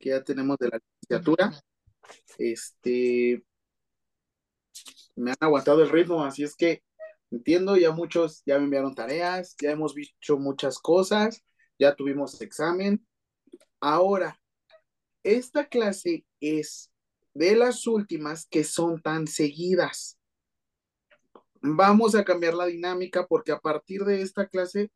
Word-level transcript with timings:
que 0.00 0.08
ya 0.10 0.24
tenemos 0.24 0.56
de 0.58 0.68
la 0.68 0.78
licenciatura. 0.78 1.52
Este, 2.38 3.44
me 5.14 5.30
han 5.30 5.36
aguantado 5.40 5.82
el 5.82 5.90
ritmo, 5.90 6.24
así 6.24 6.42
es 6.42 6.56
que 6.56 6.82
entiendo, 7.30 7.76
ya 7.76 7.92
muchos 7.92 8.42
ya 8.44 8.58
me 8.58 8.64
enviaron 8.64 8.94
tareas, 8.94 9.54
ya 9.60 9.70
hemos 9.70 9.94
visto 9.94 10.38
muchas 10.38 10.78
cosas, 10.78 11.44
ya 11.78 11.94
tuvimos 11.94 12.40
examen. 12.40 13.06
Ahora, 13.80 14.40
esta 15.22 15.68
clase 15.68 16.24
es 16.40 16.90
de 17.34 17.54
las 17.54 17.86
últimas 17.86 18.46
que 18.46 18.64
son 18.64 19.00
tan 19.00 19.26
seguidas. 19.26 20.18
Vamos 21.62 22.14
a 22.14 22.24
cambiar 22.24 22.54
la 22.54 22.66
dinámica 22.66 23.26
porque 23.26 23.52
a 23.52 23.60
partir 23.60 24.04
de 24.04 24.22
esta 24.22 24.48
clase 24.48 24.90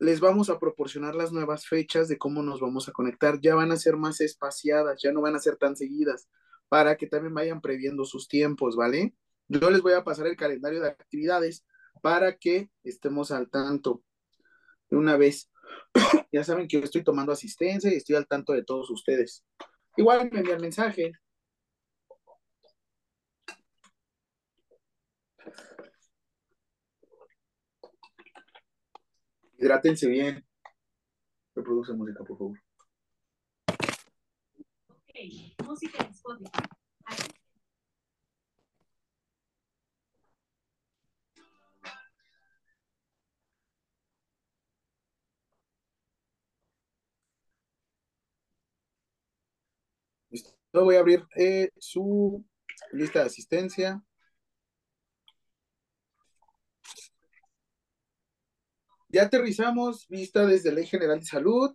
les 0.00 0.18
vamos 0.18 0.48
a 0.48 0.58
proporcionar 0.58 1.14
las 1.14 1.30
nuevas 1.30 1.66
fechas 1.66 2.08
de 2.08 2.16
cómo 2.16 2.42
nos 2.42 2.58
vamos 2.58 2.88
a 2.88 2.92
conectar. 2.92 3.38
Ya 3.40 3.54
van 3.54 3.70
a 3.70 3.76
ser 3.76 3.96
más 3.96 4.22
espaciadas, 4.22 5.00
ya 5.02 5.12
no 5.12 5.20
van 5.20 5.36
a 5.36 5.40
ser 5.40 5.56
tan 5.56 5.76
seguidas, 5.76 6.26
para 6.70 6.96
que 6.96 7.06
también 7.06 7.34
vayan 7.34 7.60
previendo 7.60 8.06
sus 8.06 8.26
tiempos, 8.26 8.76
¿vale? 8.76 9.14
Yo 9.48 9.70
les 9.70 9.82
voy 9.82 9.92
a 9.92 10.02
pasar 10.02 10.26
el 10.26 10.36
calendario 10.36 10.80
de 10.80 10.88
actividades 10.88 11.66
para 12.00 12.38
que 12.38 12.70
estemos 12.82 13.30
al 13.30 13.50
tanto 13.50 14.02
de 14.88 14.96
una 14.96 15.18
vez. 15.18 15.50
ya 16.32 16.44
saben 16.44 16.66
que 16.66 16.78
yo 16.78 16.84
estoy 16.84 17.04
tomando 17.04 17.32
asistencia 17.32 17.92
y 17.92 17.96
estoy 17.96 18.16
al 18.16 18.26
tanto 18.26 18.54
de 18.54 18.64
todos 18.64 18.88
ustedes. 18.90 19.44
Igual 19.98 20.30
me 20.32 20.38
envían 20.38 20.62
mensaje. 20.62 21.12
Hidrátense 29.60 30.08
bien. 30.08 30.42
Reproduce 31.54 31.92
música, 31.92 32.24
por 32.24 32.38
favor. 32.38 32.58
Ok, 34.88 35.66
música 35.66 36.02
en 36.02 36.10
Spotify. 36.12 36.50
voy 50.72 50.96
a 50.96 51.00
abrir 51.00 51.26
eh, 51.36 51.70
su 51.78 52.44
lista 52.92 53.20
de 53.20 53.26
asistencia. 53.26 54.02
Ya 59.12 59.24
aterrizamos 59.24 60.06
vista 60.08 60.46
desde 60.46 60.72
Ley 60.72 60.86
General 60.86 61.18
de 61.18 61.26
Salud, 61.26 61.74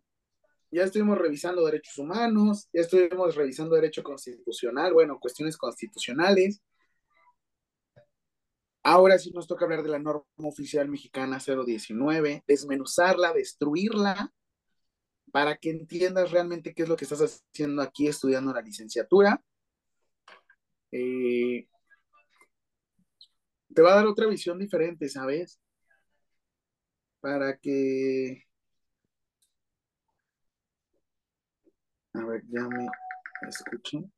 ya 0.71 0.83
estuvimos 0.83 1.17
revisando 1.17 1.65
derechos 1.65 1.97
humanos, 1.97 2.69
ya 2.73 2.81
estuvimos 2.81 3.35
revisando 3.35 3.75
derecho 3.75 4.03
constitucional, 4.03 4.93
bueno, 4.93 5.19
cuestiones 5.19 5.57
constitucionales. 5.57 6.61
Ahora 8.83 9.19
sí 9.19 9.31
nos 9.31 9.47
toca 9.47 9.65
hablar 9.65 9.83
de 9.83 9.89
la 9.89 9.99
norma 9.99 10.23
oficial 10.37 10.87
mexicana 10.87 11.39
019, 11.39 12.43
desmenuzarla, 12.47 13.33
destruirla 13.33 14.33
para 15.31 15.57
que 15.57 15.71
entiendas 15.71 16.31
realmente 16.31 16.73
qué 16.73 16.83
es 16.83 16.89
lo 16.89 16.95
que 16.95 17.03
estás 17.03 17.21
haciendo 17.21 17.81
aquí 17.81 18.07
estudiando 18.07 18.53
la 18.53 18.61
licenciatura. 18.61 19.43
Eh, 20.91 21.67
te 23.73 23.81
va 23.81 23.91
a 23.91 23.95
dar 23.95 24.07
otra 24.07 24.27
visión 24.27 24.57
diferente, 24.57 25.09
¿sabes? 25.09 25.59
Para 27.25 27.57
que... 27.57 28.45
A 32.15 32.23
ver, 32.25 32.41
ya 32.49 32.61
me 32.67 32.87
escucho. 33.47 34.09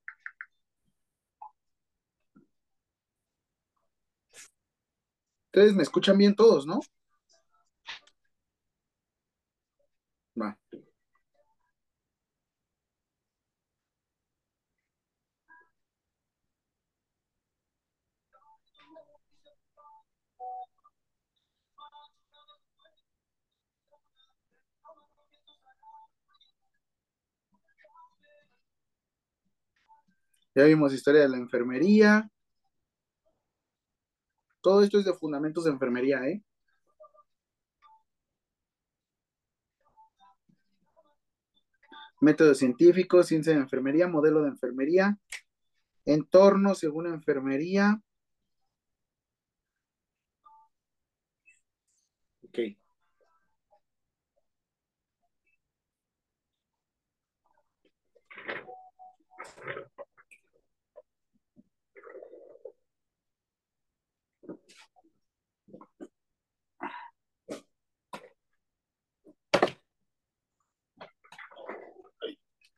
Ustedes 5.47 5.73
me 5.73 5.83
escuchan 5.83 6.17
bien 6.17 6.35
todos, 6.35 6.65
¿no? 6.65 6.79
Ya 30.57 30.63
vimos 30.63 30.91
historia 30.91 31.21
de 31.21 31.29
la 31.29 31.37
enfermería. 31.37 32.31
Todo 34.59 34.81
esto 34.81 34.97
es 34.97 35.05
de 35.05 35.13
fundamentos 35.13 35.65
de 35.65 35.69
enfermería, 35.69 36.27
¿eh? 36.27 36.41
Método 42.21 42.55
científico, 42.55 43.21
ciencia 43.21 43.53
de 43.53 43.59
enfermería, 43.59 44.07
modelo 44.07 44.41
de 44.41 44.49
enfermería, 44.49 45.19
entorno 46.05 46.73
según 46.73 47.05
enfermería. 47.05 48.01
Ok. 52.43 52.86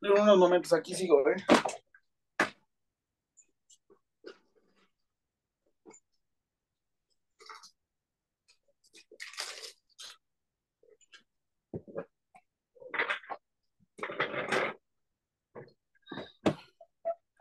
En 0.01 0.11
unos 0.11 0.37
momentos 0.37 0.71
aquí 0.71 0.95
sigo, 0.95 1.27
¿eh? 1.29 1.35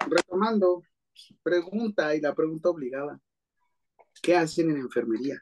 Retomando, 0.08 0.82
pregunta 1.42 2.14
y 2.16 2.20
la 2.20 2.34
pregunta 2.34 2.70
obligada. 2.70 3.20
¿Qué 4.20 4.36
hacen 4.36 4.70
en 4.70 4.78
enfermería? 4.78 5.40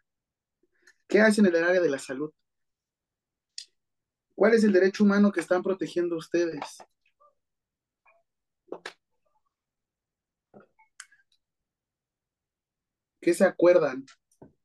¿Qué 1.09 1.21
hacen 1.21 1.47
en 1.47 1.55
el 1.57 1.65
área 1.65 1.81
de 1.81 1.89
la 1.89 1.99
salud? 1.99 2.31
¿Cuál 4.35 4.53
es 4.53 4.65
el 4.65 4.73
derecho 4.73 5.05
humano 5.05 5.33
que 5.33 5.41
están 5.41 5.63
protegiendo 5.63 6.17
ustedes? 6.17 6.79
¿Qué 13.21 13.35
se 13.35 13.45
acuerdan? 13.45 14.05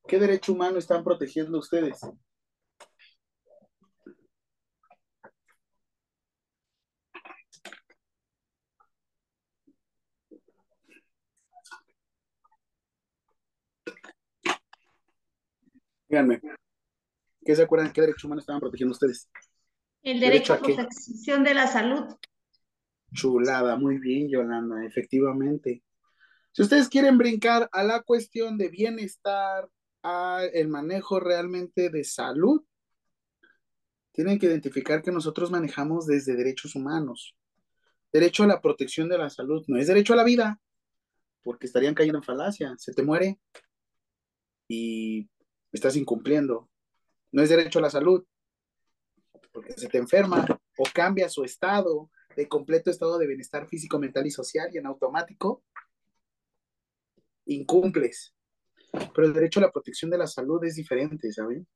¿Qué 0.07 0.19
derecho 0.19 0.53
humano 0.53 0.77
están 0.77 1.03
protegiendo 1.03 1.57
ustedes? 1.57 1.99
Díganme, 16.07 16.41
¿qué 17.45 17.55
se 17.55 17.63
acuerdan? 17.63 17.93
¿Qué 17.93 18.01
derecho 18.01 18.27
humano 18.27 18.41
estaban 18.41 18.59
protegiendo 18.59 18.91
ustedes? 18.91 19.29
El 20.03 20.19
derecho, 20.19 20.53
a, 20.53 20.59
protección 20.59 21.43
de 21.43 21.53
la 21.53 21.67
salud. 21.67 22.03
Chulada, 23.13 23.75
muy 23.75 23.97
bien, 23.97 24.29
Yolanda, 24.29 24.85
efectivamente. 24.85 25.83
Si 26.51 26.61
ustedes 26.61 26.89
quieren 26.89 27.17
brincar 27.17 27.69
a 27.71 27.83
la 27.83 28.01
cuestión 28.01 28.57
de 28.57 28.69
bienestar, 28.69 29.69
a 30.03 30.43
el 30.53 30.67
manejo 30.67 31.19
realmente 31.19 31.89
de 31.89 32.03
salud, 32.03 32.63
tienen 34.11 34.39
que 34.39 34.47
identificar 34.47 35.01
que 35.01 35.11
nosotros 35.11 35.51
manejamos 35.51 36.05
desde 36.05 36.35
derechos 36.35 36.75
humanos. 36.75 37.35
Derecho 38.11 38.43
a 38.43 38.47
la 38.47 38.61
protección 38.61 39.07
de 39.07 39.17
la 39.17 39.29
salud, 39.29 39.63
no 39.67 39.77
es 39.77 39.87
derecho 39.87 40.13
a 40.13 40.17
la 40.17 40.23
vida, 40.23 40.59
porque 41.43 41.67
estarían 41.67 41.93
cayendo 41.93 42.19
en 42.19 42.23
falacia. 42.23 42.75
Se 42.77 42.93
te 42.93 43.03
muere 43.03 43.39
y 44.67 45.29
estás 45.71 45.95
incumpliendo. 45.95 46.69
No 47.31 47.41
es 47.41 47.49
derecho 47.49 47.79
a 47.79 47.83
la 47.83 47.89
salud, 47.89 48.25
porque 49.53 49.73
se 49.73 49.87
te 49.87 49.97
enferma 49.97 50.45
o 50.77 50.83
cambia 50.93 51.29
su 51.29 51.43
estado 51.43 52.09
de 52.35 52.47
completo 52.47 52.89
estado 52.89 53.17
de 53.17 53.27
bienestar 53.27 53.67
físico, 53.67 53.99
mental 53.99 54.25
y 54.25 54.31
social 54.31 54.69
y 54.73 54.77
en 54.77 54.85
automático 54.85 55.63
incumples. 57.45 58.33
Pero 59.13 59.27
el 59.27 59.33
derecho 59.33 59.59
a 59.59 59.63
la 59.63 59.71
protección 59.71 60.11
de 60.11 60.17
la 60.17 60.27
salud 60.27 60.63
es 60.63 60.75
diferente, 60.75 61.31
¿saben? 61.31 61.67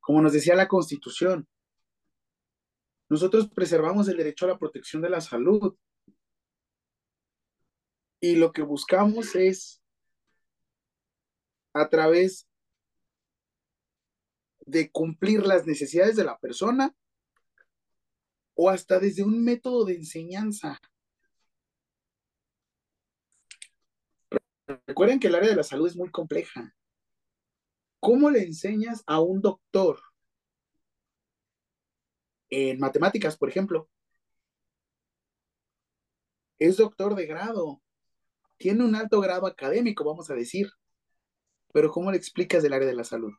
Como 0.00 0.22
nos 0.22 0.32
decía 0.32 0.54
la 0.54 0.68
Constitución, 0.68 1.48
Nosotros 3.10 3.50
preservamos 3.52 4.08
el 4.08 4.16
derecho 4.16 4.44
a 4.44 4.50
la 4.50 4.58
protección 4.58 5.02
de 5.02 5.10
la 5.10 5.20
salud. 5.20 5.76
Y 8.20 8.36
lo 8.36 8.52
que 8.52 8.62
buscamos 8.62 9.34
es, 9.34 9.82
a 11.74 11.88
través 11.88 12.48
de 14.60 14.92
cumplir 14.92 15.44
las 15.44 15.66
necesidades 15.66 16.14
de 16.14 16.24
la 16.24 16.38
persona 16.38 16.94
o 18.62 18.68
hasta 18.68 18.98
desde 18.98 19.22
un 19.22 19.42
método 19.42 19.86
de 19.86 19.94
enseñanza. 19.94 20.78
Recuerden 24.86 25.18
que 25.18 25.28
el 25.28 25.34
área 25.34 25.48
de 25.48 25.56
la 25.56 25.62
salud 25.62 25.86
es 25.86 25.96
muy 25.96 26.10
compleja. 26.10 26.76
¿Cómo 28.00 28.28
le 28.28 28.42
enseñas 28.42 29.02
a 29.06 29.18
un 29.18 29.40
doctor 29.40 29.98
en 32.50 32.78
matemáticas, 32.78 33.38
por 33.38 33.48
ejemplo? 33.48 33.88
Es 36.58 36.76
doctor 36.76 37.14
de 37.14 37.24
grado, 37.24 37.80
tiene 38.58 38.84
un 38.84 38.94
alto 38.94 39.22
grado 39.22 39.46
académico, 39.46 40.04
vamos 40.04 40.30
a 40.30 40.34
decir, 40.34 40.70
pero 41.72 41.90
¿cómo 41.90 42.10
le 42.10 42.18
explicas 42.18 42.62
del 42.62 42.74
área 42.74 42.88
de 42.88 42.94
la 42.94 43.04
salud? 43.04 43.32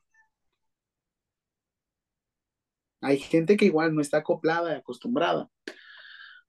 Hay 3.01 3.17
gente 3.17 3.57
que 3.57 3.65
igual 3.65 3.93
no 3.93 4.01
está 4.01 4.17
acoplada, 4.17 4.77
acostumbrada. 4.77 5.49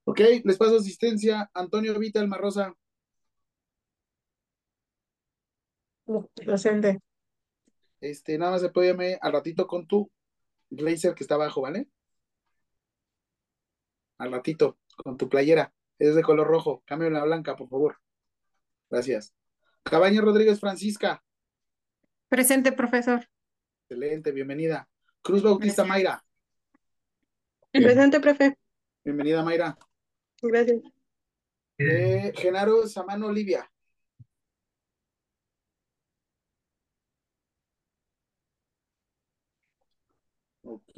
Ok, 0.04 0.20
les 0.44 0.56
paso 0.58 0.76
asistencia. 0.76 1.50
Antonio 1.54 1.98
Vita 1.98 2.20
Almarrosa. 2.20 2.74
Presente. 6.34 7.00
Este, 8.00 8.36
nada 8.36 8.52
más 8.52 8.64
apóyame 8.64 9.18
al 9.20 9.32
ratito 9.32 9.66
con 9.66 9.86
tu 9.86 10.10
blazer 10.68 11.14
que 11.14 11.24
está 11.24 11.36
abajo, 11.36 11.62
¿vale? 11.62 11.88
Al 14.18 14.32
ratito, 14.32 14.78
con 14.96 15.16
tu 15.16 15.28
playera. 15.28 15.72
Es 15.98 16.14
de 16.14 16.22
color 16.22 16.48
rojo. 16.48 16.82
Cambio 16.84 17.08
la 17.10 17.24
blanca, 17.24 17.56
por 17.56 17.68
favor. 17.68 17.96
Gracias. 18.90 19.34
Cabaña 19.84 20.20
Rodríguez 20.20 20.60
Francisca. 20.60 21.24
Presente, 22.28 22.72
profesor. 22.72 23.26
Excelente, 23.88 24.32
bienvenida. 24.32 24.88
Cruz 25.22 25.42
Bautista 25.42 25.84
Mayra. 25.84 26.24
Presente, 27.72 28.20
profe. 28.20 28.58
Bienvenida, 29.02 29.42
Mayra. 29.42 29.78
Gracias. 30.42 30.82
Eh, 31.78 32.32
Genaro 32.36 32.86
Samano 32.86 33.28
Olivia. 33.28 33.70
Ok. 40.62 40.92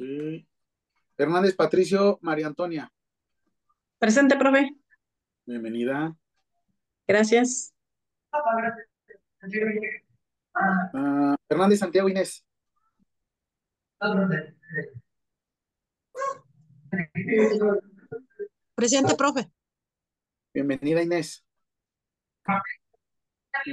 Hernández 1.17 1.55
Patricio 1.55 2.19
María 2.21 2.47
Antonia. 2.47 2.91
Presente, 3.97 4.35
profe. 4.35 4.75
Bienvenida. 5.45 6.13
Gracias. 7.07 7.73
Ah, 10.53 11.35
Hernández 11.47 11.79
Santiago 11.79 12.09
Inés. 12.09 12.45
Presente, 18.75 19.15
profe. 19.15 19.49
Bienvenida, 20.53 21.01
Inés. 21.01 21.45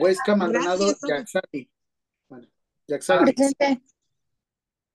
Huesca 0.00 0.36
Maldonado. 0.36 0.86
Yaxali. 1.06 1.70
Presente. 2.86 3.82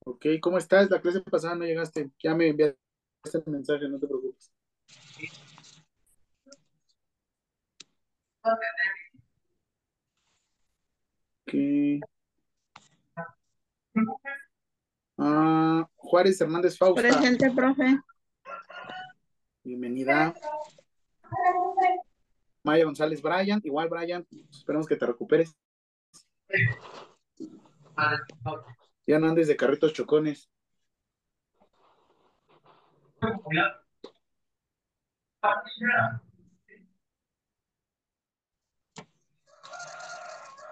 Ok, 0.05 0.25
¿cómo 0.41 0.57
estás? 0.57 0.89
La 0.89 1.01
clase 1.01 1.21
pasada 1.21 1.55
no 1.55 1.65
llegaste. 1.65 2.11
Ya 2.23 2.33
me 2.33 2.47
enviaste 2.47 2.77
el 3.33 3.43
mensaje, 3.47 3.89
no 3.89 3.99
te 3.99 4.07
preocupes. 4.07 4.51
Ok. 11.43 11.53
Ah, 15.17 15.89
Juárez 15.95 16.39
Hernández 16.39 16.77
Fausta. 16.77 17.01
Presente, 17.01 17.51
profe. 17.51 17.99
Bienvenida. 19.67 20.33
Maya 22.63 22.85
González 22.85 23.21
Brian, 23.21 23.59
igual 23.65 23.89
Brian, 23.89 24.25
esperemos 24.49 24.87
que 24.87 24.95
te 24.95 25.05
recuperes. 25.05 25.57
Ya 29.05 29.19
no 29.19 29.27
andes 29.27 29.49
de 29.49 29.57
carritos 29.57 29.91
chocones. 29.91 30.49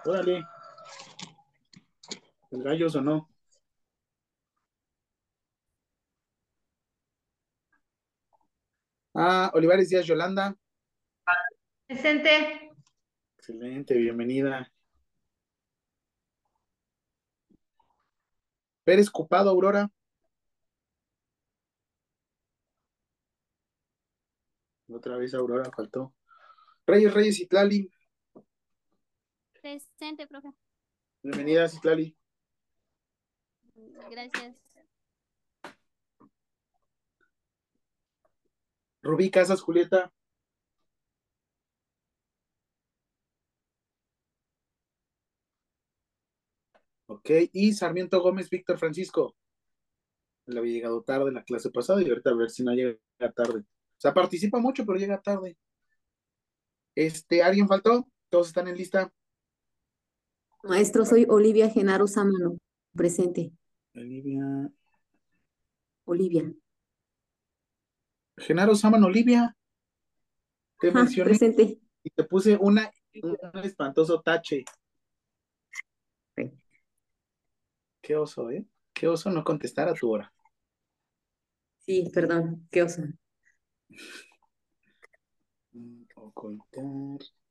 Órale. 0.06 0.42
¿El 2.50 2.62
gallo 2.62 2.86
o 2.86 3.00
no? 3.02 3.28
Ah, 9.18 9.50
Olivares 9.54 9.88
Díaz 9.88 10.06
Yolanda. 10.06 10.54
Presente. 11.86 12.70
Excelente, 13.38 13.94
bienvenida. 13.94 14.70
Pérez 18.84 19.08
Cupado, 19.08 19.48
Aurora. 19.48 19.90
Otra 24.88 25.16
vez 25.16 25.32
Aurora 25.32 25.70
faltó. 25.74 26.14
Reyes 26.86 27.14
Reyes 27.14 27.36
Citlali. 27.36 27.90
Presente, 29.54 30.26
profe. 30.26 30.52
Bienvenida, 31.22 31.66
Citlali. 31.70 32.14
Gracias. 34.10 34.65
Rubí 39.06 39.30
Casas, 39.30 39.60
Julieta. 39.62 40.12
Ok, 47.06 47.30
y 47.52 47.72
Sarmiento 47.72 48.20
Gómez, 48.20 48.50
Víctor 48.50 48.78
Francisco. 48.78 49.34
Él 50.46 50.58
había 50.58 50.74
llegado 50.74 51.02
tarde 51.02 51.28
en 51.28 51.34
la 51.34 51.44
clase 51.44 51.70
pasada 51.70 52.02
y 52.02 52.08
ahorita 52.08 52.30
a 52.30 52.34
ver 52.34 52.50
si 52.50 52.64
no 52.64 52.72
llega 52.72 52.98
tarde. 53.34 53.60
O 53.60 54.00
sea, 54.00 54.12
participa 54.12 54.58
mucho, 54.58 54.84
pero 54.84 54.98
llega 54.98 55.20
tarde. 55.20 55.56
Este, 56.94 57.42
¿alguien 57.42 57.68
faltó? 57.68 58.08
¿Todos 58.28 58.48
están 58.48 58.68
en 58.68 58.76
lista? 58.76 59.12
Maestro, 60.64 61.04
soy 61.04 61.26
Olivia 61.28 61.70
Genaro 61.70 62.06
Sámano, 62.06 62.58
presente. 62.92 63.52
Olivia. 63.94 64.70
Olivia. 66.04 66.52
Genaro 68.36 68.74
Saman 68.74 69.04
Olivia. 69.04 69.56
Te 70.80 70.88
Ajá, 70.88 71.00
mencioné 71.00 71.30
presente. 71.30 71.80
y 72.02 72.10
te 72.10 72.24
puse 72.24 72.56
una, 72.60 72.90
un 73.22 73.64
espantoso 73.64 74.20
tache. 74.20 74.64
Sí. 76.36 76.52
Qué 78.02 78.16
oso, 78.16 78.50
¿eh? 78.50 78.64
Qué 78.92 79.08
oso 79.08 79.30
no 79.30 79.42
contestar 79.42 79.88
a 79.88 79.94
tu 79.94 80.10
hora. 80.10 80.32
Sí, 81.78 82.10
perdón, 82.12 82.66
qué 82.70 82.82
oso. 82.82 83.02
Ocultar. 86.16 86.84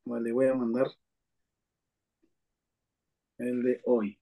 Vale, 0.06 0.32
voy 0.32 0.48
a 0.48 0.54
mandar 0.54 0.88
el 3.38 3.64
de 3.64 3.82
hoy. 3.86 4.20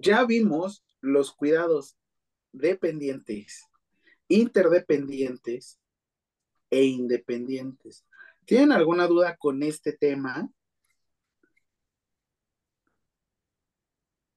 Ya 0.00 0.24
vimos 0.24 0.84
los 1.00 1.32
cuidados 1.32 1.96
dependientes, 2.52 3.66
interdependientes 4.28 5.80
e 6.70 6.84
independientes. 6.84 8.06
¿Tienen 8.44 8.72
alguna 8.72 9.06
duda 9.06 9.36
con 9.36 9.62
este 9.62 9.92
tema? 9.92 10.50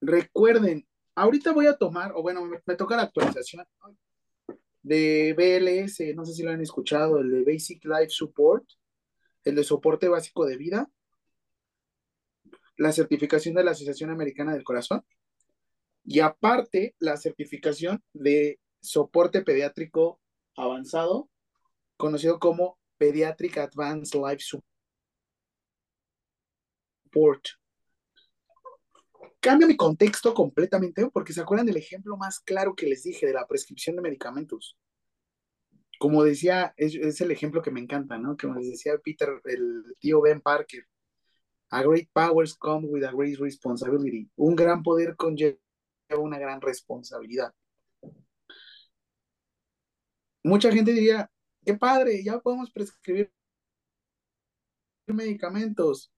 Recuerden, 0.02 0.88
ahorita 1.16 1.52
voy 1.54 1.68
a 1.68 1.78
tomar, 1.78 2.14
o 2.16 2.24
bueno, 2.24 2.44
me, 2.44 2.76
toca 2.76 2.96
la 2.96 3.04
actualización 3.04 3.66
de 4.82 5.34
BLS, 5.38 6.16
no 6.16 6.26
sé 6.26 6.34
si 6.34 6.42
lo 6.42 6.50
han 6.50 6.62
escuchado, 6.62 7.20
el 7.20 7.30
de 7.30 7.54
Basic 7.54 7.86
Life 7.86 8.10
Support, 8.10 8.66
el 9.44 9.56
de 9.56 9.64
soporte 9.64 10.08
básico 10.08 10.46
de 10.46 10.58
vida, 10.58 10.90
la 12.78 12.92
certificación 12.92 13.54
de 13.54 13.64
la 13.64 13.72
Asociación 13.72 14.10
Americana 14.10 14.54
del 14.54 14.64
Corazón 14.64 15.06
y 16.12 16.20
aparte 16.20 16.94
la 17.00 17.16
certificación 17.16 18.04
de 18.12 18.60
soporte 18.82 19.44
pediátrico 19.44 20.20
avanzado, 20.58 21.30
conocido 21.96 22.38
como 22.38 22.78
Pediatric 22.98 23.58
Advanced 23.60 24.20
Life 24.20 24.44
Support. 27.06 27.46
Cambia 29.40 29.66
mi 29.66 29.78
contexto 29.78 30.34
completamente 30.34 31.10
porque 31.14 31.32
se 31.32 31.40
acuerdan 31.40 31.68
del 31.68 31.78
ejemplo 31.78 32.18
más 32.18 32.42
claro 32.42 32.76
que 32.76 32.88
les 32.88 33.04
dije 33.04 33.26
de 33.26 33.34
la 33.34 33.48
prescripción 33.48 33.96
de 33.96 34.02
medicamentos. 34.02 34.78
Como 35.98 36.26
decía, 36.26 36.74
es, 36.76 36.94
es 36.96 37.22
el 37.22 37.32
ejemplo 37.32 37.62
que 37.62 37.72
me 37.72 37.80
encanta, 37.80 38.18
¿no? 38.18 38.36
Como 38.36 38.56
les 38.56 38.70
decía 38.70 38.98
Peter, 39.02 39.30
el 39.46 39.96
tío 39.98 40.20
Ben 40.20 40.42
Parker. 40.42 40.86
A 41.70 41.84
great 41.84 42.10
powers 42.12 42.54
come 42.54 42.86
with 42.90 43.06
a 43.06 43.14
great 43.14 43.40
responsibility. 43.40 44.30
Un 44.36 44.58
gran 44.58 44.84
poder 44.84 45.16
conlleva 45.16 45.58
una 46.20 46.40
gran 46.40 46.62
responsabilidad. 46.62 47.54
Mucha 50.44 50.72
gente 50.72 50.92
diría, 50.92 51.30
qué 51.64 51.76
padre, 51.76 52.24
ya 52.24 52.40
podemos 52.40 52.72
prescribir 52.72 53.32
medicamentos. 55.08 56.12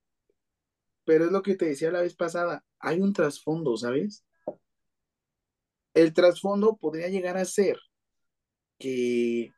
Pero 1.06 1.26
es 1.26 1.32
lo 1.32 1.42
que 1.42 1.56
te 1.56 1.66
decía 1.66 1.92
la 1.92 2.02
vez 2.02 2.16
pasada, 2.16 2.64
hay 2.80 3.02
un 3.02 3.14
trasfondo, 3.14 3.76
¿sabes? 3.76 4.26
El 5.94 6.14
trasfondo 6.14 6.78
podría 6.78 7.10
llegar 7.10 7.38
a 7.38 7.46
ser 7.46 7.78
que 8.80 9.52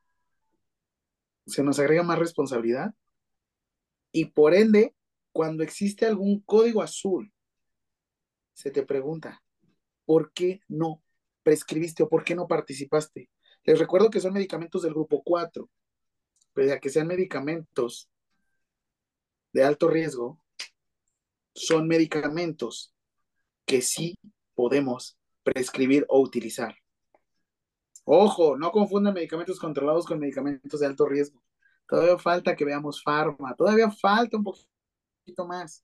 se 1.46 1.64
nos 1.64 1.80
agrega 1.80 2.04
más 2.04 2.20
responsabilidad 2.20 2.94
y 4.12 4.26
por 4.26 4.54
ende, 4.54 4.96
cuando 5.32 5.62
existe 5.62 6.06
algún 6.06 6.40
código 6.42 6.82
azul, 6.82 7.34
se 8.54 8.72
te 8.72 8.84
pregunta, 8.84 9.44
¿por 10.06 10.32
qué 10.34 10.62
no 10.68 11.02
prescribiste 11.44 12.04
o 12.04 12.10
por 12.10 12.24
qué 12.24 12.36
no 12.36 12.48
participaste? 12.48 13.30
Les 13.64 13.80
recuerdo 13.80 14.10
que 14.10 14.20
son 14.20 14.34
medicamentos 14.34 14.84
del 14.84 14.94
grupo 14.94 15.24
4, 15.24 15.70
pero 16.54 16.68
ya 16.68 16.80
que 16.80 16.90
sean 16.90 17.08
medicamentos 17.08 18.10
de 19.52 19.64
alto 19.64 19.90
riesgo, 19.90 20.40
son 21.54 21.88
medicamentos 21.88 22.94
que 23.66 23.82
sí 23.82 24.16
podemos 24.54 25.18
prescribir 25.44 26.06
o 26.10 26.20
utilizar. 26.20 26.76
Ojo, 28.04 28.58
no 28.58 28.72
confundan 28.72 29.14
medicamentos 29.14 29.60
controlados 29.60 30.06
con 30.06 30.20
medicamentos 30.20 30.80
de 30.80 30.86
alto 30.86 31.08
riesgo. 31.08 31.42
Todavía 31.88 32.18
falta 32.18 32.56
que 32.56 32.66
veamos 32.66 33.02
farma, 33.02 33.56
todavía 33.56 33.90
falta 33.90 34.38
un 34.38 34.44
poquito 34.44 35.48
más. 35.48 35.84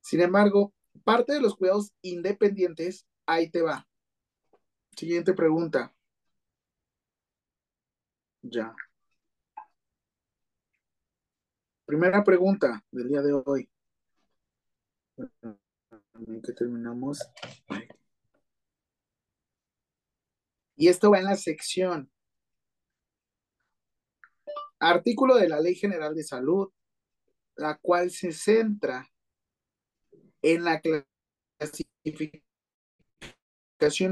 Sin 0.00 0.20
embargo, 0.20 0.72
parte 1.04 1.32
de 1.32 1.40
los 1.40 1.54
cuidados 1.54 1.92
independientes, 2.02 3.06
ahí 3.32 3.50
te 3.50 3.62
va. 3.62 3.86
Siguiente 4.96 5.32
pregunta. 5.34 5.94
Ya. 8.42 8.74
Primera 11.84 12.22
pregunta 12.24 12.84
del 12.90 13.08
día 13.08 13.22
de 13.22 13.32
hoy. 13.32 13.68
Que 16.42 16.52
terminamos. 16.52 17.20
Y 20.76 20.88
esto 20.88 21.10
va 21.10 21.18
en 21.18 21.24
la 21.24 21.36
sección. 21.36 22.10
Artículo 24.78 25.36
de 25.36 25.48
la 25.48 25.60
Ley 25.60 25.74
General 25.74 26.14
de 26.14 26.24
Salud, 26.24 26.72
la 27.56 27.76
cual 27.76 28.10
se 28.10 28.32
centra 28.32 29.06
en 30.42 30.64
la 30.64 30.80
clasificación 30.80 32.49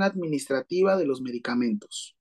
administrativa 0.02 0.96
de 0.96 1.06
los 1.06 1.20
medicamentos. 1.20 2.16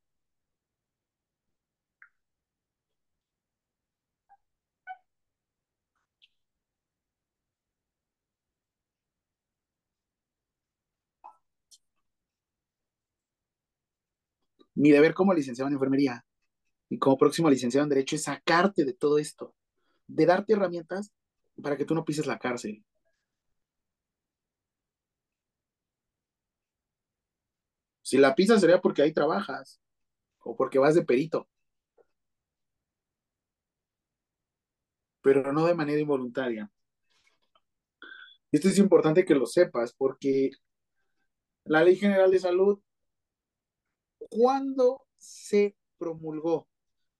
Mi 14.75 14.91
deber 14.91 15.15
como 15.15 15.33
licenciado 15.33 15.67
en 15.69 15.73
enfermería 15.73 16.23
y 16.89 16.99
como 16.99 17.17
próximo 17.17 17.49
licenciado 17.49 17.83
en 17.83 17.89
Derecho 17.89 18.15
es 18.15 18.23
sacarte 18.23 18.85
de 18.85 18.93
todo 18.93 19.17
esto, 19.17 19.55
de 20.07 20.25
darte 20.25 20.53
herramientas 20.53 21.11
para 21.61 21.77
que 21.77 21.85
tú 21.85 21.95
no 21.95 22.05
pises 22.05 22.27
la 22.27 22.39
cárcel. 22.39 22.83
Si 28.07 28.17
la 28.17 28.35
pisas 28.35 28.61
sería 28.61 28.79
porque 28.79 29.01
ahí 29.01 29.11
trabajas 29.11 29.81
o 30.39 30.55
porque 30.55 30.79
vas 30.79 30.95
de 30.95 31.03
perito, 31.03 31.49
pero 35.21 35.51
no 35.51 35.65
de 35.65 35.75
manera 35.75 35.99
involuntaria. 35.99 36.71
Esto 38.49 38.69
es 38.69 38.77
importante 38.77 39.25
que 39.25 39.35
lo 39.35 39.45
sepas 39.45 39.93
porque 39.93 40.51
la 41.65 41.83
Ley 41.83 41.97
General 41.97 42.31
de 42.31 42.39
Salud, 42.39 42.79
¿cuándo 44.29 45.05
se 45.17 45.75
promulgó? 45.97 46.69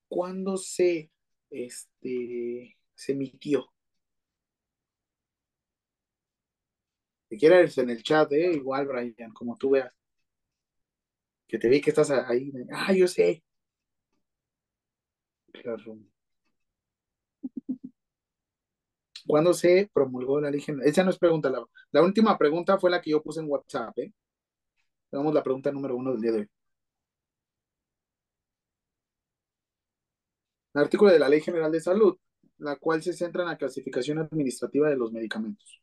¿Cuándo 0.08 0.56
se, 0.56 1.12
este, 1.50 2.77
se 2.96 3.12
emitió? 3.12 3.74
Si 7.29 7.38
quieres 7.38 7.77
en 7.77 7.89
el 7.89 8.03
chat, 8.03 8.32
¿eh? 8.32 8.53
igual, 8.53 8.88
Brian, 8.88 9.34
como 9.34 9.58
tú 9.58 9.72
veas. 9.72 9.97
Que 11.48 11.58
te 11.58 11.70
vi 11.70 11.82
que 11.82 11.89
estás 11.92 12.12
ahí. 12.12 12.51
Ah, 12.72 12.94
yo 12.94 13.08
sé. 13.08 13.44
Claro. 15.51 15.98
¿Cuándo 19.27 19.54
se 19.54 19.89
promulgó 19.94 20.39
la 20.39 20.50
ley 20.50 20.62
general? 20.62 20.88
Esa 20.88 21.04
no 21.04 21.10
es 21.12 21.18
pregunta. 21.20 21.50
La, 21.50 21.63
la, 21.92 22.01
última 22.01 22.38
pregunta 22.38 22.77
fue 22.80 22.89
la 22.89 23.01
que 23.01 23.12
yo 23.12 23.22
puse 23.22 23.42
en 23.42 23.50
WhatsApp. 23.50 23.98
¿eh? 24.00 24.13
Vamos 25.12 25.34
la 25.34 25.44
pregunta 25.44 25.72
número 25.72 25.96
uno 25.96 26.12
del 26.13 26.22
día 26.22 26.32
de 26.32 26.39
hoy. 26.39 26.50
El 30.74 30.82
artículo 30.82 31.12
de 31.12 31.20
la 31.20 31.27
Ley 31.27 31.42
General 31.42 31.72
de 31.72 31.82
Salud, 31.82 32.18
la 32.60 32.77
cual 32.77 33.01
se 33.04 33.12
centra 33.13 33.44
en 33.44 33.50
la 33.50 33.58
clasificación 33.58 34.20
administrativa 34.20 34.89
de 34.89 34.96
los 34.96 35.12
medicamentos. 35.12 35.82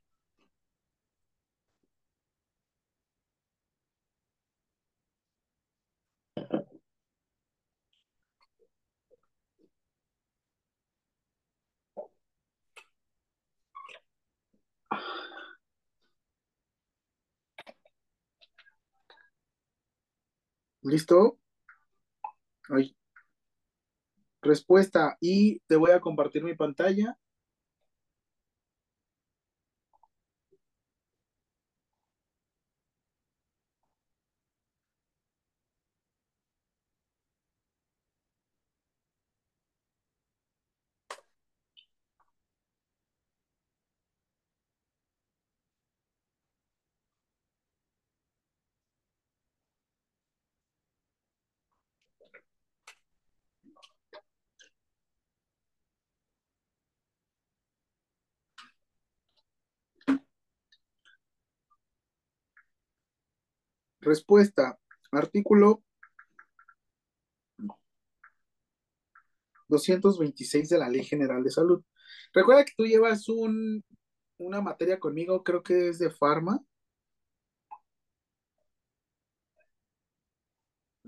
¿Listo? 20.84 21.38
Ay. 22.68 22.94
Respuesta. 24.42 25.16
Y 25.20 25.58
te 25.66 25.76
voy 25.76 25.90
a 25.90 26.00
compartir 26.00 26.44
mi 26.44 26.54
pantalla. 26.54 27.18
Respuesta. 64.04 64.78
Artículo 65.10 65.82
226 69.68 70.68
de 70.68 70.78
la 70.78 70.88
Ley 70.88 71.04
General 71.04 71.42
de 71.42 71.50
Salud. 71.50 71.82
Recuerda 72.32 72.64
que 72.64 72.72
tú 72.76 72.84
llevas 72.84 73.28
un, 73.28 73.84
una 74.38 74.60
materia 74.60 74.98
conmigo, 75.00 75.42
creo 75.44 75.62
que 75.62 75.88
es 75.88 75.98
de 75.98 76.10
Farma. 76.10 76.60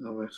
A 0.05 0.11
ver. 0.13 0.31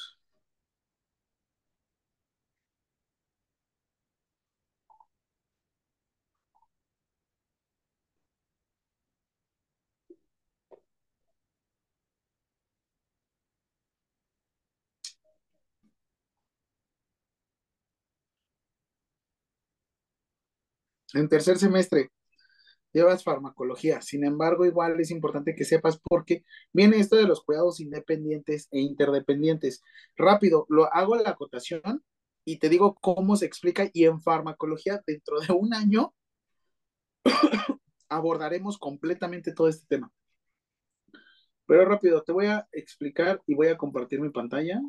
En 21.15 21.29
tercer 21.29 21.59
semestre. 21.59 22.11
llevas 22.93 23.23
farmacología. 23.25 24.01
Sin 24.03 24.25
embargo, 24.25 24.65
igual 24.67 24.99
es 25.01 25.11
importante 25.11 25.55
que 25.55 25.65
sepas 25.65 26.01
porque 26.03 26.45
viene 26.73 26.99
esto 26.99 27.17
de 27.17 27.25
los 27.25 27.43
cuidados 27.45 27.81
independientes 27.81 28.69
e 28.71 28.81
interdependientes. 28.81 29.83
Rápido, 30.17 30.67
lo 30.69 30.93
hago 30.93 31.17
la 31.17 31.31
acotación 31.31 32.03
y 32.45 32.59
te 32.59 32.69
digo 32.69 32.97
cómo 33.01 33.37
se 33.37 33.47
explica 33.47 33.91
y 33.93 34.05
en 34.07 34.21
farmacología 34.23 35.03
dentro 35.07 35.41
de 35.41 35.53
un 35.53 35.75
año 35.75 36.15
abordaremos 38.09 38.79
completamente 38.79 39.53
todo 39.53 39.69
este 39.69 39.87
tema. 39.87 40.13
Pero 41.67 41.85
rápido, 41.85 42.23
te 42.23 42.33
voy 42.33 42.47
a 42.47 42.67
explicar 42.73 43.43
y 43.47 43.55
voy 43.55 43.69
a 43.69 43.77
compartir 43.77 44.21
mi 44.21 44.31
pantalla. 44.31 44.81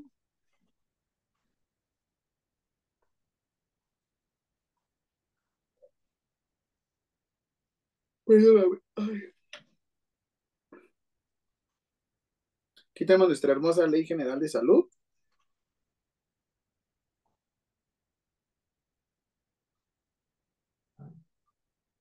Aquí 12.91 13.05
tenemos 13.05 13.27
nuestra 13.27 13.51
hermosa 13.51 13.87
Ley 13.87 14.05
General 14.05 14.39
de 14.39 14.49
Salud. 14.49 14.85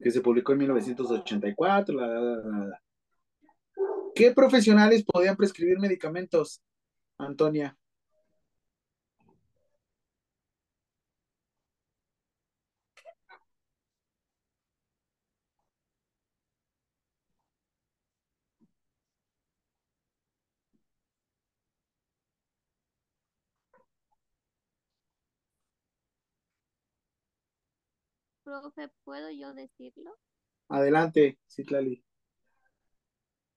que 0.00 0.10
se 0.12 0.20
publicó 0.20 0.52
en 0.52 0.58
1984. 0.58 1.94
La, 1.94 2.06
la, 2.06 2.20
la, 2.20 2.82
¿Qué 4.14 4.32
profesionales 4.32 5.04
podían 5.04 5.36
prescribir 5.36 5.78
medicamentos, 5.78 6.62
Antonia? 7.18 7.76
Profe, 28.60 28.90
¿puedo 29.04 29.30
yo 29.30 29.54
decirlo? 29.54 30.18
Adelante, 30.68 31.38
Citlali. 31.48 32.04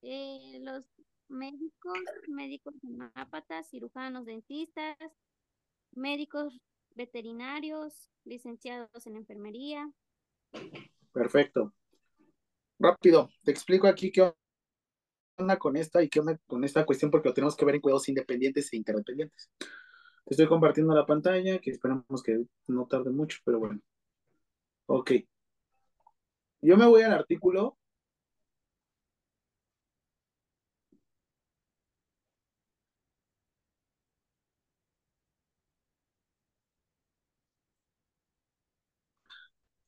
Eh, 0.04 0.60
los 0.62 0.86
médicos, 1.28 1.98
médicos 2.28 2.76
homeópatas, 2.84 3.70
cirujanos, 3.70 4.26
dentistas, 4.26 4.96
médicos 5.92 6.62
veterinarios, 6.94 8.12
licenciados 8.26 9.08
en 9.08 9.16
enfermería. 9.16 9.92
Perfecto. 11.12 11.74
Rápido, 12.78 13.30
te 13.44 13.52
explico 13.52 13.88
aquí 13.88 14.12
qué 14.12 14.34
onda 15.38 15.58
con 15.58 15.78
esta 15.78 16.04
y 16.04 16.10
qué 16.10 16.20
onda 16.20 16.40
con 16.46 16.64
esta 16.64 16.86
cuestión 16.86 17.10
porque 17.10 17.30
lo 17.30 17.34
tenemos 17.34 17.56
que 17.56 17.66
ver 17.66 17.76
en 17.76 17.82
cuidados 17.82 18.08
independientes 18.08 18.72
e 18.72 18.78
interdependientes. 18.78 19.50
Te 20.26 20.36
estoy 20.36 20.48
compartiendo 20.48 20.94
la 20.94 21.08
pantalla, 21.08 21.60
que 21.60 21.72
esperamos 21.72 22.22
que 22.24 22.46
no 22.68 22.86
tarde 22.86 23.10
mucho, 23.10 23.40
pero 23.44 23.60
bueno. 23.60 23.82
Ok. 24.98 25.12
Yo 26.62 26.76
me 26.76 26.88
voy 26.88 27.04
al 27.04 27.14
artículo 27.14 27.78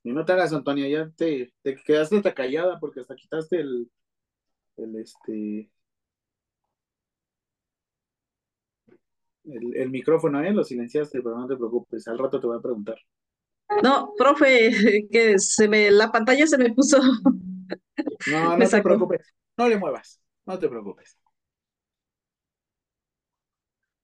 Y 0.04 0.12
no 0.12 0.26
te 0.26 0.34
hagas, 0.34 0.54
Antonia, 0.54 0.88
ya 0.90 1.10
te, 1.16 1.54
te 1.62 1.76
quedaste 1.76 2.18
hasta 2.18 2.34
callada 2.34 2.80
porque 2.80 3.00
hasta 3.02 3.16
quitaste 3.16 3.60
el, 3.62 3.90
el 4.78 4.98
este, 4.98 5.72
el, 9.46 9.76
el 9.78 9.90
micrófono, 9.90 10.42
¿eh? 10.44 10.52
Lo 10.52 10.64
silenciaste, 10.66 11.22
pero 11.22 11.38
no 11.38 11.48
te 11.48 11.56
preocupes, 11.56 12.08
al 12.10 12.18
rato 12.20 12.40
te 12.42 12.48
voy 12.48 12.58
a 12.58 12.62
preguntar. 12.62 12.98
No, 13.82 14.14
profe, 14.18 15.08
que 15.12 15.40
se 15.40 15.68
me, 15.68 15.90
la 15.92 16.12
pantalla 16.12 16.46
se 16.46 16.58
me 16.58 16.74
puso. 16.74 17.02
No, 17.02 17.18
no 18.28 18.58
Me 18.58 18.68
te 18.68 18.82
preocupes, 18.82 19.34
no 19.58 19.68
le 19.68 19.78
muevas, 19.78 20.22
no 20.46 20.60
te 20.60 20.70
preocupes. 20.70 21.18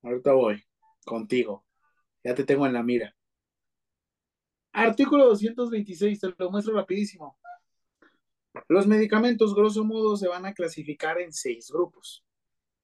Ahorita 0.01 0.33
voy 0.33 0.63
contigo, 1.05 1.65
ya 2.23 2.33
te 2.33 2.43
tengo 2.43 2.65
en 2.65 2.73
la 2.73 2.83
mira. 2.83 3.15
Artículo 4.71 5.27
226, 5.27 6.19
te 6.19 6.33
lo 6.37 6.51
muestro 6.51 6.73
rapidísimo. 6.73 7.37
Los 8.67 8.87
medicamentos, 8.87 9.55
grosso 9.55 9.83
modo, 9.83 10.15
se 10.15 10.27
van 10.27 10.45
a 10.45 10.53
clasificar 10.53 11.19
en 11.19 11.33
seis 11.33 11.69
grupos. 11.71 12.23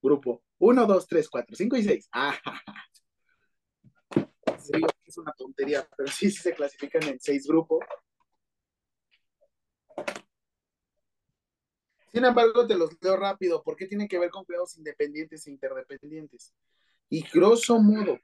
Grupo 0.01 0.43
1, 0.59 0.85
2, 0.85 1.07
3, 1.07 1.29
4, 1.29 1.55
5 1.55 1.75
y 1.77 1.83
6. 1.83 2.09
Ah, 2.13 2.37
sí, 4.57 4.81
es 5.15 5.17
una 5.17 5.33
tontería, 5.33 5.87
pero 5.97 6.11
sí, 6.11 6.29
se 6.29 6.53
clasifican 6.53 7.03
en 7.03 7.19
seis 7.19 7.47
grupos. 7.47 7.83
Sin 12.11 12.23
embargo, 12.23 12.65
te 12.65 12.75
los 12.75 12.91
leo 13.01 13.17
rápido, 13.17 13.61
porque 13.63 13.87
tienen 13.87 14.07
que 14.07 14.19
ver 14.19 14.29
con 14.29 14.45
cuidados 14.45 14.77
independientes 14.77 15.45
e 15.47 15.51
interdependientes. 15.51 16.53
Y 17.09 17.21
grosso 17.27 17.79
modo, 17.79 18.19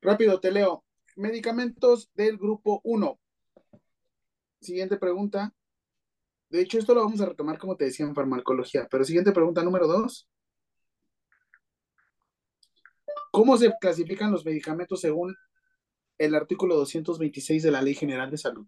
rápido 0.00 0.40
te 0.40 0.50
leo. 0.50 0.84
Medicamentos 1.16 2.10
del 2.14 2.38
grupo 2.38 2.80
1. 2.84 3.20
Siguiente 4.60 4.96
pregunta. 4.96 5.54
De 6.48 6.62
hecho, 6.62 6.78
esto 6.78 6.94
lo 6.94 7.02
vamos 7.02 7.20
a 7.20 7.26
retomar, 7.26 7.58
como 7.58 7.76
te 7.76 7.84
decía, 7.84 8.06
en 8.06 8.14
farmacología. 8.14 8.88
Pero 8.90 9.04
siguiente 9.04 9.32
pregunta 9.32 9.62
número 9.62 9.86
2. 9.86 10.28
¿Cómo 13.30 13.56
se 13.56 13.72
clasifican 13.80 14.32
los 14.32 14.44
medicamentos 14.44 15.00
según 15.00 15.36
el 16.18 16.34
artículo 16.34 16.76
226 16.76 17.62
de 17.62 17.70
la 17.70 17.82
Ley 17.82 17.94
General 17.94 18.30
de 18.30 18.38
Salud? 18.38 18.66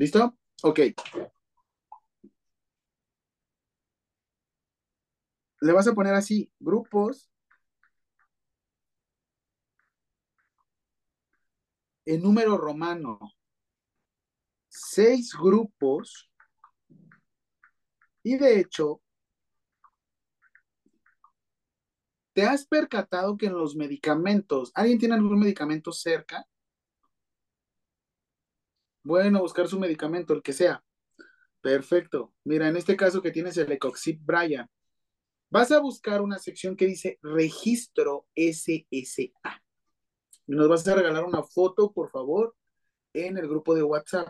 ¿Listo? 0.00 0.34
Ok. 0.62 0.80
Le 5.60 5.72
vas 5.72 5.86
a 5.88 5.92
poner 5.92 6.14
así, 6.14 6.50
grupos 6.58 7.30
en 12.06 12.22
número 12.22 12.56
romano. 12.56 13.18
Seis 14.70 15.34
grupos. 15.38 16.30
Y 18.22 18.38
de 18.38 18.58
hecho, 18.58 19.02
¿te 22.32 22.44
has 22.44 22.64
percatado 22.64 23.36
que 23.36 23.46
en 23.46 23.52
los 23.52 23.76
medicamentos, 23.76 24.72
¿alguien 24.74 24.98
tiene 24.98 25.16
algún 25.16 25.40
medicamento 25.40 25.92
cerca? 25.92 26.46
Bueno, 29.10 29.40
buscar 29.40 29.66
su 29.66 29.76
medicamento, 29.80 30.32
el 30.34 30.40
que 30.40 30.52
sea. 30.52 30.84
Perfecto. 31.60 32.32
Mira, 32.44 32.68
en 32.68 32.76
este 32.76 32.96
caso 32.96 33.20
que 33.20 33.32
tienes 33.32 33.56
el 33.56 33.72
Ecoxib 33.72 34.20
Bryan, 34.22 34.70
vas 35.50 35.72
a 35.72 35.80
buscar 35.80 36.22
una 36.22 36.38
sección 36.38 36.76
que 36.76 36.86
dice 36.86 37.18
registro 37.20 38.28
SSA. 38.36 39.64
Nos 40.46 40.68
vas 40.68 40.86
a 40.86 40.94
regalar 40.94 41.24
una 41.24 41.42
foto, 41.42 41.92
por 41.92 42.08
favor, 42.08 42.54
en 43.12 43.36
el 43.36 43.48
grupo 43.48 43.74
de 43.74 43.82
WhatsApp. 43.82 44.28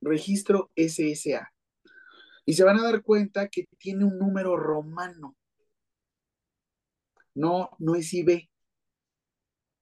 Registro 0.00 0.70
SSA. 0.74 1.52
Y 2.46 2.54
se 2.54 2.64
van 2.64 2.78
a 2.78 2.84
dar 2.84 3.02
cuenta 3.02 3.48
que 3.48 3.66
tiene 3.76 4.06
un 4.06 4.18
número 4.18 4.56
romano. 4.56 5.36
No, 7.34 7.68
no 7.78 7.94
es 7.94 8.10
IB. 8.14 8.48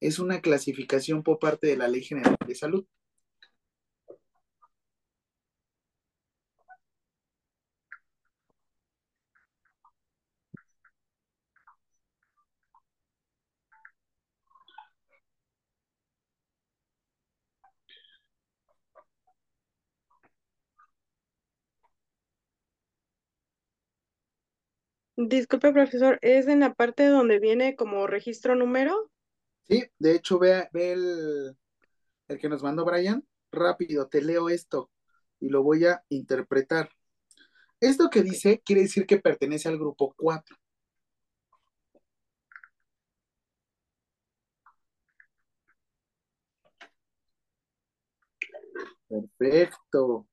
Es 0.01 0.19
una 0.19 0.41
clasificación 0.41 1.23
por 1.23 1.39
parte 1.39 1.69
de 1.69 1.77
la 1.77 1.87
Ley 1.87 2.03
General 2.03 2.37
de 2.45 2.55
Salud. 2.57 2.85
Disculpe, 25.29 25.71
profesor, 25.73 26.19
¿es 26.23 26.49
en 26.49 26.61
la 26.61 26.73
parte 26.73 27.07
donde 27.07 27.39
viene 27.39 27.77
como 27.77 28.07
registro 28.07 28.55
número? 28.55 29.11
Sí, 29.69 29.85
de 29.99 30.15
hecho, 30.15 30.39
ve, 30.39 30.69
ve 30.73 30.93
el, 30.93 31.57
el 32.29 32.39
que 32.39 32.49
nos 32.49 32.63
mandó 32.63 32.85
Brian. 32.85 33.25
Rápido, 33.53 34.09
te 34.09 34.23
leo 34.23 34.49
esto 34.49 34.91
y 35.41 35.49
lo 35.49 35.63
voy 35.63 35.87
a 35.87 36.03
interpretar. 36.09 36.91
Esto 37.81 38.11
que 38.11 38.23
dice 38.23 38.63
quiere 38.65 38.83
decir 38.83 39.07
que 39.07 39.19
pertenece 39.19 39.69
al 39.69 39.79
grupo 39.79 40.15
4. 40.17 40.57
Perfecto. 49.09 50.27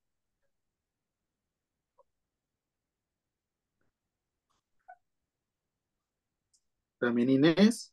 También 6.99 7.29
Inés. 7.31 7.91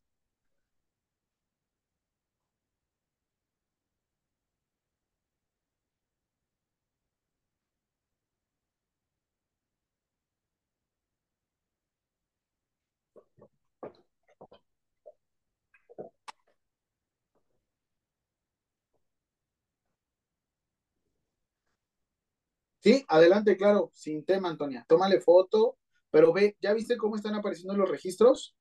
Sí, 22.81 23.05
adelante, 23.09 23.57
claro, 23.57 23.91
sin 23.95 24.25
tema, 24.25 24.49
Antonia. 24.51 24.85
Tómale 24.89 25.21
foto, 25.21 25.79
pero 26.11 26.33
ve, 26.33 26.57
¿ya 26.61 26.73
viste 26.75 26.97
cómo 26.99 27.17
están 27.17 27.35
apareciendo 27.35 27.75
los 27.77 27.89
registros? 27.91 28.55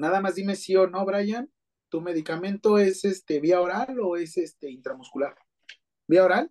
Nada 0.00 0.22
más 0.22 0.34
dime 0.34 0.56
sí 0.56 0.74
o 0.76 0.86
no, 0.86 1.04
Brian. 1.04 1.52
¿Tu 1.90 2.00
medicamento 2.00 2.78
es 2.78 3.04
este 3.04 3.38
vía 3.38 3.60
oral 3.60 4.00
o 4.00 4.16
es 4.16 4.38
este 4.38 4.70
intramuscular? 4.70 5.34
¿Vía 6.06 6.24
oral? 6.24 6.50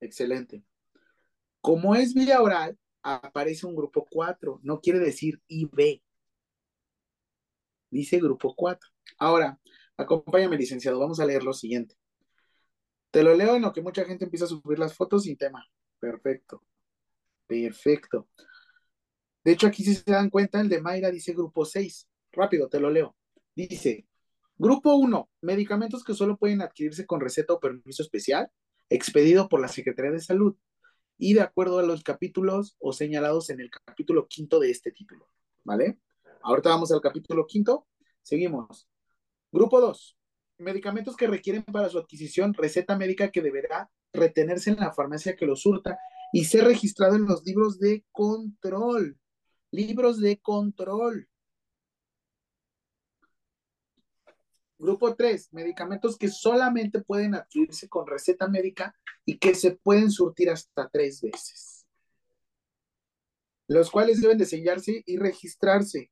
Excelente. 0.00 0.64
Como 1.60 1.94
es 1.94 2.12
vía 2.12 2.42
oral, 2.42 2.76
aparece 3.04 3.66
un 3.66 3.76
grupo 3.76 4.04
4, 4.10 4.58
no 4.64 4.80
quiere 4.80 4.98
decir 4.98 5.40
IB. 5.46 6.02
Dice 7.88 8.18
grupo 8.18 8.52
4. 8.56 8.90
Ahora, 9.16 9.60
acompáñame, 9.96 10.56
licenciado, 10.56 10.98
vamos 10.98 11.20
a 11.20 11.24
leer 11.24 11.44
lo 11.44 11.52
siguiente. 11.52 11.94
Te 13.12 13.22
lo 13.22 13.36
leo 13.36 13.54
en 13.54 13.62
lo 13.62 13.72
que 13.72 13.80
mucha 13.80 14.04
gente 14.04 14.24
empieza 14.24 14.46
a 14.46 14.48
subir 14.48 14.80
las 14.80 14.96
fotos 14.96 15.22
sin 15.22 15.36
tema. 15.36 15.64
Perfecto. 16.00 16.64
Perfecto. 17.46 18.28
De 19.44 19.52
hecho, 19.52 19.68
aquí 19.68 19.84
si 19.84 19.94
se 19.94 20.10
dan 20.10 20.30
cuenta, 20.30 20.60
el 20.60 20.68
de 20.68 20.80
Mayra 20.80 21.12
dice 21.12 21.32
grupo 21.32 21.64
6. 21.64 22.08
Rápido, 22.32 22.68
te 22.68 22.80
lo 22.80 22.90
leo. 22.90 23.14
Dice, 23.54 24.06
grupo 24.56 24.94
1, 24.94 25.30
medicamentos 25.42 26.02
que 26.02 26.14
solo 26.14 26.38
pueden 26.38 26.62
adquirirse 26.62 27.06
con 27.06 27.20
receta 27.20 27.52
o 27.52 27.60
permiso 27.60 28.02
especial, 28.02 28.50
expedido 28.88 29.48
por 29.48 29.60
la 29.60 29.68
Secretaría 29.68 30.12
de 30.12 30.20
Salud 30.20 30.56
y 31.18 31.34
de 31.34 31.42
acuerdo 31.42 31.78
a 31.78 31.82
los 31.82 32.02
capítulos 32.02 32.76
o 32.78 32.92
señalados 32.92 33.50
en 33.50 33.60
el 33.60 33.70
capítulo 33.70 34.26
quinto 34.28 34.58
de 34.58 34.70
este 34.70 34.90
título. 34.90 35.28
¿Vale? 35.62 35.98
Ahorita 36.42 36.70
vamos 36.70 36.90
al 36.90 37.00
capítulo 37.00 37.46
quinto. 37.46 37.86
Seguimos. 38.22 38.88
Grupo 39.52 39.80
2. 39.80 40.16
Medicamentos 40.58 41.16
que 41.16 41.26
requieren 41.26 41.62
para 41.64 41.88
su 41.88 41.98
adquisición 41.98 42.54
receta 42.54 42.96
médica 42.96 43.30
que 43.30 43.42
deberá 43.42 43.90
retenerse 44.12 44.70
en 44.70 44.76
la 44.76 44.92
farmacia 44.92 45.36
que 45.36 45.46
los 45.46 45.60
surta 45.62 45.98
y 46.32 46.46
ser 46.46 46.64
registrado 46.64 47.16
en 47.16 47.26
los 47.26 47.44
libros 47.44 47.78
de 47.78 48.04
control. 48.10 49.18
Libros 49.70 50.18
de 50.20 50.38
control. 50.40 51.28
Grupo 54.82 55.14
3, 55.14 55.52
medicamentos 55.52 56.18
que 56.18 56.26
solamente 56.26 57.00
pueden 57.00 57.36
adquirirse 57.36 57.88
con 57.88 58.04
receta 58.04 58.48
médica 58.48 58.96
y 59.24 59.38
que 59.38 59.54
se 59.54 59.76
pueden 59.76 60.10
surtir 60.10 60.50
hasta 60.50 60.88
tres 60.88 61.20
veces. 61.22 61.86
Los 63.68 63.92
cuales 63.92 64.20
deben 64.20 64.38
de 64.38 64.44
sellarse 64.44 65.04
y 65.06 65.18
registrarse. 65.18 66.10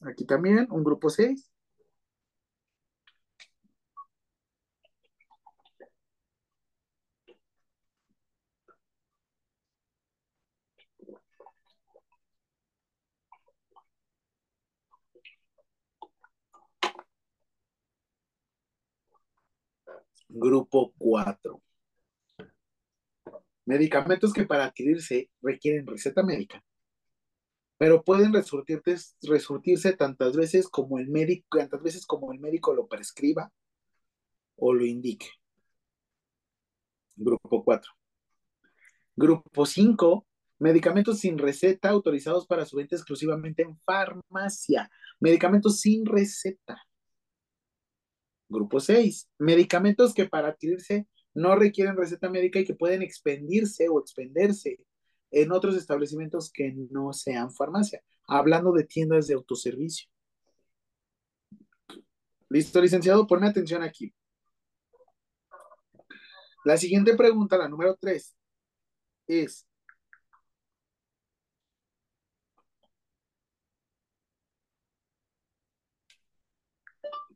Aquí 0.00 0.24
también, 0.24 0.66
un 0.72 0.82
grupo 0.82 1.08
6. 1.08 1.52
Grupo 20.34 20.94
4. 20.96 21.62
Medicamentos 23.66 24.32
que 24.32 24.46
para 24.46 24.64
adquirirse 24.64 25.28
requieren 25.42 25.86
receta 25.86 26.22
médica, 26.22 26.64
pero 27.76 28.02
pueden 28.02 28.32
resurtirse, 28.32 29.92
tantas 29.92 30.34
veces 30.34 30.68
como 30.68 30.98
el 30.98 31.08
médico, 31.08 31.58
tantas 31.58 31.82
veces 31.82 32.06
como 32.06 32.32
el 32.32 32.40
médico 32.40 32.72
lo 32.72 32.86
prescriba 32.86 33.52
o 34.56 34.72
lo 34.72 34.86
indique. 34.86 35.28
Grupo 37.14 37.62
4. 37.62 37.92
Grupo 39.14 39.66
5. 39.66 40.26
Medicamentos 40.60 41.18
sin 41.18 41.36
receta 41.36 41.90
autorizados 41.90 42.46
para 42.46 42.64
su 42.64 42.76
venta 42.76 42.96
exclusivamente 42.96 43.62
en 43.64 43.78
farmacia. 43.80 44.90
Medicamentos 45.20 45.80
sin 45.80 46.06
receta. 46.06 46.82
Grupo 48.52 48.78
6, 48.78 49.30
medicamentos 49.38 50.14
que 50.14 50.26
para 50.26 50.48
adquirirse 50.48 51.08
no 51.34 51.56
requieren 51.56 51.96
receta 51.96 52.30
médica 52.30 52.60
y 52.60 52.64
que 52.64 52.74
pueden 52.74 53.02
expendirse 53.02 53.88
o 53.88 53.98
expenderse 53.98 54.78
en 55.30 55.50
otros 55.50 55.76
establecimientos 55.76 56.52
que 56.52 56.72
no 56.90 57.12
sean 57.12 57.50
farmacia, 57.50 58.02
hablando 58.28 58.72
de 58.72 58.84
tiendas 58.84 59.26
de 59.26 59.34
autoservicio. 59.34 60.08
Listo, 62.50 62.82
licenciado, 62.82 63.26
ponme 63.26 63.48
atención 63.48 63.82
aquí. 63.82 64.14
La 66.64 66.76
siguiente 66.76 67.16
pregunta, 67.16 67.56
la 67.56 67.68
número 67.68 67.96
3, 67.98 68.36
es, 69.26 69.66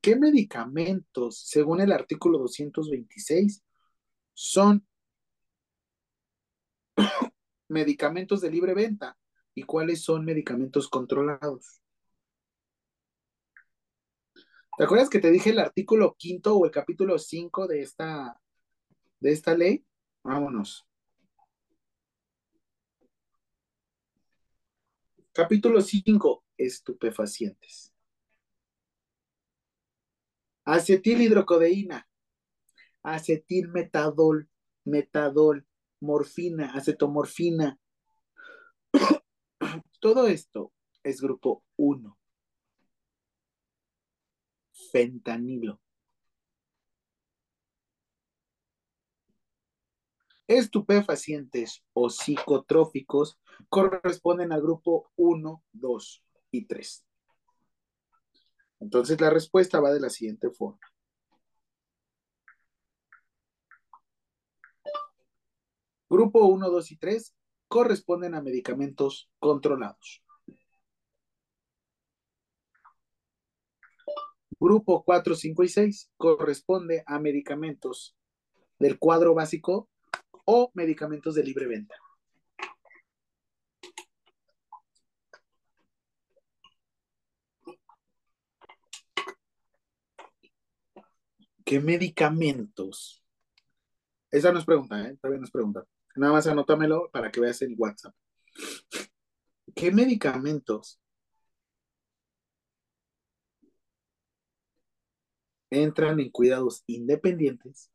¿Qué 0.06 0.14
medicamentos, 0.14 1.36
según 1.36 1.80
el 1.80 1.90
artículo 1.90 2.38
226, 2.38 3.64
son 4.34 4.86
medicamentos 7.68 8.40
de 8.40 8.52
libre 8.52 8.72
venta 8.72 9.18
y 9.52 9.64
cuáles 9.64 10.02
son 10.04 10.24
medicamentos 10.24 10.88
controlados? 10.88 11.82
¿Te 14.78 14.84
acuerdas 14.84 15.10
que 15.10 15.18
te 15.18 15.32
dije 15.32 15.50
el 15.50 15.58
artículo 15.58 16.14
quinto 16.16 16.54
o 16.54 16.66
el 16.66 16.70
capítulo 16.70 17.18
5 17.18 17.66
de 17.66 17.82
esta, 17.82 18.40
de 19.18 19.32
esta 19.32 19.56
ley? 19.56 19.84
Vámonos. 20.22 20.86
Capítulo 25.32 25.80
5, 25.80 26.44
estupefacientes. 26.56 27.95
Acetilhidrocodeína, 30.66 32.08
acetilmetadol, 33.04 34.48
metadol, 34.84 35.64
morfina, 36.00 36.72
acetomorfina. 36.74 37.78
Todo 40.00 40.26
esto 40.26 40.72
es 41.04 41.20
grupo 41.20 41.62
1. 41.76 42.18
Fentanilo. 44.90 45.80
Estupefacientes 50.48 51.84
o 51.92 52.10
psicotróficos 52.10 53.38
corresponden 53.68 54.52
al 54.52 54.62
grupo 54.62 55.12
1, 55.14 55.62
2 55.72 56.24
y 56.50 56.66
3. 56.66 57.06
Entonces 58.80 59.20
la 59.20 59.30
respuesta 59.30 59.80
va 59.80 59.92
de 59.92 60.00
la 60.00 60.10
siguiente 60.10 60.50
forma. 60.50 60.80
Grupo 66.08 66.46
1, 66.46 66.70
2 66.70 66.92
y 66.92 66.96
3 66.96 67.34
corresponden 67.68 68.34
a 68.34 68.42
medicamentos 68.42 69.28
controlados. 69.38 70.22
Grupo 74.58 75.04
4, 75.04 75.34
5 75.34 75.64
y 75.64 75.68
6 75.68 76.10
corresponde 76.16 77.02
a 77.06 77.18
medicamentos 77.18 78.16
del 78.78 78.98
cuadro 78.98 79.34
básico 79.34 79.90
o 80.44 80.70
medicamentos 80.74 81.34
de 81.34 81.42
libre 81.42 81.66
venta. 81.66 81.94
¿Qué 91.66 91.80
medicamentos? 91.80 93.24
Esa 94.30 94.52
no 94.52 94.60
es 94.60 94.64
pregunta, 94.64 95.02
¿eh? 95.02 95.16
Todavía 95.20 95.40
no 95.40 95.46
es 95.46 95.50
pregunta. 95.50 95.84
Nada 96.14 96.32
más 96.32 96.46
anótamelo 96.46 97.10
para 97.10 97.32
que 97.32 97.40
veas 97.40 97.60
el 97.60 97.74
WhatsApp. 97.76 98.14
¿Qué 99.74 99.90
medicamentos 99.90 101.00
entran 105.70 106.20
en 106.20 106.30
cuidados 106.30 106.84
independientes 106.86 107.90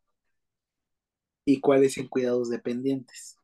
y 1.46 1.62
cuáles 1.62 1.98
en 1.98 2.10
cuidados 2.10 2.50
dependientes? 2.50 3.38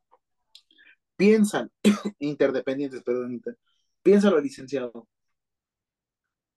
Piensan, 1.16 1.72
interdependientes, 2.20 3.02
perdón, 3.02 3.32
inter, 3.32 3.58
piénsalo, 4.04 4.42
licenciado. 4.42 5.08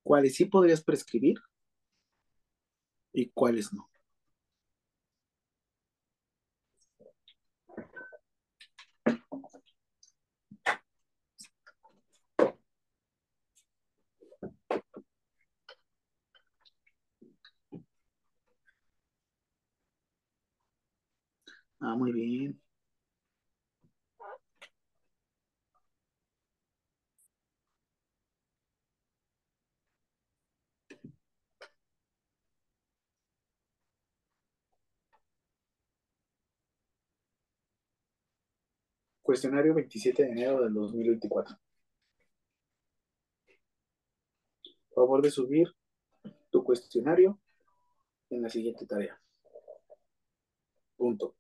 ¿Cuáles 0.02 0.35
sí 0.35 0.46
podrías 0.46 0.83
prescribir 0.83 1.38
y 3.12 3.30
cuáles 3.30 3.72
no? 3.72 3.88
Ah, 21.80 21.94
muy 21.96 22.12
bien. 22.12 22.60
Cuestionario 39.30 39.74
27 39.74 40.24
de 40.24 40.28
enero 40.28 40.60
del 40.60 40.74
2024. 40.74 41.56
Favor 44.92 45.22
de 45.22 45.30
subir 45.30 45.68
tu 46.50 46.64
cuestionario 46.64 47.38
en 48.28 48.42
la 48.42 48.48
siguiente 48.48 48.86
tarea. 48.86 49.22
Punto. 50.96 51.36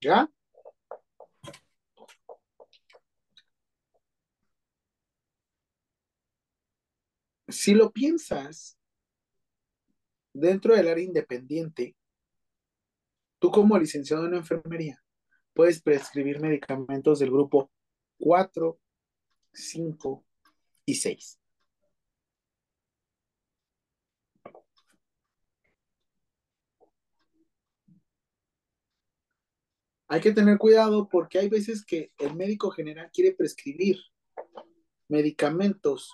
¿Ya? 0.00 0.28
Si 7.48 7.74
lo 7.74 7.90
piensas, 7.92 8.78
dentro 10.32 10.74
del 10.74 10.88
área 10.88 11.04
independiente, 11.04 11.96
tú 13.38 13.50
como 13.50 13.78
licenciado 13.78 14.26
en 14.26 14.34
enfermería 14.34 15.02
puedes 15.52 15.82
prescribir 15.82 16.40
medicamentos 16.40 17.18
del 17.18 17.30
grupo 17.30 17.70
4, 18.18 18.78
5 19.52 20.24
y 20.86 20.94
6. 20.94 21.39
Hay 30.12 30.20
que 30.20 30.32
tener 30.32 30.58
cuidado 30.58 31.08
porque 31.08 31.38
hay 31.38 31.48
veces 31.48 31.84
que 31.86 32.12
el 32.18 32.34
médico 32.34 32.72
general 32.72 33.12
quiere 33.12 33.32
prescribir 33.32 33.96
medicamentos 35.06 36.12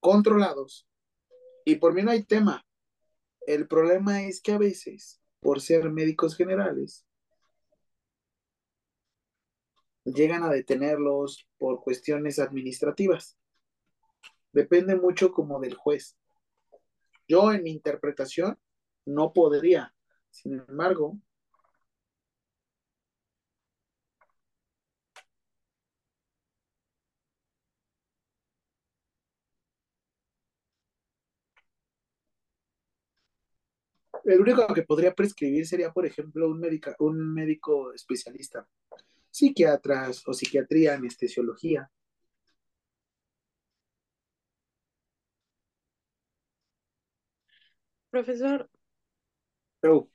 controlados 0.00 0.88
y 1.64 1.76
por 1.76 1.94
mí 1.94 2.02
no 2.02 2.10
hay 2.10 2.24
tema. 2.24 2.66
El 3.46 3.68
problema 3.68 4.24
es 4.24 4.42
que 4.42 4.50
a 4.50 4.58
veces, 4.58 5.22
por 5.38 5.60
ser 5.60 5.88
médicos 5.88 6.36
generales, 6.36 7.06
llegan 10.04 10.42
a 10.42 10.50
detenerlos 10.50 11.46
por 11.58 11.80
cuestiones 11.80 12.40
administrativas. 12.40 13.38
Depende 14.50 14.96
mucho 14.96 15.30
como 15.30 15.60
del 15.60 15.74
juez. 15.74 16.18
Yo 17.28 17.52
en 17.52 17.62
mi 17.62 17.70
interpretación 17.70 18.58
no 19.06 19.32
podría. 19.32 19.94
Sin 20.30 20.54
embargo, 20.54 21.20
el 34.24 34.40
único 34.40 34.66
que 34.74 34.82
podría 34.82 35.14
prescribir 35.14 35.66
sería, 35.66 35.92
por 35.92 36.06
ejemplo, 36.06 36.48
un, 36.48 36.58
médica, 36.60 36.96
un 36.98 37.32
médico 37.34 37.92
especialista, 37.92 38.66
psiquiatras 39.30 40.22
o 40.26 40.32
psiquiatría, 40.32 40.94
anestesiología. 40.94 41.90
Profesor, 48.10 48.70
Oh, 49.84 50.08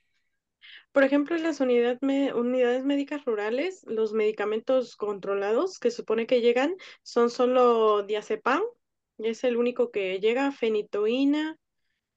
por 0.92 1.04
ejemplo, 1.04 1.36
en 1.36 1.44
las 1.44 1.60
unidad 1.60 1.98
me- 2.00 2.34
unidades 2.34 2.84
médicas 2.84 3.24
rurales, 3.24 3.84
los 3.86 4.12
medicamentos 4.12 4.96
controlados 4.96 5.78
que 5.78 5.90
supone 5.90 6.26
que 6.26 6.40
llegan 6.40 6.74
son 7.02 7.30
solo 7.30 8.02
diazepam, 8.02 8.62
y 9.18 9.28
es 9.28 9.44
el 9.44 9.56
único 9.56 9.90
que 9.90 10.18
llega, 10.18 10.50
fenitoína 10.50 11.56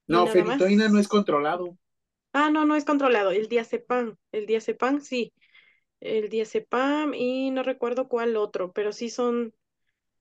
no, 0.08 0.26
fenitoína 0.28 0.90
no 0.90 1.00
es 1.00 1.08
controlado. 1.08 1.78
Ah, 2.34 2.50
no, 2.50 2.66
no 2.66 2.76
es 2.76 2.86
controlado, 2.86 3.32
el 3.32 3.48
diazepam, 3.48 4.18
el 4.32 4.46
diazepam 4.48 5.00
sí, 5.02 5.34
el 6.02 6.30
diazepam 6.30 7.14
y 7.14 7.52
no 7.52 7.64
recuerdo 7.64 8.08
cuál 8.10 8.38
otro, 8.38 8.72
pero 8.74 8.92
sí 8.92 9.10
son, 9.10 9.54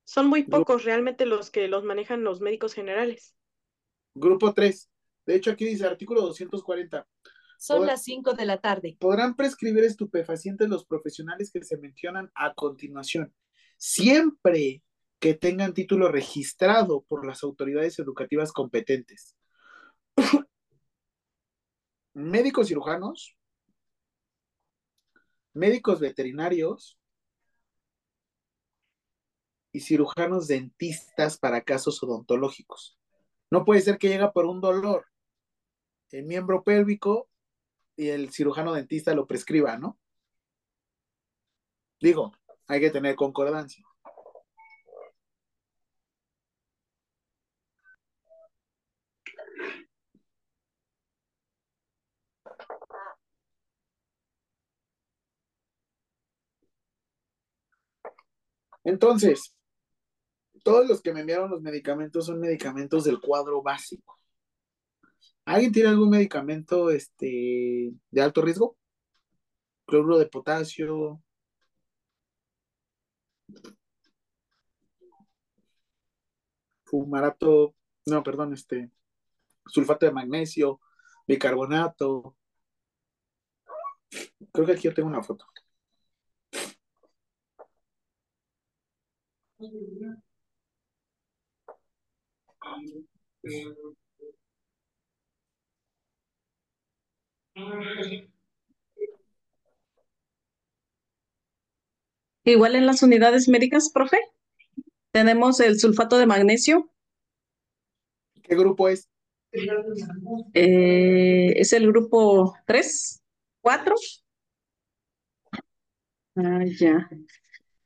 son 0.05 0.27
muy 0.27 0.43
pocos 0.43 0.85
realmente 0.85 1.25
los 1.25 1.51
que 1.51 1.67
los 1.67 1.83
manejan 1.83 2.23
los 2.23 2.41
médicos 2.41 2.73
generales. 2.73 3.35
grupo 4.15 4.53
3. 4.53 4.89
De 5.25 5.35
hecho, 5.35 5.51
aquí 5.51 5.65
dice 5.65 5.85
artículo 5.85 6.21
240. 6.21 7.07
Son 7.57 7.79
Pod- 7.81 7.87
las 7.87 8.03
5 8.03 8.33
de 8.33 8.45
la 8.45 8.57
tarde. 8.57 8.97
podrán 8.99 9.35
prescribir 9.35 9.83
estupefacientes 9.85 10.67
los 10.69 10.85
profesionales 10.85 11.51
que 11.51 11.63
se 11.63 11.77
mencionan 11.77 12.29
a 12.35 12.53
continuación, 12.53 13.33
siempre 13.77 14.83
que 15.19 15.33
tengan 15.33 15.73
título 15.73 16.09
registrado 16.09 17.03
por 17.07 17.25
las 17.25 17.43
autoridades 17.43 17.97
educativas 17.99 18.51
competentes. 18.51 19.37
Médicos 22.13 22.67
cirujanos, 22.67 23.37
médicos 25.53 25.99
veterinarios 25.99 26.97
y 29.71 29.79
cirujanos 29.79 30.47
dentistas 30.47 31.37
para 31.37 31.63
casos 31.63 32.01
odontológicos. 32.03 32.99
No 33.49 33.65
puede 33.65 33.81
ser 33.81 33.97
que 33.97 34.09
llega 34.09 34.31
por 34.31 34.45
un 34.45 34.61
dolor 34.61 35.07
el 36.11 36.25
miembro 36.25 36.63
pélvico 36.63 37.29
y 37.95 38.09
el 38.09 38.31
cirujano 38.31 38.73
dentista 38.73 39.13
lo 39.13 39.27
prescriba, 39.27 39.77
¿no? 39.77 39.99
Digo, 41.99 42.33
hay 42.67 42.79
que 42.79 42.91
tener 42.91 43.15
concordancia. 43.15 43.83
Entonces, 58.83 59.55
todos 60.63 60.87
los 60.87 61.01
que 61.01 61.13
me 61.13 61.21
enviaron 61.21 61.51
los 61.51 61.61
medicamentos 61.61 62.25
son 62.25 62.39
medicamentos 62.39 63.03
del 63.03 63.19
cuadro 63.19 63.61
básico. 63.61 64.19
¿Alguien 65.45 65.71
tiene 65.71 65.89
algún 65.89 66.09
medicamento 66.09 66.89
este, 66.89 67.93
de 68.11 68.21
alto 68.21 68.41
riesgo? 68.41 68.77
Cloruro 69.85 70.17
de 70.17 70.27
potasio. 70.27 71.21
Fumarato, 76.85 77.75
no, 78.05 78.23
perdón, 78.23 78.53
este, 78.53 78.91
sulfato 79.65 80.05
de 80.05 80.11
magnesio, 80.13 80.79
bicarbonato. 81.27 82.35
Creo 84.51 84.65
que 84.65 84.73
aquí 84.73 84.83
yo 84.83 84.93
tengo 84.93 85.09
una 85.09 85.23
foto. 85.23 85.45
Igual 102.45 102.75
en 102.75 102.85
las 102.85 103.03
unidades 103.03 103.47
médicas, 103.47 103.89
profe, 103.93 104.17
tenemos 105.11 105.59
el 105.59 105.79
sulfato 105.79 106.17
de 106.17 106.25
magnesio. 106.25 106.89
¿Qué 108.41 108.55
grupo 108.55 108.89
es? 108.89 109.07
Eh, 110.53 111.53
es 111.55 111.73
el 111.73 111.87
grupo 111.87 112.55
3, 112.65 113.21
4. 113.61 113.95
Ah, 116.35 116.63
ya. 116.79 117.09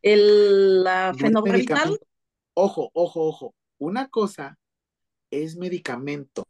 El, 0.02 0.84
la 0.84 1.14
fenobarbital. 1.18 2.00
Ojo, 2.54 2.90
ojo, 2.94 3.28
ojo. 3.28 3.56
Una 3.78 4.10
cosa 4.10 4.58
es 5.30 5.56
medicamento 5.58 6.46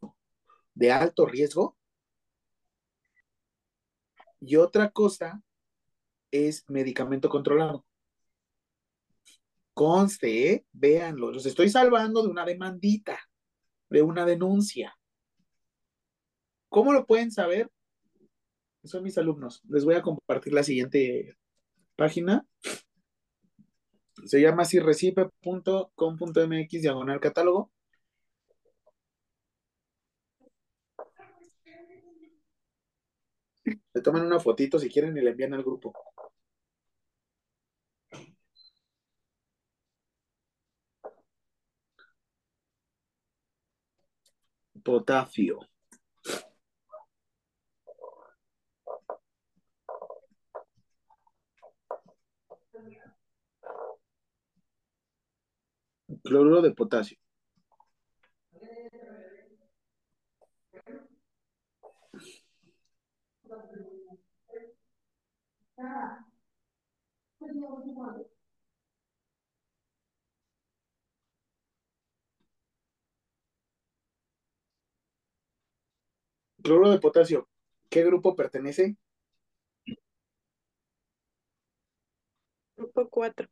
de 0.74 0.92
alto 0.92 1.26
riesgo 1.26 1.78
y 4.40 4.56
otra 4.56 4.92
cosa 4.92 5.42
es 6.32 6.64
medicamento 6.70 7.30
controlado. 7.30 7.86
Conste, 9.74 10.52
¿eh? 10.52 10.66
véanlo, 10.72 11.32
los 11.32 11.46
estoy 11.46 11.70
salvando 11.70 12.24
de 12.24 12.30
una 12.30 12.46
demandita, 12.46 13.20
de 13.90 14.02
una 14.02 14.26
denuncia. 14.26 14.98
¿Cómo 16.70 16.94
lo 16.94 17.06
pueden 17.06 17.32
saber? 17.32 17.70
Son 18.84 19.04
mis 19.04 19.18
alumnos. 19.18 19.62
Les 19.68 19.86
voy 19.86 19.96
a 19.96 20.02
compartir 20.02 20.54
la 20.54 20.64
siguiente 20.64 21.38
página. 21.96 22.46
Se 24.28 24.40
llama 24.42 24.66
sirrecipe.com.mx 24.66 26.82
diagonal 26.82 27.20
catálogo. 27.20 27.72
Le 33.94 34.02
toman 34.02 34.26
una 34.26 34.40
fotito 34.40 34.80
si 34.80 34.90
quieren 34.90 35.18
y 35.18 35.22
le 35.22 35.30
envían 35.32 35.54
al 35.54 35.62
grupo. 35.64 35.94
Potasio. 44.84 45.60
Cloruro 56.28 56.62
de 56.62 56.72
potasio. 56.80 57.18
Cloruro 76.62 76.92
de 76.92 77.00
potasio. 77.00 77.50
¿Qué 77.90 78.04
grupo 78.04 78.36
pertenece? 78.36 78.96
Grupo 82.76 83.08
4. 83.08 83.48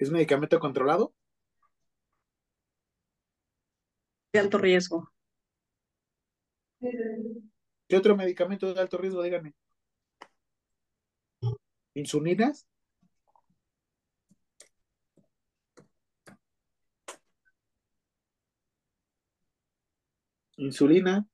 ¿Es 0.00 0.10
medicamento 0.10 0.58
controlado? 0.58 1.14
de 4.32 4.38
alto 4.38 4.58
riesgo. 4.58 5.12
¿Qué 6.80 7.96
otro 7.96 8.16
medicamento 8.16 8.72
de 8.72 8.80
alto 8.80 8.96
riesgo? 8.96 9.22
Díganme. 9.22 9.54
¿Insulinas? 11.94 12.66
Insulina, 20.56 21.26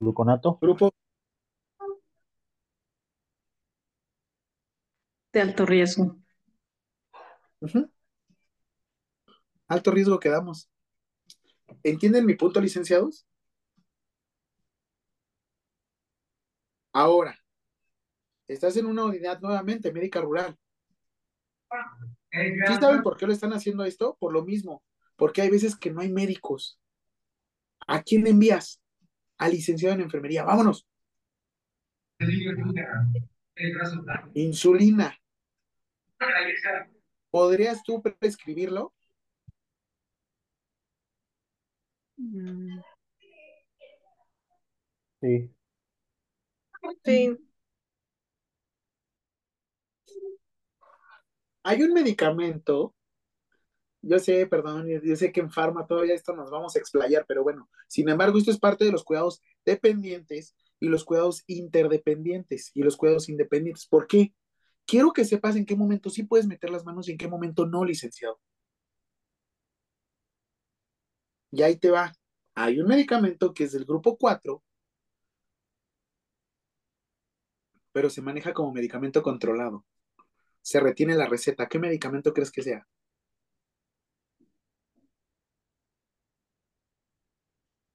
Gluconato. 0.00 0.58
grupo 0.60 0.92
De 5.32 5.40
alto 5.40 5.64
riesgo. 5.64 6.16
Alto 9.68 9.90
riesgo 9.90 10.18
quedamos. 10.18 10.68
¿Entienden 11.82 12.26
mi 12.26 12.34
punto, 12.34 12.60
licenciados? 12.60 13.26
Ahora, 16.92 17.38
estás 18.48 18.76
en 18.76 18.86
una 18.86 19.04
unidad 19.04 19.40
nuevamente, 19.40 19.92
médica 19.92 20.20
rural. 20.20 20.58
¿Sí 22.32 22.74
saben 22.80 23.02
por 23.02 23.16
qué 23.16 23.26
lo 23.26 23.32
están 23.32 23.52
haciendo 23.52 23.84
esto? 23.84 24.16
Por 24.18 24.32
lo 24.32 24.44
mismo, 24.44 24.82
porque 25.14 25.42
hay 25.42 25.50
veces 25.50 25.76
que 25.76 25.92
no 25.92 26.00
hay 26.00 26.10
médicos. 26.10 26.80
¿A 27.86 28.02
quién 28.02 28.26
envías? 28.26 28.82
Al 29.38 29.52
licenciado 29.52 29.94
en 29.94 30.02
enfermería. 30.02 30.44
Vámonos. 30.44 30.86
Insulina. 34.34 35.19
¿Podrías 37.32 37.82
tú 37.82 38.00
prescribirlo? 38.02 38.92
Sí. 45.20 45.50
Sí, 47.04 47.38
Hay 51.62 51.82
un 51.82 51.94
medicamento, 51.94 52.94
yo 54.02 54.18
sé, 54.18 54.46
perdón, 54.46 54.86
yo 54.88 54.98
yo 55.02 55.16
sé 55.16 55.30
que 55.32 55.40
en 55.40 55.50
farma 55.50 55.86
todavía 55.86 56.14
esto 56.14 56.34
nos 56.34 56.50
vamos 56.50 56.74
a 56.76 56.78
explayar, 56.78 57.24
pero 57.28 57.42
bueno, 57.42 57.68
sin 57.86 58.08
embargo, 58.08 58.38
esto 58.38 58.50
es 58.50 58.58
parte 58.58 58.84
de 58.84 58.92
los 58.92 59.04
cuidados 59.04 59.42
dependientes 59.64 60.54
y 60.80 60.88
los 60.88 61.04
cuidados 61.04 61.42
interdependientes 61.46 62.70
y 62.74 62.82
los 62.82 62.96
cuidados 62.96 63.28
independientes. 63.28 63.86
¿Por 63.86 64.06
qué? 64.06 64.32
Quiero 64.90 65.12
que 65.12 65.24
sepas 65.24 65.54
en 65.56 65.64
qué 65.66 65.76
momento 65.76 66.10
sí 66.10 66.24
puedes 66.24 66.46
meter 66.48 66.70
las 66.70 66.84
manos 66.84 67.08
y 67.08 67.12
en 67.12 67.18
qué 67.18 67.28
momento 67.28 67.64
no, 67.66 67.84
licenciado. 67.84 68.40
Y 71.52 71.62
ahí 71.62 71.76
te 71.76 71.90
va. 71.90 72.12
Hay 72.56 72.80
un 72.80 72.88
medicamento 72.88 73.54
que 73.54 73.64
es 73.64 73.72
del 73.72 73.84
grupo 73.84 74.16
4, 74.18 74.62
pero 77.92 78.10
se 78.10 78.20
maneja 78.22 78.52
como 78.52 78.72
medicamento 78.72 79.22
controlado. 79.22 79.84
Se 80.62 80.80
retiene 80.80 81.14
la 81.16 81.26
receta. 81.26 81.68
¿Qué 81.68 81.78
medicamento 81.78 82.32
crees 82.34 82.50
que 82.50 82.62
sea? 82.62 82.86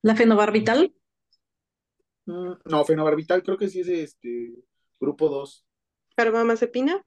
La 0.01 0.15
fenobarbital, 0.15 0.93
Mm, 2.25 2.53
no, 2.65 2.85
fenobarbital 2.85 3.43
creo 3.43 3.57
que 3.57 3.67
sí 3.69 3.81
es 3.81 3.87
este 3.87 4.55
grupo 4.99 5.29
2. 5.29 5.64
Carbamazepina. 6.15 7.01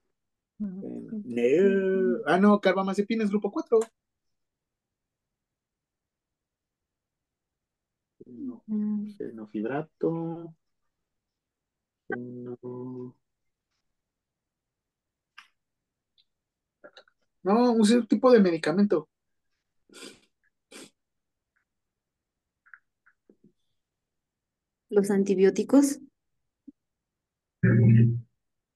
No. 0.59 2.21
Ah, 2.27 2.39
no, 2.39 2.61
carbamazepina 2.61 3.25
es 3.25 3.31
grupo 3.31 3.51
4. 3.51 3.81
No, 8.27 8.63
fenofibrato. 9.17 10.55
Feno- 12.09 13.15
No, 17.43 17.73
un 17.73 18.07
tipo 18.07 18.31
de 18.31 18.41
medicamento. 18.41 19.09
Los 24.91 25.11
antibióticos, 25.11 26.01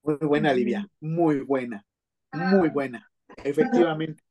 Muy 0.03 0.16
buena, 0.16 0.53
Livia. 0.53 0.88
Muy 1.00 1.40
buena. 1.40 1.86
Muy 2.32 2.70
buena. 2.70 3.09
Efectivamente. 3.44 4.22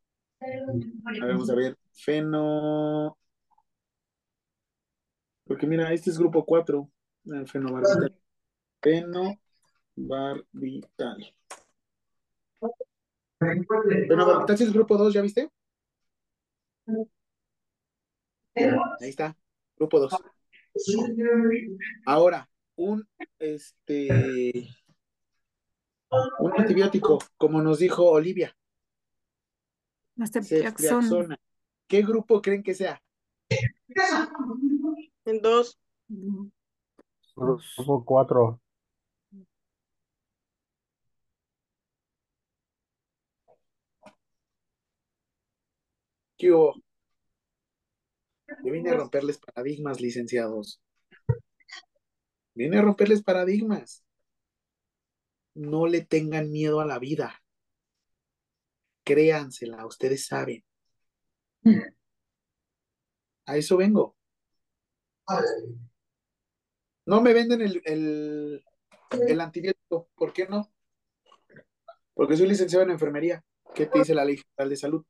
A 0.42 0.48
ver, 0.48 1.34
vamos 1.34 1.50
a 1.50 1.56
ver. 1.56 1.78
Feno. 1.94 3.18
Porque 5.46 5.68
mira, 5.68 5.94
este 5.94 6.10
es 6.10 6.18
grupo 6.18 6.46
4. 6.46 6.90
El 7.26 7.48
fenobarbital. 7.48 8.16
Fenobarbital. 8.82 11.36
Fenobarbital 13.40 14.58
sí 14.58 14.64
es 14.64 14.74
grupo 14.74 14.98
2, 14.98 15.14
¿ya 15.14 15.22
viste? 15.22 15.52
Ahí 18.56 19.10
está. 19.10 19.38
Grupo 19.78 20.00
2. 20.00 20.18
Ahora, 22.06 22.50
un 22.76 23.08
este 23.40 24.68
un 26.40 26.54
antibiótico, 26.60 27.20
como 27.38 27.62
nos 27.62 27.80
dijo 27.80 28.10
Olivia. 28.10 28.56
La 30.16 30.28
Ceftriaxona. 30.28 31.38
¿Qué 31.88 32.02
grupo 32.02 32.42
creen 32.42 32.64
que 32.64 32.74
sea? 32.74 33.02
En 35.26 35.42
dos. 35.42 35.80
Grupo 37.36 38.04
4. 38.06 38.62
¿Qué 46.38 46.52
hubo? 46.52 46.76
Yo 48.64 48.72
vine 48.72 48.90
a 48.90 48.96
romperles 48.96 49.38
paradigmas, 49.38 50.02
licenciados. 50.02 50.82
Vine 52.54 52.80
a 52.80 52.82
romperles 52.82 53.24
paradigmas. 53.24 54.04
No 55.54 55.88
le 55.88 56.02
tengan 56.02 56.52
miedo 56.52 56.80
a 56.80 56.86
la 56.86 57.00
vida. 57.00 57.42
Créansela, 59.04 59.86
ustedes 59.86 60.26
saben. 60.26 60.64
A 63.46 63.58
eso 63.58 63.78
vengo. 63.78 64.16
No 67.06 67.22
me 67.22 67.34
venden 67.34 67.62
el, 67.62 67.82
el, 67.86 68.64
el 69.28 69.42
antibiótico. 69.42 70.10
¿Por 70.16 70.34
qué 70.34 70.48
no? 70.48 70.72
Porque 72.14 72.38
soy 72.38 72.48
licenciado 72.48 72.84
en 72.86 72.92
enfermería. 72.92 73.44
¿Qué 73.74 73.86
te 73.86 74.00
dice 74.00 74.14
la 74.14 74.26
ley 74.26 74.38
general 74.38 74.70
de 74.70 74.78
salud? 74.78 75.06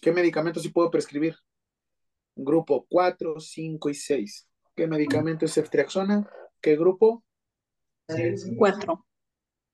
¿Qué 0.00 0.12
medicamentos 0.12 0.62
sí 0.62 0.70
puedo 0.70 0.90
prescribir? 0.90 1.36
Grupo 2.34 2.86
4, 2.88 3.40
5 3.40 3.90
y 3.90 3.94
6. 3.94 4.48
¿Qué 4.74 4.86
medicamento 4.86 5.44
es 5.44 5.54
ceftriaxona? 5.54 6.28
¿Qué 6.60 6.76
grupo? 6.76 7.24
Cuatro. 8.56 9.06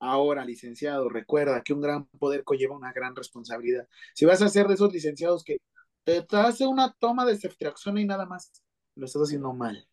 Ahora, 0.01 0.45
licenciado, 0.45 1.09
recuerda 1.09 1.63
que 1.63 1.73
un 1.73 1.81
gran 1.81 2.07
poder 2.07 2.45
conlleva 2.45 2.77
una 2.77 2.93
gran 2.93 3.15
responsabilidad. 3.17 3.89
Si 4.15 4.25
vas 4.25 4.43
a 4.43 4.49
ser 4.49 4.67
de 4.67 4.75
esos 4.75 4.93
licenciados 4.93 5.45
que 5.45 5.59
te 6.05 6.25
hace 6.33 6.67
una 6.67 6.93
toma 6.99 7.25
de 7.25 7.39
ceftriaxona 7.39 8.01
y 8.01 8.05
nada 8.05 8.27
más, 8.27 8.53
lo 8.97 9.07
estás 9.07 9.23
haciendo 9.23 9.53
mal. 9.55 9.89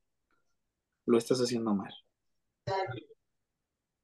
Lo 1.05 1.17
estás 1.17 1.39
haciendo 1.39 1.73
mal. 1.73 1.93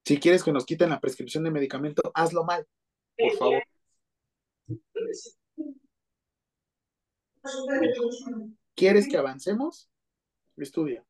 Si 0.05 0.17
quieres 0.17 0.43
que 0.43 0.53
nos 0.53 0.65
quiten 0.65 0.89
la 0.89 1.01
prescripción 1.01 1.43
de 1.43 1.51
medicamento, 1.51 2.01
hazlo 2.13 2.43
mal, 2.45 2.65
por 3.17 3.37
favor. 3.37 3.63
¿Quieres 8.75 9.07
que 9.09 9.17
avancemos? 9.17 9.89
Estudia. 10.55 11.05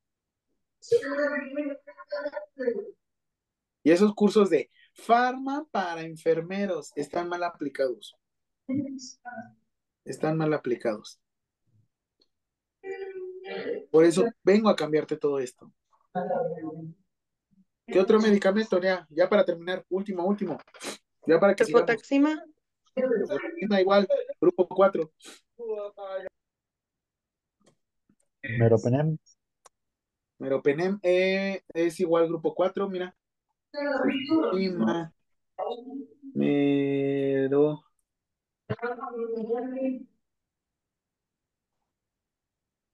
Y 3.88 3.92
esos 3.92 4.14
cursos 4.14 4.50
de 4.50 4.70
farma 4.92 5.66
para 5.72 6.02
enfermeros 6.02 6.92
están 6.94 7.30
mal 7.30 7.42
aplicados. 7.42 8.18
Están 10.04 10.36
mal 10.36 10.54
aplicados. 10.54 11.22
Por 13.90 14.04
eso 14.04 14.26
vengo 14.44 14.68
a 14.68 14.76
cambiarte 14.76 15.16
todo 15.16 15.40
esto. 15.40 15.72
¿Qué 17.86 17.98
otro 17.98 18.20
medicamento? 18.20 18.78
Ya, 18.82 19.08
ya 19.10 19.30
para 19.30 19.46
terminar, 19.46 19.86
último, 19.88 20.26
último. 20.26 20.58
Ya 21.26 21.40
para 21.40 21.56
que 21.56 21.64
sigamos. 21.64 21.88
Cefotaxima. 21.88 22.44
Cefotaxima 22.94 23.80
igual, 23.80 24.06
grupo 24.42 24.68
4. 24.68 25.14
Meropenem. 28.60 29.18
Meropenem 30.40 31.00
eh, 31.04 31.62
es 31.74 32.02
igual 32.02 32.28
grupo 32.28 32.54
4, 32.54 32.90
mira. 32.90 33.16
Mero. 36.36 37.84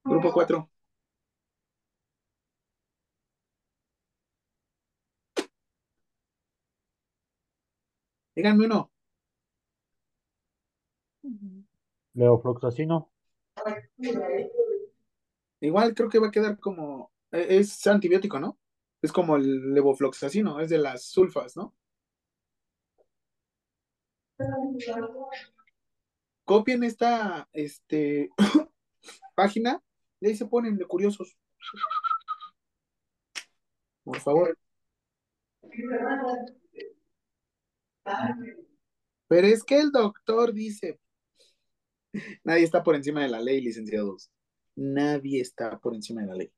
Grupo 0.04 0.32
4. 0.32 0.70
Díganme 8.36 8.66
uno. 8.66 8.92
Leofloxacino. 12.16 13.12
Igual 15.62 15.94
creo 15.96 16.10
que 16.10 16.20
va 16.20 16.28
a 16.28 16.32
quedar 16.32 16.60
como. 16.60 17.12
e- 17.32 17.58
Es 17.60 17.88
antibiótico, 17.88 18.40
¿no? 18.40 18.58
Es 19.04 19.12
como 19.12 19.36
el 19.36 19.74
levofloxacino, 19.74 20.62
es 20.62 20.70
de 20.70 20.78
las 20.78 21.04
sulfas, 21.04 21.58
¿no? 21.58 21.76
Copien 26.46 26.84
esta 26.86 27.50
este, 27.52 28.30
página 29.36 29.84
y 30.22 30.28
ahí 30.28 30.36
se 30.36 30.46
ponen 30.46 30.78
de 30.78 30.86
curiosos. 30.86 31.38
Por 34.06 34.20
favor. 34.22 34.58
Pero 39.28 39.48
es 39.48 39.64
que 39.66 39.80
el 39.80 39.92
doctor 39.92 40.54
dice, 40.54 40.98
nadie 42.46 42.64
está 42.64 42.84
por 42.84 42.96
encima 42.96 43.22
de 43.22 43.30
la 43.30 43.42
ley, 43.42 43.60
licenciados. 43.60 44.32
Nadie 44.76 45.42
está 45.42 45.78
por 45.78 45.94
encima 45.94 46.22
de 46.22 46.28
la 46.28 46.36
ley. 46.36 46.54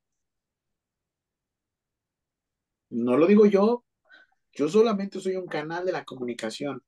No 2.90 3.16
lo 3.16 3.26
digo 3.26 3.46
yo, 3.46 3.84
yo 4.52 4.68
solamente 4.68 5.20
soy 5.20 5.36
un 5.36 5.46
canal 5.46 5.84
de 5.84 5.92
la 5.92 6.04
comunicación. 6.04 6.82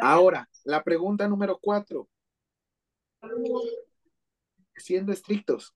Ahora, 0.00 0.48
la 0.64 0.82
pregunta 0.82 1.28
número 1.28 1.58
cuatro. 1.60 2.08
Siendo 4.76 5.12
estrictos, 5.12 5.74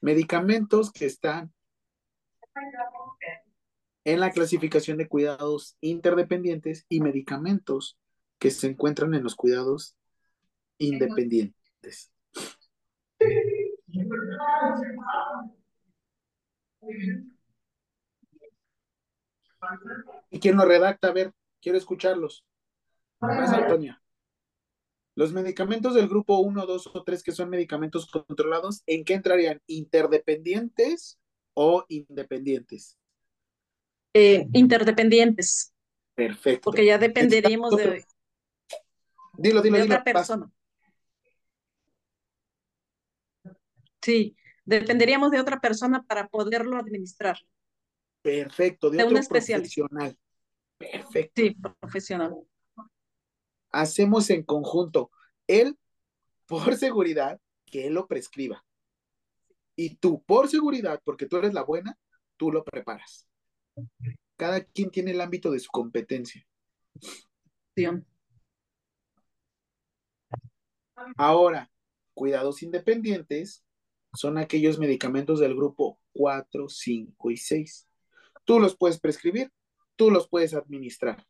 medicamentos 0.00 0.92
que 0.92 1.06
están 1.06 1.52
en 4.04 4.20
la 4.20 4.30
clasificación 4.30 4.98
de 4.98 5.08
cuidados 5.08 5.76
interdependientes 5.80 6.84
y 6.88 7.00
medicamentos 7.00 7.98
que 8.42 8.50
se 8.50 8.66
encuentran 8.66 9.14
en 9.14 9.22
los 9.22 9.36
cuidados 9.36 9.96
independientes. 10.76 12.10
¿Y 20.28 20.40
quién 20.40 20.56
lo 20.56 20.64
redacta? 20.64 21.06
A 21.06 21.12
ver, 21.12 21.32
quiero 21.60 21.78
escucharlos. 21.78 22.44
Más 23.20 23.52
Antonia. 23.52 24.02
Los 25.14 25.32
medicamentos 25.32 25.94
del 25.94 26.08
grupo 26.08 26.40
1, 26.40 26.66
2 26.66 26.90
o 26.94 27.04
3 27.04 27.22
que 27.22 27.30
son 27.30 27.48
medicamentos 27.48 28.10
controlados, 28.10 28.82
¿en 28.86 29.04
qué 29.04 29.14
entrarían? 29.14 29.62
¿Interdependientes 29.68 31.20
o 31.54 31.84
independientes? 31.86 32.98
Eh, 34.14 34.48
interdependientes, 34.52 35.72
Perfecto. 36.16 36.62
porque 36.64 36.84
ya 36.84 36.98
dependeríamos 36.98 37.76
de, 37.76 38.04
Dilo, 39.34 39.62
dilo, 39.62 39.76
de 39.76 39.82
dilo. 39.82 39.94
otra 39.94 40.04
persona. 40.04 40.50
Sí, 44.00 44.36
dependeríamos 44.64 45.30
de 45.30 45.40
otra 45.40 45.60
persona 45.60 46.02
para 46.02 46.28
poderlo 46.28 46.76
administrar. 46.76 47.38
Perfecto, 48.20 48.90
de, 48.90 48.98
De 48.98 49.04
un 49.04 49.16
otro 49.16 49.28
profesional. 49.28 50.18
Perfecto. 50.76 51.42
Sí, 51.42 51.56
profesional. 51.80 52.34
Hacemos 53.70 54.28
en 54.30 54.42
conjunto. 54.42 55.10
Él, 55.46 55.78
por 56.46 56.76
seguridad, 56.76 57.40
que 57.66 57.86
él 57.86 57.94
lo 57.94 58.06
prescriba. 58.06 58.64
Y 59.76 59.96
tú, 59.96 60.22
por 60.24 60.48
seguridad, 60.48 61.00
porque 61.04 61.26
tú 61.26 61.36
eres 61.36 61.54
la 61.54 61.62
buena, 61.62 61.98
tú 62.36 62.52
lo 62.52 62.64
preparas. 62.64 63.26
Cada 64.36 64.62
quien 64.62 64.90
tiene 64.90 65.12
el 65.12 65.20
ámbito 65.20 65.50
de 65.50 65.60
su 65.60 65.70
competencia. 65.70 66.46
Sí. 67.74 67.86
Ahora, 71.16 71.70
cuidados 72.14 72.62
independientes 72.62 73.64
son 74.14 74.38
aquellos 74.38 74.78
medicamentos 74.78 75.40
del 75.40 75.54
grupo 75.54 75.98
4, 76.12 76.68
5 76.68 77.30
y 77.30 77.36
6. 77.36 77.88
Tú 78.44 78.60
los 78.60 78.76
puedes 78.76 79.00
prescribir, 79.00 79.52
tú 79.96 80.10
los 80.10 80.28
puedes 80.28 80.54
administrar. 80.54 81.26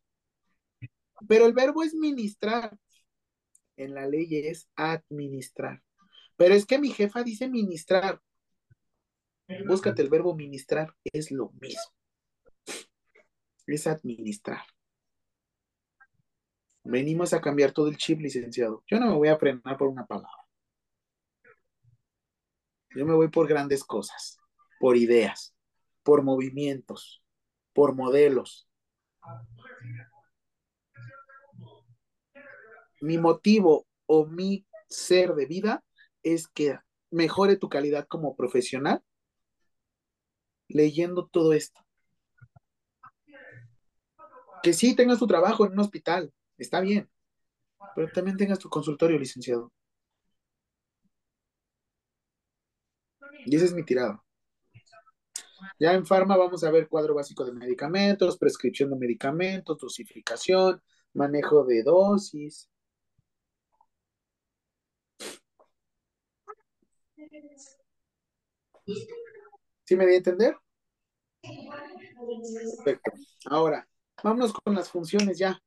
Pero 1.28 1.46
el 1.46 1.52
verbo 1.52 1.82
es 1.82 1.94
ministrar. 1.94 2.76
En 3.76 3.94
la 3.94 4.06
ley 4.06 4.26
es 4.30 4.68
administrar. 4.76 5.82
Pero 6.36 6.54
es 6.54 6.66
que 6.66 6.78
mi 6.78 6.90
jefa 6.90 7.22
dice 7.22 7.48
ministrar. 7.48 8.20
Búscate 9.66 10.02
el 10.02 10.08
verbo 10.08 10.34
ministrar, 10.34 10.94
es 11.04 11.30
lo 11.30 11.50
mismo. 11.60 11.92
Es 13.66 13.86
administrar. 13.86 14.62
Venimos 16.84 17.32
a 17.32 17.40
cambiar 17.40 17.72
todo 17.72 17.88
el 17.88 17.96
chip, 17.96 18.20
licenciado. 18.20 18.82
Yo 18.86 18.98
no 18.98 19.06
me 19.06 19.14
voy 19.14 19.28
a 19.28 19.38
frenar 19.38 19.76
por 19.76 19.88
una 19.88 20.06
palabra. 20.06 20.30
Yo 22.94 23.06
me 23.06 23.14
voy 23.14 23.28
por 23.28 23.48
grandes 23.48 23.84
cosas, 23.84 24.38
por 24.78 24.96
ideas, 24.96 25.54
por 26.02 26.22
movimientos, 26.22 27.22
por 27.72 27.94
modelos. 27.94 28.68
Mi 33.00 33.18
motivo 33.18 33.86
o 34.06 34.26
mi 34.26 34.66
ser 34.88 35.34
de 35.34 35.46
vida 35.46 35.84
es 36.22 36.48
que 36.48 36.78
mejore 37.10 37.56
tu 37.56 37.68
calidad 37.68 38.06
como 38.06 38.36
profesional 38.36 39.02
leyendo 40.68 41.26
todo 41.26 41.52
esto. 41.52 41.80
Que 44.62 44.72
sí 44.72 44.94
tengas 44.94 45.18
tu 45.18 45.26
trabajo 45.26 45.66
en 45.66 45.72
un 45.72 45.80
hospital, 45.80 46.32
está 46.62 46.80
bien, 46.80 47.08
pero 47.94 48.10
también 48.12 48.36
tengas 48.36 48.58
tu 48.58 48.68
consultorio, 48.68 49.18
licenciado. 49.18 49.72
Y 53.44 53.56
ese 53.56 53.66
es 53.66 53.74
mi 53.74 53.84
tirado. 53.84 54.22
Ya 55.78 55.92
en 55.94 56.06
Farma 56.06 56.36
vamos 56.36 56.64
a 56.64 56.70
ver 56.70 56.88
cuadro 56.88 57.14
básico 57.14 57.44
de 57.44 57.52
medicamentos, 57.52 58.38
prescripción 58.38 58.90
de 58.90 58.96
medicamentos, 58.96 59.78
dosificación, 59.78 60.82
manejo 61.14 61.64
de 61.64 61.82
dosis. 61.82 62.68
¿Sí 69.84 69.96
me 69.96 70.04
voy 70.04 70.14
a 70.14 70.16
entender? 70.16 70.56
Perfecto. 72.84 73.12
Ahora, 73.46 73.86
vámonos 74.22 74.52
con 74.52 74.74
las 74.74 74.88
funciones 74.88 75.38
ya. 75.38 75.60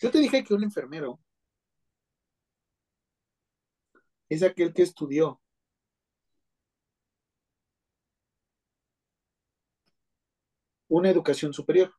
Yo 0.00 0.10
te 0.10 0.18
dije 0.18 0.44
que 0.44 0.54
un 0.54 0.62
enfermero 0.62 1.20
es 4.28 4.42
aquel 4.42 4.72
que 4.72 4.82
estudió. 4.82 5.40
Una 10.88 11.10
educación 11.10 11.52
superior. 11.52 11.92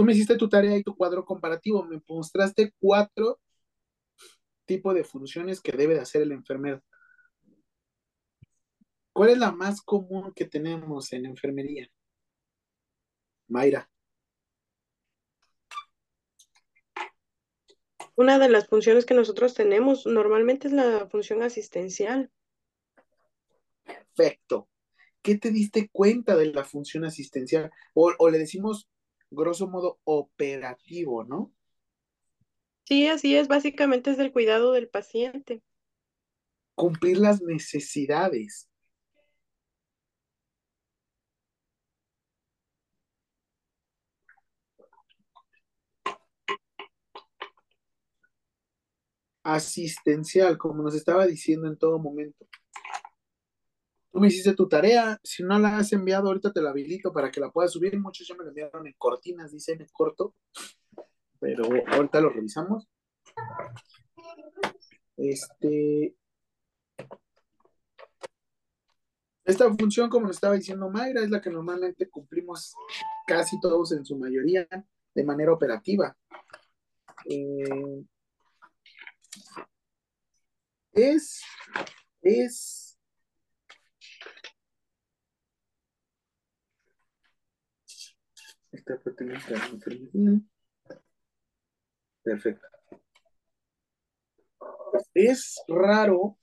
Tú 0.00 0.06
me 0.06 0.14
hiciste 0.14 0.38
tu 0.38 0.48
tarea 0.48 0.78
y 0.78 0.82
tu 0.82 0.96
cuadro 0.96 1.26
comparativo, 1.26 1.84
me 1.84 2.00
mostraste 2.08 2.72
cuatro 2.80 3.38
tipos 4.64 4.94
de 4.94 5.04
funciones 5.04 5.60
que 5.60 5.72
debe 5.72 5.92
de 5.92 6.00
hacer 6.00 6.22
el 6.22 6.32
enfermero. 6.32 6.82
¿Cuál 9.12 9.28
es 9.28 9.36
la 9.36 9.52
más 9.52 9.82
común 9.82 10.32
que 10.34 10.46
tenemos 10.46 11.12
en 11.12 11.26
enfermería? 11.26 11.86
Mayra. 13.48 13.90
Una 18.16 18.38
de 18.38 18.48
las 18.48 18.68
funciones 18.68 19.04
que 19.04 19.12
nosotros 19.12 19.52
tenemos 19.52 20.06
normalmente 20.06 20.68
es 20.68 20.72
la 20.72 21.08
función 21.10 21.42
asistencial. 21.42 22.30
Perfecto. 23.84 24.66
¿Qué 25.20 25.36
te 25.36 25.50
diste 25.50 25.90
cuenta 25.92 26.36
de 26.36 26.46
la 26.46 26.64
función 26.64 27.04
asistencial? 27.04 27.70
O, 27.92 28.10
o 28.18 28.30
le 28.30 28.38
decimos 28.38 28.88
grosso 29.30 29.68
modo 29.68 30.00
operativo, 30.04 31.24
¿no? 31.24 31.52
Sí, 32.84 33.06
así 33.06 33.36
es, 33.36 33.46
básicamente 33.46 34.10
es 34.10 34.18
el 34.18 34.32
cuidado 34.32 34.72
del 34.72 34.88
paciente. 34.88 35.62
Cumplir 36.74 37.18
las 37.18 37.40
necesidades. 37.40 38.68
Asistencial, 49.42 50.58
como 50.58 50.82
nos 50.82 50.94
estaba 50.94 51.26
diciendo 51.26 51.68
en 51.68 51.78
todo 51.78 51.98
momento. 51.98 52.46
Tú 54.12 54.18
me 54.18 54.26
hiciste 54.26 54.54
tu 54.54 54.68
tarea, 54.68 55.20
si 55.22 55.44
no 55.44 55.58
la 55.58 55.76
has 55.76 55.92
enviado, 55.92 56.28
ahorita 56.28 56.52
te 56.52 56.60
la 56.60 56.70
habilito 56.70 57.12
para 57.12 57.30
que 57.30 57.40
la 57.40 57.50
puedas 57.50 57.72
subir. 57.72 57.98
Muchos 57.98 58.26
ya 58.26 58.34
me 58.34 58.42
la 58.42 58.50
enviaron 58.50 58.86
en 58.86 58.94
cortinas, 58.98 59.52
dice 59.52 59.72
en 59.72 59.86
corto, 59.92 60.34
pero 61.38 61.64
ahorita 61.86 62.20
lo 62.20 62.30
revisamos. 62.30 62.88
Este. 65.16 66.16
Esta 69.44 69.72
función, 69.74 70.10
como 70.10 70.26
nos 70.26 70.36
estaba 70.36 70.54
diciendo 70.54 70.90
Mayra, 70.90 71.22
es 71.22 71.30
la 71.30 71.40
que 71.40 71.50
normalmente 71.50 72.08
cumplimos 72.08 72.74
casi 73.26 73.58
todos 73.60 73.92
en 73.92 74.04
su 74.04 74.16
mayoría 74.16 74.66
de 75.14 75.24
manera 75.24 75.52
operativa. 75.52 76.16
Eh, 77.26 78.04
es, 80.92 81.42
es 82.22 82.79
Esta 88.72 88.98
proteína 88.98 89.40
Perfecto. 92.22 92.66
Es 95.14 95.62
raro 95.68 96.36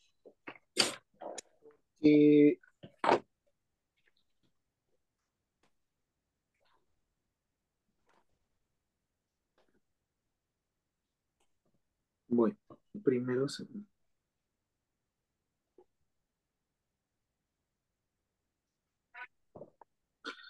que 1.99 2.59
Bueno, 12.30 12.57
primero, 13.03 13.47
segundo. 13.47 13.96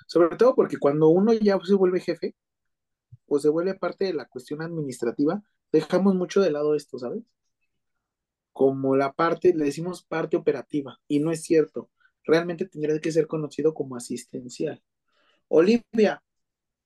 Sobre 0.07 0.37
todo 0.37 0.55
porque 0.55 0.77
cuando 0.77 1.09
uno 1.09 1.33
ya 1.33 1.59
se 1.63 1.75
vuelve 1.75 1.99
jefe, 1.99 2.35
pues 3.27 3.43
se 3.43 3.49
vuelve 3.49 3.75
parte 3.75 4.05
de 4.05 4.13
la 4.13 4.25
cuestión 4.25 4.61
administrativa, 4.61 5.43
dejamos 5.71 6.15
mucho 6.15 6.41
de 6.41 6.49
lado 6.49 6.75
esto, 6.75 6.97
¿sabes? 6.97 7.23
Como 8.53 8.95
la 8.95 9.13
parte, 9.13 9.53
le 9.53 9.65
decimos 9.65 10.03
parte 10.03 10.37
operativa, 10.37 10.99
y 11.07 11.19
no 11.19 11.31
es 11.31 11.43
cierto. 11.43 11.91
Realmente 12.23 12.65
tendría 12.65 12.99
que 12.99 13.11
ser 13.11 13.27
conocido 13.27 13.73
como 13.73 13.95
asistencial. 13.95 14.81
Olivia, 15.49 16.23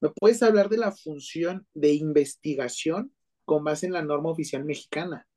¿me 0.01 0.09
puedes 0.09 0.43
hablar 0.43 0.69
de 0.69 0.77
la 0.77 0.91
función 0.91 1.67
de 1.73 1.93
investigación 1.93 3.13
con 3.45 3.63
base 3.63 3.85
en 3.85 3.93
la 3.93 4.01
norma 4.01 4.31
oficial 4.31 4.65
mexicana? 4.65 5.27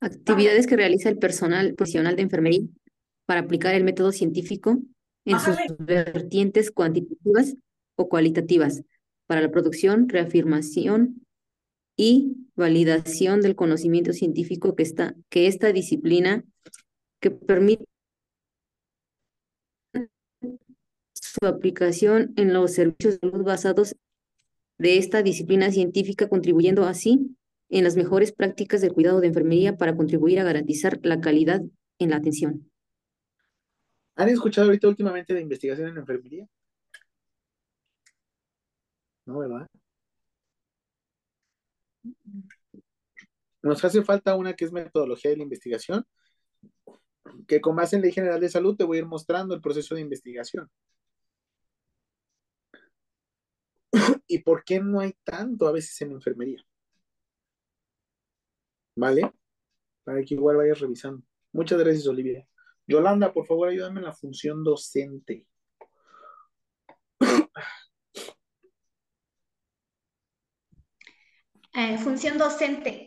Actividades 0.00 0.66
que 0.66 0.76
realiza 0.76 1.10
el 1.10 1.18
personal 1.18 1.74
profesional 1.74 2.16
de 2.16 2.22
enfermería 2.22 2.62
para 3.26 3.40
aplicar 3.40 3.74
el 3.74 3.84
método 3.84 4.12
científico 4.12 4.78
en 5.26 5.38
sus 5.38 5.56
vertientes 5.78 6.70
cuantitativas 6.70 7.54
o 7.96 8.08
cualitativas 8.08 8.82
para 9.26 9.42
la 9.42 9.50
producción, 9.50 10.08
reafirmación 10.08 11.26
y 11.96 12.36
validación 12.56 13.42
del 13.42 13.54
conocimiento 13.54 14.12
científico 14.14 14.74
que, 14.74 14.82
está, 14.82 15.14
que 15.28 15.46
esta 15.46 15.70
disciplina 15.72 16.44
que 17.20 17.30
permite 17.30 17.84
su 21.12 21.46
aplicación 21.46 22.32
en 22.36 22.54
los 22.54 22.72
servicios 22.72 23.20
de 23.20 23.30
salud 23.30 23.44
basados 23.44 23.96
de 24.78 24.96
esta 24.96 25.22
disciplina 25.22 25.70
científica, 25.70 26.28
contribuyendo 26.28 26.86
así 26.86 27.36
en 27.70 27.84
las 27.84 27.96
mejores 27.96 28.32
prácticas 28.32 28.80
del 28.80 28.92
cuidado 28.92 29.20
de 29.20 29.28
enfermería 29.28 29.76
para 29.76 29.96
contribuir 29.96 30.40
a 30.40 30.44
garantizar 30.44 30.98
la 31.02 31.20
calidad 31.20 31.62
en 31.98 32.10
la 32.10 32.16
atención. 32.16 32.70
¿Han 34.16 34.28
escuchado 34.28 34.66
ahorita 34.66 34.88
últimamente 34.88 35.32
de 35.32 35.40
investigación 35.40 35.88
en 35.88 35.98
enfermería? 35.98 36.46
No, 39.24 39.38
¿verdad? 39.38 39.68
Nos 43.62 43.84
hace 43.84 44.02
falta 44.02 44.34
una 44.34 44.54
que 44.54 44.64
es 44.64 44.72
metodología 44.72 45.30
de 45.30 45.36
la 45.36 45.44
investigación, 45.44 46.04
que 47.46 47.60
con 47.60 47.76
base 47.76 47.96
en 47.96 48.02
Ley 48.02 48.12
General 48.12 48.40
de 48.40 48.48
Salud 48.48 48.76
te 48.76 48.84
voy 48.84 48.96
a 48.96 49.00
ir 49.00 49.06
mostrando 49.06 49.54
el 49.54 49.60
proceso 49.60 49.94
de 49.94 50.00
investigación. 50.00 50.68
¿Y 54.26 54.38
por 54.38 54.64
qué 54.64 54.80
no 54.80 55.00
hay 55.00 55.14
tanto 55.24 55.68
a 55.68 55.72
veces 55.72 56.00
en 56.00 56.12
enfermería? 56.12 56.64
¿Vale? 59.00 59.32
Para 60.04 60.22
que 60.22 60.34
igual 60.34 60.58
vayas 60.58 60.78
revisando. 60.78 61.22
Muchas 61.52 61.78
gracias, 61.78 62.06
Olivia. 62.06 62.46
Yolanda, 62.86 63.32
por 63.32 63.46
favor, 63.46 63.68
ayúdame 63.68 64.00
en 64.00 64.04
la 64.04 64.12
función 64.12 64.62
docente. 64.62 65.46
Eh, 71.72 71.96
función 71.96 72.36
docente. 72.36 73.06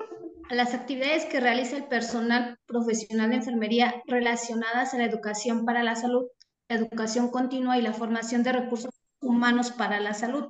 Las 0.50 0.74
actividades 0.74 1.26
que 1.26 1.40
realiza 1.40 1.78
el 1.78 1.88
personal 1.88 2.58
profesional 2.66 3.30
de 3.30 3.36
enfermería 3.36 4.02
relacionadas 4.08 4.96
a 4.96 4.98
la 4.98 5.06
educación 5.06 5.64
para 5.64 5.84
la 5.84 5.96
salud, 5.96 6.26
la 6.70 6.78
educación 6.78 7.30
continua 7.30 7.78
y 7.78 7.84
la 7.84 7.94
formación 7.94 8.42
de 8.42 8.54
recursos 8.54 8.90
humanos 9.20 9.72
para 9.72 10.00
la 10.00 10.16
salud. 10.16 10.46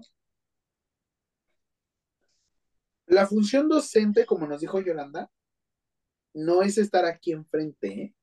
La 3.14 3.28
función 3.28 3.70
docente, 3.70 4.26
como 4.26 4.47
nos 4.47 4.59
dijo 4.59 4.82
Yolanda, 4.82 5.30
no 6.34 6.64
es 6.64 6.80
estar 6.80 7.05
aquí 7.05 7.32
enfrente, 7.32 7.88
¿eh? 7.88 8.16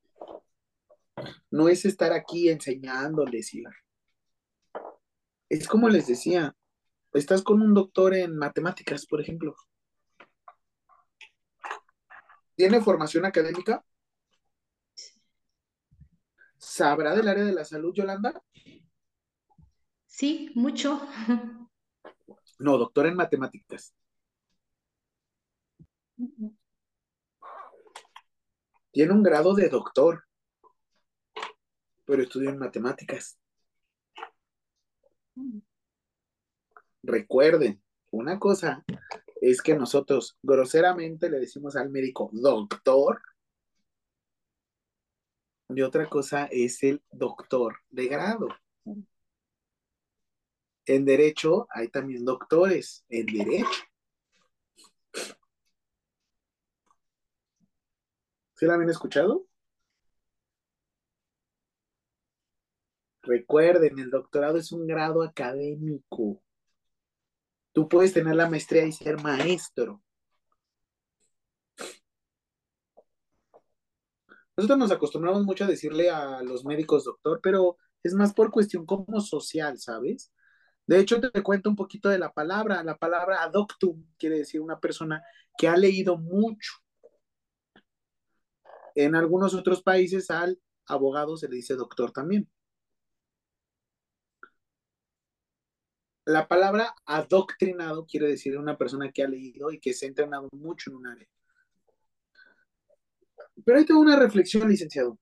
no 1.48 1.68
es 1.68 1.84
estar 1.84 2.12
aquí 2.12 2.48
enseñándoles. 2.48 3.52
Es 5.48 5.68
como 5.68 5.88
les 5.88 6.08
decía, 6.08 6.56
estás 7.12 7.42
con 7.42 7.62
un 7.62 7.72
doctor 7.72 8.14
en 8.14 8.36
matemáticas, 8.36 9.06
por 9.06 9.20
ejemplo. 9.20 9.54
¿Tiene 12.56 12.80
formación 12.80 13.24
académica? 13.24 13.84
¿Sabrá 16.58 17.14
del 17.14 17.28
área 17.28 17.44
de 17.44 17.52
la 17.52 17.64
salud, 17.64 17.94
Yolanda? 17.94 18.42
Sí, 20.06 20.50
mucho. 20.56 21.00
No, 22.58 22.76
doctor 22.76 23.06
en 23.06 23.16
matemáticas. 23.16 23.94
Tiene 28.92 29.12
un 29.12 29.22
grado 29.22 29.54
de 29.54 29.68
doctor, 29.68 30.24
pero 32.04 32.22
estudió 32.22 32.50
en 32.50 32.58
matemáticas. 32.58 33.38
Recuerden, 37.02 37.82
una 38.10 38.38
cosa 38.38 38.84
es 39.40 39.62
que 39.62 39.74
nosotros 39.74 40.36
groseramente 40.42 41.30
le 41.30 41.38
decimos 41.38 41.76
al 41.76 41.90
médico 41.90 42.28
doctor 42.32 43.22
y 45.68 45.82
otra 45.82 46.08
cosa 46.08 46.46
es 46.50 46.82
el 46.82 47.02
doctor 47.10 47.76
de 47.88 48.08
grado. 48.08 48.48
En 50.84 51.04
derecho 51.04 51.68
hay 51.70 51.88
también 51.88 52.24
doctores 52.24 53.04
en 53.08 53.26
derecho. 53.26 53.89
¿Sí 58.60 58.66
la 58.66 58.74
habían 58.74 58.90
escuchado? 58.90 59.46
Recuerden, 63.22 63.98
el 63.98 64.10
doctorado 64.10 64.58
es 64.58 64.70
un 64.70 64.86
grado 64.86 65.22
académico. 65.22 66.42
Tú 67.72 67.88
puedes 67.88 68.12
tener 68.12 68.34
la 68.36 68.50
maestría 68.50 68.84
y 68.84 68.92
ser 68.92 69.18
maestro. 69.22 70.02
Nosotros 74.58 74.78
nos 74.78 74.90
acostumbramos 74.92 75.42
mucho 75.44 75.64
a 75.64 75.66
decirle 75.66 76.10
a 76.10 76.42
los 76.42 76.62
médicos 76.66 77.04
doctor, 77.04 77.40
pero 77.42 77.78
es 78.02 78.12
más 78.12 78.34
por 78.34 78.50
cuestión 78.50 78.84
como 78.84 79.22
social, 79.22 79.78
¿sabes? 79.78 80.34
De 80.86 80.98
hecho, 81.00 81.18
te 81.18 81.42
cuento 81.42 81.70
un 81.70 81.76
poquito 81.76 82.10
de 82.10 82.18
la 82.18 82.30
palabra. 82.34 82.84
La 82.84 82.98
palabra 82.98 83.42
adoctum 83.42 84.04
quiere 84.18 84.36
decir 84.36 84.60
una 84.60 84.78
persona 84.78 85.22
que 85.56 85.66
ha 85.66 85.78
leído 85.78 86.18
mucho. 86.18 86.72
En 89.04 89.14
algunos 89.14 89.54
otros 89.54 89.82
países 89.82 90.30
al 90.30 90.60
abogado 90.86 91.38
se 91.38 91.48
le 91.48 91.56
dice 91.56 91.74
doctor 91.74 92.12
también. 92.12 92.50
La 96.26 96.46
palabra 96.46 96.94
adoctrinado 97.06 98.04
quiere 98.04 98.28
decir 98.28 98.58
una 98.58 98.76
persona 98.76 99.10
que 99.10 99.22
ha 99.22 99.28
leído 99.28 99.70
y 99.70 99.80
que 99.80 99.94
se 99.94 100.04
ha 100.04 100.08
entrenado 100.08 100.50
mucho 100.52 100.90
en 100.90 100.96
un 100.96 101.06
área. 101.06 101.26
Pero 103.64 103.78
ahí 103.78 103.86
tengo 103.86 104.00
una 104.00 104.18
reflexión, 104.18 104.68
licenciado. 104.68 105.18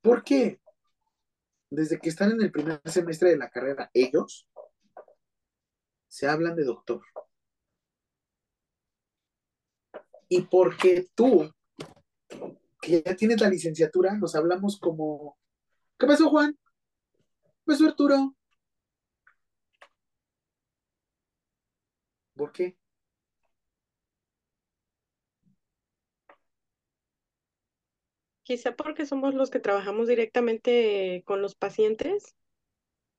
¿Por 0.00 0.24
qué? 0.24 0.60
Desde 1.68 1.98
que 1.98 2.08
están 2.08 2.30
en 2.32 2.40
el 2.40 2.50
primer 2.50 2.80
semestre 2.86 3.30
de 3.30 3.36
la 3.36 3.50
carrera, 3.50 3.90
ellos 3.92 4.48
se 6.08 6.26
hablan 6.26 6.56
de 6.56 6.64
doctor. 6.64 7.02
Y 10.28 10.42
porque 10.42 11.06
tú, 11.14 11.50
que 12.80 13.02
ya 13.02 13.16
tienes 13.16 13.40
la 13.40 13.50
licenciatura, 13.50 14.16
nos 14.16 14.34
hablamos 14.34 14.78
como, 14.78 15.36
¿qué 15.98 16.06
pasó 16.06 16.30
Juan? 16.30 16.56
¿Qué 17.44 17.62
pasó 17.66 17.86
Arturo? 17.86 18.34
¿Por 22.36 22.52
qué? 22.52 22.76
Quizá 28.44 28.76
porque 28.76 29.06
somos 29.06 29.34
los 29.34 29.50
que 29.50 29.58
trabajamos 29.58 30.06
directamente 30.06 31.22
con 31.26 31.42
los 31.42 31.56
pacientes. 31.56 32.36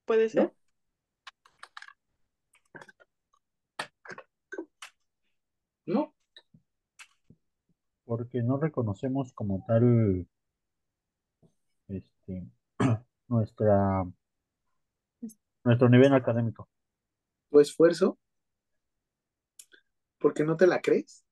¿Puede 0.05 0.29
ser? 0.29 0.53
No, 5.87 6.13
porque 8.07 8.41
no 8.41 8.57
reconocemos 8.57 9.33
como 9.33 9.65
tal 9.67 10.25
este, 11.89 12.47
nuestra 13.27 14.05
nuestro 15.65 15.89
nivel 15.89 16.13
académico. 16.13 16.69
Tu 17.51 17.59
esfuerzo, 17.59 18.17
porque 20.19 20.45
no 20.45 20.55
te 20.55 20.67
la 20.67 20.81
crees. 20.81 21.25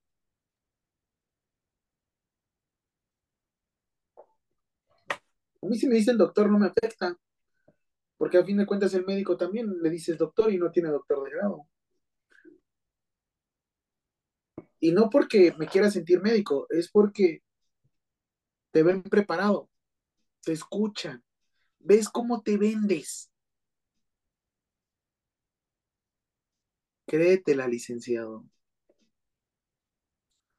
A 5.62 5.66
mí 5.66 5.78
si 5.78 5.88
me 5.88 5.94
dice 5.94 6.10
el 6.10 6.18
doctor 6.18 6.50
no 6.50 6.58
me 6.58 6.66
afecta, 6.66 7.16
porque 8.18 8.36
a 8.36 8.44
fin 8.44 8.58
de 8.58 8.66
cuentas 8.66 8.92
el 8.92 9.06
médico 9.06 9.38
también 9.38 9.82
le 9.82 9.88
dices 9.88 10.18
doctor 10.18 10.52
y 10.52 10.58
no 10.58 10.70
tiene 10.70 10.90
doctor 10.90 11.24
de 11.24 11.30
grado. 11.30 11.66
Y 14.80 14.92
no 14.92 15.08
porque 15.08 15.54
me 15.58 15.66
quiera 15.66 15.90
sentir 15.90 16.20
médico, 16.20 16.66
es 16.70 16.90
porque 16.90 17.42
te 18.70 18.82
ven 18.82 19.02
preparado, 19.02 19.70
te 20.42 20.52
escuchan, 20.52 21.24
ves 21.78 22.08
cómo 22.08 22.42
te 22.42 22.56
vendes. 22.58 23.30
Créetela, 27.06 27.68
licenciado. 27.68 28.44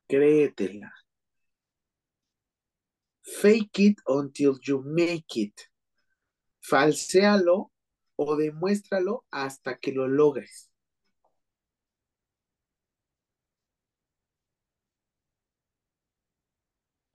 Créetela. 0.07 0.93
Fake 3.21 3.79
it 3.79 3.99
until 4.07 4.57
you 4.63 4.81
make 4.81 5.35
it. 5.35 5.59
Falséalo 6.61 7.71
o 8.15 8.35
demuéstralo 8.35 9.25
hasta 9.29 9.77
que 9.77 9.91
lo 9.91 10.07
logres. 10.07 10.71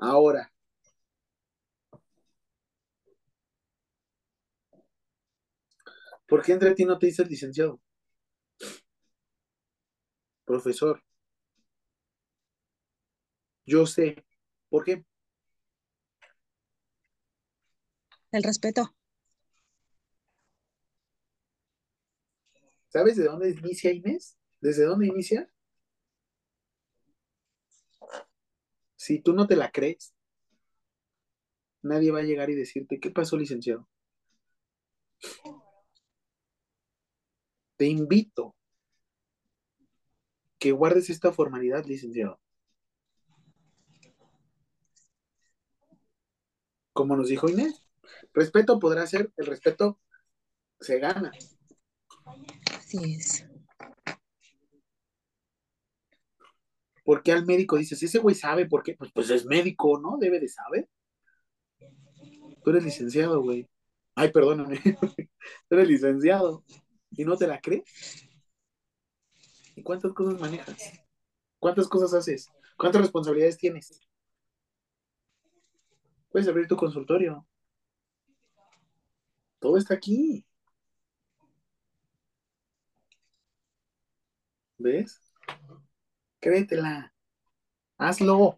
Ahora, 0.03 0.53
¿por 6.27 6.43
qué 6.43 6.53
entre 6.53 6.75
ti 6.75 6.85
no 6.85 6.99
te 6.99 7.07
dice 7.07 7.23
el 7.23 7.29
licenciado? 7.29 7.81
Profesor. 10.45 11.03
Yo 13.67 13.87
sé. 13.87 14.25
¿Por 14.69 14.85
qué? 14.85 15.05
El 18.33 18.43
respeto. 18.43 18.95
¿Sabes 22.89 23.17
de 23.17 23.25
dónde 23.25 23.51
inicia 23.51 23.93
Inés? 23.93 24.37
¿Desde 24.61 24.85
dónde 24.85 25.07
inicia? 25.07 25.52
Si 29.03 29.19
tú 29.19 29.33
no 29.33 29.49
te 29.49 29.57
la 29.57 29.73
crees, 29.73 30.15
nadie 31.83 32.13
va 32.13 32.21
a 32.21 32.23
llegar 32.23 32.51
y 32.51 32.55
decirte, 32.55 33.01
¿qué 33.01 33.11
pasó, 33.11 33.37
licenciado? 33.37 33.89
Te 37.77 37.87
invito 37.87 38.55
que 40.61 40.71
guardes 40.71 41.11
esta 41.11 41.33
formalidad, 41.33 41.85
licenciado. 41.85 42.39
Como 46.93 47.17
nos 47.17 47.27
dijo 47.27 47.49
Inés, 47.49 47.85
respeto 48.33 48.79
podrá 48.79 49.05
ser, 49.09 49.33
el 49.37 49.47
respeto 49.47 49.99
se 50.79 51.01
gana. 51.01 51.33
Así 52.79 53.15
es. 53.15 53.52
¿Por 57.13 57.23
qué 57.23 57.33
al 57.33 57.45
médico 57.45 57.77
dices, 57.77 58.03
ese 58.03 58.21
güey 58.21 58.35
sabe 58.35 58.65
por 58.65 58.83
qué? 58.83 58.95
Pues, 58.95 59.13
pues 59.13 59.29
es 59.29 59.45
médico, 59.45 60.01
¿no? 60.01 60.17
Debe 60.17 60.41
de 60.41 60.49
saber. 60.49 60.89
Tú 62.65 62.71
eres 62.71 62.85
licenciado, 62.85 63.43
güey. 63.43 63.69
Ay, 64.15 64.33
perdóname. 64.33 64.81
Tú 65.69 65.75
eres 65.75 65.89
licenciado. 65.89 66.65
¿Y 67.11 67.27
no 67.27 67.37
te 67.37 67.47
la 67.47 67.61
crees? 67.61 67.85
¿Y 69.77 69.83
cuántas 69.83 70.15
cosas 70.15 70.41
manejas? 70.41 71.05
¿Cuántas 71.59 71.87
cosas 71.87 72.15
haces? 72.15 72.49
¿Cuántas 72.79 73.03
responsabilidades 73.03 73.59
tienes? 73.59 74.01
Puedes 76.31 76.49
abrir 76.49 76.67
tu 76.67 76.77
consultorio. 76.77 77.47
Todo 79.61 79.77
está 79.77 79.93
aquí. 79.93 80.47
¿Ves? 84.79 85.32
Créetela. 86.43 87.15
Hazlo. 87.99 88.57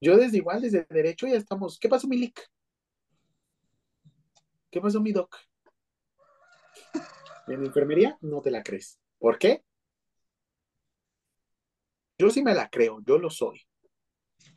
Yo 0.00 0.16
desde 0.16 0.38
igual, 0.38 0.62
desde 0.62 0.86
derecho 0.88 1.26
ya 1.26 1.36
estamos. 1.36 1.78
¿Qué 1.78 1.86
pasó, 1.90 2.08
mi 2.08 2.16
lic? 2.16 2.50
¿Qué 4.70 4.80
pasó, 4.80 5.02
mi 5.02 5.12
doc? 5.12 5.36
En 7.46 7.62
enfermería 7.62 8.16
no 8.22 8.40
te 8.40 8.50
la 8.50 8.62
crees. 8.62 8.98
¿Por 9.18 9.38
qué? 9.38 9.62
Yo 12.18 12.30
sí 12.30 12.42
me 12.42 12.54
la 12.54 12.70
creo, 12.70 13.02
yo 13.04 13.18
lo 13.18 13.28
soy. 13.28 13.60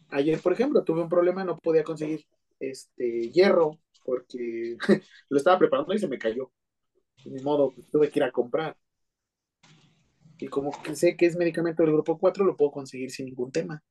Ayer, 0.08 0.40
por 0.40 0.54
ejemplo, 0.54 0.86
tuve 0.86 1.02
un 1.02 1.10
problema, 1.10 1.44
no 1.44 1.58
podía 1.58 1.84
conseguir 1.84 2.26
este 2.62 3.30
hierro 3.30 3.78
porque 4.06 4.78
lo 5.28 5.38
estaba 5.38 5.60
preparando 5.60 5.94
y 5.94 6.00
se 6.00 6.08
me 6.08 6.18
cayó. 6.18 6.50
De 7.26 7.42
modo, 7.42 7.72
pues, 7.74 7.90
tuve 7.90 8.10
que 8.10 8.20
ir 8.20 8.24
a 8.24 8.32
comprar. 8.32 8.78
Y 10.40 10.48
como 10.48 10.72
que 10.82 10.96
sé 10.96 11.16
que 11.16 11.26
es 11.26 11.36
medicamento 11.36 11.84
del 11.84 11.94
grupo 11.94 12.18
4, 12.18 12.44
lo 12.44 12.58
puedo 12.58 12.72
conseguir 12.72 13.12
sin 13.12 13.28
ningún 13.28 13.52
tema. 13.52 13.82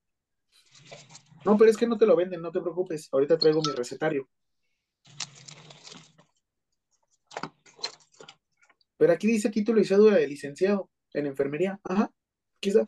No, 1.45 1.57
pero 1.57 1.71
es 1.71 1.77
que 1.77 1.87
no 1.87 1.97
te 1.97 2.07
lo 2.07 2.15
venden, 2.15 2.43
no 2.43 2.53
te 2.53 2.61
preocupes. 2.61 3.09
Ahorita 3.13 3.39
traigo 3.39 3.63
mi 3.63 3.73
recetario. 3.73 4.29
Pero 8.97 9.13
aquí 9.13 9.27
dice 9.27 9.51
título 9.51 9.81
y 9.81 9.85
cédula 9.85 10.17
de 10.17 10.29
licenciado 10.29 10.89
en 11.13 11.27
enfermería. 11.27 11.81
Ajá, 11.83 12.13
quizá. 12.61 12.87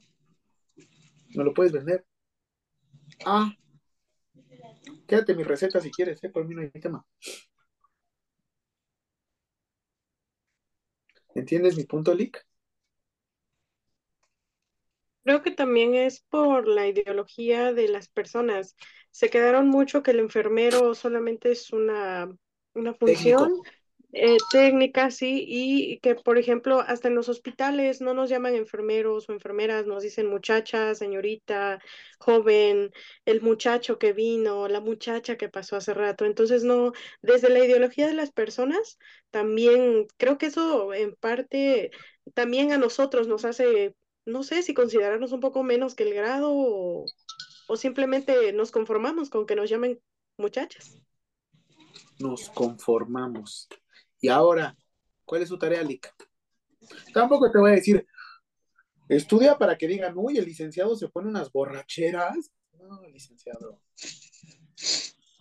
No 1.35 1.43
lo 1.43 1.53
puedes 1.53 1.73
vender. 1.73 2.07
Ah, 3.27 3.53
quédate 5.07 5.35
mi 5.35 5.43
receta 5.43 5.81
si 5.81 5.91
quieres, 5.91 6.23
¿eh? 6.23 6.31
Por 6.31 6.47
mí 6.47 6.55
no 6.55 6.63
hay 6.63 6.71
tema. 6.71 7.05
¿Entiendes 11.35 11.77
mi 11.77 11.85
punto, 11.85 12.15
Lick? 12.15 12.47
Creo 15.23 15.43
que 15.43 15.51
también 15.51 15.95
es 15.95 16.21
por 16.21 16.69
la 16.69 16.87
ideología 16.87 17.73
de 17.73 17.89
las 17.89 18.09
personas. 18.09 18.77
Se 19.11 19.31
quedaron 19.31 19.69
mucho 19.69 20.03
que 20.03 20.11
el 20.11 20.21
enfermero 20.21 20.95
solamente 20.95 21.51
es 21.53 21.73
una, 21.73 22.29
una 22.75 22.93
función 22.95 23.49
Técnico. 23.49 23.63
Eh, 24.17 24.37
técnica, 24.51 25.11
sí, 25.11 25.45
y 25.47 25.99
que, 25.99 26.15
por 26.15 26.39
ejemplo, 26.39 26.81
hasta 26.81 27.09
en 27.09 27.17
los 27.17 27.29
hospitales 27.29 28.01
no 28.01 28.15
nos 28.15 28.31
llaman 28.31 28.55
enfermeros 28.55 29.29
o 29.29 29.33
enfermeras, 29.33 29.87
nos 29.87 30.05
dicen 30.05 30.29
muchacha, 30.31 30.95
señorita, 30.95 31.81
joven, 32.19 32.93
el 33.25 33.43
muchacho 33.43 33.99
que 33.99 34.13
vino, 34.13 34.69
la 34.69 34.81
muchacha 34.81 35.37
que 35.37 35.49
pasó 35.49 35.77
hace 35.77 35.95
rato. 35.95 36.25
Entonces, 36.27 36.63
no, 36.63 36.93
desde 37.23 37.51
la 37.51 37.65
ideología 37.65 38.07
de 38.07 38.15
las 38.15 38.31
personas, 38.31 38.99
también 39.31 40.07
creo 40.17 40.39
que 40.39 40.47
eso 40.47 40.95
en 40.95 41.15
parte 41.17 41.91
también 42.35 42.73
a 42.73 42.79
nosotros 42.79 43.27
nos 43.27 43.45
hace, 43.45 43.97
no 44.25 44.45
sé 44.45 44.63
si 44.63 44.75
considerarnos 44.75 45.33
un 45.33 45.41
poco 45.41 45.63
menos 45.65 45.95
que 45.97 46.05
el 46.05 46.15
grado 46.15 46.53
o 46.55 47.77
simplemente 47.77 48.53
nos 48.53 48.71
conformamos 48.71 49.29
con 49.29 49.45
que 49.45 49.57
nos 49.57 49.69
llamen 49.69 50.01
muchachas. 50.37 50.99
Nos 52.21 52.49
conformamos. 52.51 53.69
Y 54.25 54.29
ahora, 54.31 54.75
¿cuál 55.27 55.43
es 55.43 55.51
su 55.51 55.59
tarea, 55.59 55.83
Lick? 55.83 56.11
Tampoco 57.13 57.51
te 57.51 57.59
voy 57.59 57.73
a 57.73 57.75
decir, 57.75 58.07
estudia 59.07 59.59
para 59.59 59.77
que 59.77 59.87
digan, 59.87 60.15
uy, 60.17 60.39
el 60.39 60.47
licenciado 60.47 60.97
se 60.97 61.11
pone 61.11 61.29
unas 61.29 61.53
borracheras. 61.53 62.51
No, 62.73 63.07
licenciado. 63.07 63.83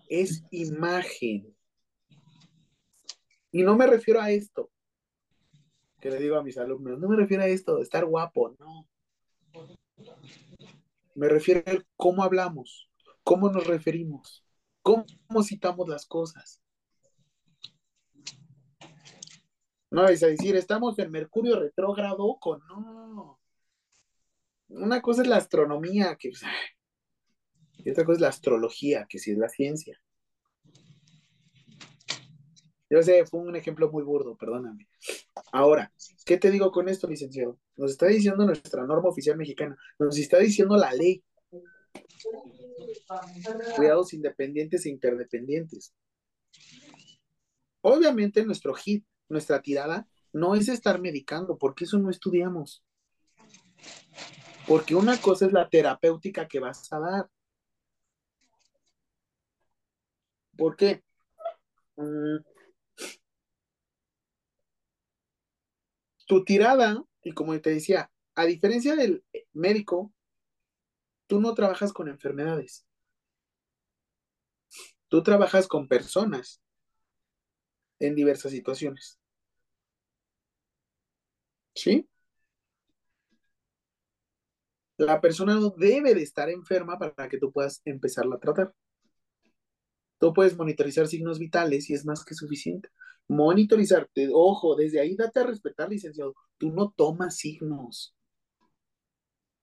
Es 0.10 0.44
imagen. 0.52 1.56
Y 3.54 3.64
no 3.64 3.78
me 3.78 3.88
refiero 3.88 4.20
a 4.20 4.32
esto, 4.32 4.70
que 6.02 6.10
le 6.10 6.20
digo 6.20 6.36
a 6.36 6.44
mis 6.44 6.58
alumnos, 6.58 7.00
no 7.00 7.08
me 7.08 7.16
refiero 7.16 7.44
a 7.44 7.48
esto, 7.48 7.78
de 7.78 7.84
estar 7.84 8.04
guapo, 8.04 8.54
no. 8.60 8.90
Me 11.16 11.30
refiero 11.30 11.64
a 11.68 11.82
cómo 11.96 12.22
hablamos, 12.22 12.90
cómo 13.24 13.50
nos 13.50 13.66
referimos, 13.66 14.46
cómo 14.82 15.06
citamos 15.42 15.88
las 15.88 16.06
cosas. 16.06 16.62
No 19.94 20.02
a 20.02 20.08
decir, 20.08 20.56
estamos 20.56 20.98
en 20.98 21.12
Mercurio 21.12 21.60
retrógrado 21.60 22.39
con 22.39 22.60
no. 22.68 23.39
Una 24.70 25.04
cosa 25.04 25.22
es 25.22 25.28
la 25.28 25.38
astronomía, 25.38 26.16
que, 26.20 26.32
y 27.78 27.91
otra 27.91 28.04
cosa 28.04 28.16
es 28.16 28.22
la 28.22 28.30
astrología, 28.30 29.06
que 29.08 29.20
sí 29.20 29.34
es 29.34 29.38
la 29.38 29.50
ciencia. 29.50 30.02
Yo 32.89 33.04
sé, 33.04 33.24
fue 33.28 33.41
un 33.41 33.56
ejemplo 33.56 33.91
muy 33.91 34.02
burdo, 34.02 34.36
perdóname. 34.36 34.89
Ahora, 35.52 35.94
¿qué 36.26 36.38
te 36.38 36.50
digo 36.50 36.72
con 36.72 36.89
esto, 36.89 37.08
licenciado? 37.08 37.60
Nos 37.76 37.91
está 37.91 38.08
diciendo 38.08 38.48
nuestra 38.48 38.88
norma 38.88 39.10
oficial 39.10 39.38
mexicana, 39.38 39.78
nos 40.00 40.18
está 40.18 40.39
diciendo 40.39 40.76
la 40.76 40.91
ley. 40.91 41.24
Cuidados 43.76 44.12
independientes 44.16 44.88
e 44.88 44.89
interdependientes. 44.89 45.94
Obviamente 47.82 48.44
nuestro 48.44 48.74
hit, 48.74 49.06
nuestra 49.30 49.62
tirada, 49.62 50.08
no 50.32 50.56
es 50.56 50.68
estar 50.70 51.00
medicando, 51.00 51.58
porque 51.58 51.86
eso 51.86 52.00
no 52.00 52.10
estudiamos. 52.10 52.84
Porque 54.68 54.96
una 54.96 55.20
cosa 55.22 55.46
es 55.46 55.54
la 55.54 55.70
terapéutica 55.70 56.48
que 56.48 56.60
vas 56.60 56.92
a 56.92 57.00
dar. 57.00 57.30
¿Por 60.58 60.76
qué? 60.76 61.04
Mm, 61.98 62.38
tu 66.26 66.44
tirada, 66.44 67.04
y 67.24 67.34
como 67.34 67.60
te 67.60 67.72
decía, 67.72 68.12
a 68.36 68.46
diferencia 68.46 68.96
del 68.96 69.24
médico, 69.54 70.12
tú 71.28 71.40
no 71.40 71.54
trabajas 71.54 71.94
con 71.94 72.08
enfermedades. 72.08 72.86
Tú 75.10 75.22
trabajas 75.22 75.68
con 75.68 75.88
personas 75.88 76.62
en 78.08 78.16
diversas 78.16 78.51
situaciones. 78.51 79.20
¿Sí? 81.76 82.08
La 84.97 85.20
persona 85.22 85.56
no 85.56 85.70
debe 85.72 86.14
de 86.16 86.24
estar 86.24 86.49
enferma 86.49 86.97
para 86.97 87.30
que 87.30 87.38
tú 87.38 87.51
puedas 87.51 87.82
empezarla 87.86 88.36
a 88.36 88.39
tratar. 88.39 88.74
Tú 90.20 90.34
puedes 90.34 90.56
monitorizar 90.56 91.08
signos 91.08 91.39
vitales 91.39 91.89
y 91.89 91.93
es 91.93 92.06
más 92.06 92.24
que 92.24 92.34
suficiente. 92.36 92.89
Monitorizarte, 93.28 94.30
ojo, 94.32 94.76
desde 94.76 94.99
ahí 94.99 95.16
date 95.16 95.39
a 95.39 95.43
respetar, 95.43 95.89
licenciado. 95.89 96.36
Tú 96.58 96.72
no 96.72 96.91
tomas 96.95 97.38
signos. 97.38 98.16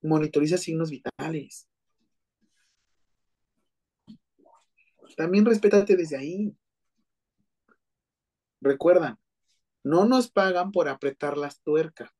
Monitoriza 0.03 0.59
signos 0.59 0.91
vitales. 0.91 1.66
También 5.16 5.45
respétate 5.45 5.97
desde 5.97 6.16
ahí. 6.16 6.55
Recuerdan, 8.61 9.19
no 9.83 10.05
nos 10.05 10.31
pagan 10.31 10.73
por 10.73 10.89
apretar 10.89 11.37
las 11.39 11.61
tuercas. 11.63 12.11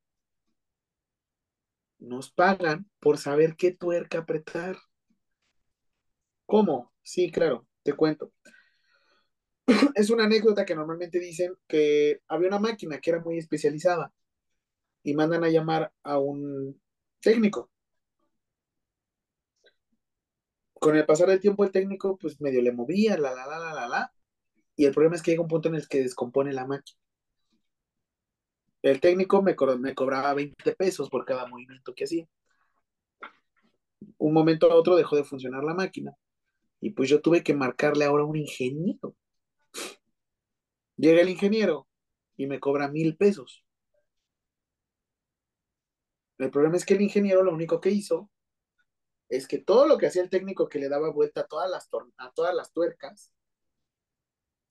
Nos 1.99 2.33
pagan 2.33 2.91
por 2.99 3.19
saber 3.19 3.57
qué 3.57 3.73
tuerca 3.73 4.19
apretar. 4.19 4.79
¿Cómo? 6.47 6.93
Sí, 7.03 7.31
claro, 7.31 7.67
te 7.83 7.93
cuento. 7.93 8.33
Es 9.95 10.11
una 10.11 10.25
anécdota 10.25 10.65
que 10.65 10.75
normalmente 10.75 11.19
dicen 11.19 11.55
que 11.69 12.21
había 12.29 12.49
una 12.49 12.59
máquina 12.59 13.01
que 13.01 13.11
era 13.11 13.21
muy 13.21 13.39
especializada 13.39 14.13
y 15.03 15.15
mandan 15.15 15.45
a 15.45 15.51
llamar 15.51 15.93
a 16.03 16.19
un 16.19 16.81
técnico. 17.21 17.71
Con 20.75 20.97
el 20.97 21.05
pasar 21.05 21.29
del 21.29 21.41
tiempo 21.41 21.65
el 21.65 21.71
técnico 21.71 22.17
pues 22.17 22.41
medio 22.41 22.63
le 22.63 22.73
movía, 22.73 23.19
la, 23.19 23.35
la, 23.35 23.47
la, 23.47 23.59
la, 23.59 23.75
la, 23.75 23.89
la, 23.89 24.13
y 24.81 24.87
el 24.87 24.95
problema 24.95 25.15
es 25.15 25.21
que 25.21 25.33
llega 25.33 25.43
un 25.43 25.49
punto 25.49 25.69
en 25.69 25.75
el 25.75 25.87
que 25.87 26.01
descompone 26.01 26.55
la 26.55 26.67
máquina. 26.67 26.99
El 28.81 28.99
técnico 28.99 29.43
me, 29.43 29.55
me 29.79 29.95
cobraba 29.95 30.33
20 30.33 30.75
pesos 30.75 31.11
por 31.11 31.27
cada 31.27 31.47
movimiento 31.47 31.95
que 31.95 32.05
hacía. 32.05 32.27
Un 34.17 34.33
momento 34.33 34.73
a 34.73 34.75
otro 34.75 34.97
dejó 34.97 35.17
de 35.17 35.25
funcionar 35.25 35.65
la 35.65 35.75
máquina 35.75 36.17
y 36.81 36.93
pues 36.93 37.11
yo 37.11 37.21
tuve 37.21 37.45
que 37.45 37.53
marcarle 37.53 38.07
ahora 38.07 38.23
a 38.23 38.27
un 38.27 38.37
ingeniero. 38.37 39.15
Llega 40.97 41.21
el 41.21 41.29
ingeniero 41.29 41.87
y 42.39 42.47
me 42.47 42.59
cobra 42.59 42.89
mil 42.89 43.19
pesos. 43.19 43.67
El 46.39 46.51
problema 46.51 46.79
es 46.79 46.87
que 46.87 46.95
el 46.95 47.03
ingeniero 47.03 47.43
lo 47.43 47.53
único 47.53 47.83
que 47.83 47.91
hizo 47.91 48.31
es 49.29 49.47
que 49.47 49.59
todo 49.59 49.87
lo 49.87 49.99
que 49.99 50.07
hacía 50.07 50.23
el 50.23 50.31
técnico 50.31 50.71
que 50.71 50.79
le 50.79 50.89
daba 50.89 51.11
vuelta 51.11 51.43
a 51.43 51.47
todas 51.49 51.71
las, 51.71 51.91
a 52.17 52.33
todas 52.33 52.55
las 52.55 52.73
tuercas, 52.73 53.31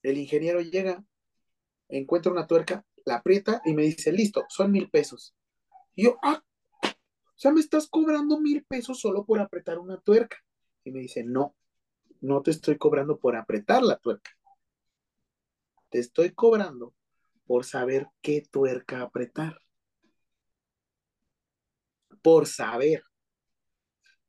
el 0.04 0.18
ingeniero 0.18 0.62
llega, 0.62 1.04
encuentra 1.88 2.32
una 2.32 2.48
tuerca, 2.48 2.86
la 3.06 3.16
aprieta 3.16 3.62
y 3.66 3.74
me 3.74 3.84
dice, 3.84 4.12
listo, 4.12 4.46
son 4.50 4.72
mil 4.72 4.90
pesos. 4.90 5.36
Y 5.96 6.04
yo, 6.04 6.18
ah, 6.24 6.44
o 6.84 7.42
sea, 7.42 7.52
me 7.52 7.62
estás 7.62 7.88
cobrando 7.88 8.40
mil 8.40 8.64
pesos 8.66 9.00
solo 9.00 9.26
por 9.26 9.40
apretar 9.40 9.80
una 9.80 9.98
tuerca. 9.98 10.38
Y 10.84 10.92
me 10.92 11.00
dice, 11.00 11.24
no, 11.24 11.56
no 12.22 12.42
te 12.42 12.52
estoy 12.52 12.78
cobrando 12.78 13.18
por 13.18 13.36
apretar 13.36 13.84
la 13.84 13.98
tuerca. 13.98 14.32
Te 15.90 16.00
estoy 16.00 16.32
cobrando 16.32 16.94
por 17.46 17.66
saber 17.66 18.08
qué 18.22 18.44
tuerca 18.52 19.02
apretar 19.02 19.62
por 22.22 22.48
saber, 22.48 23.04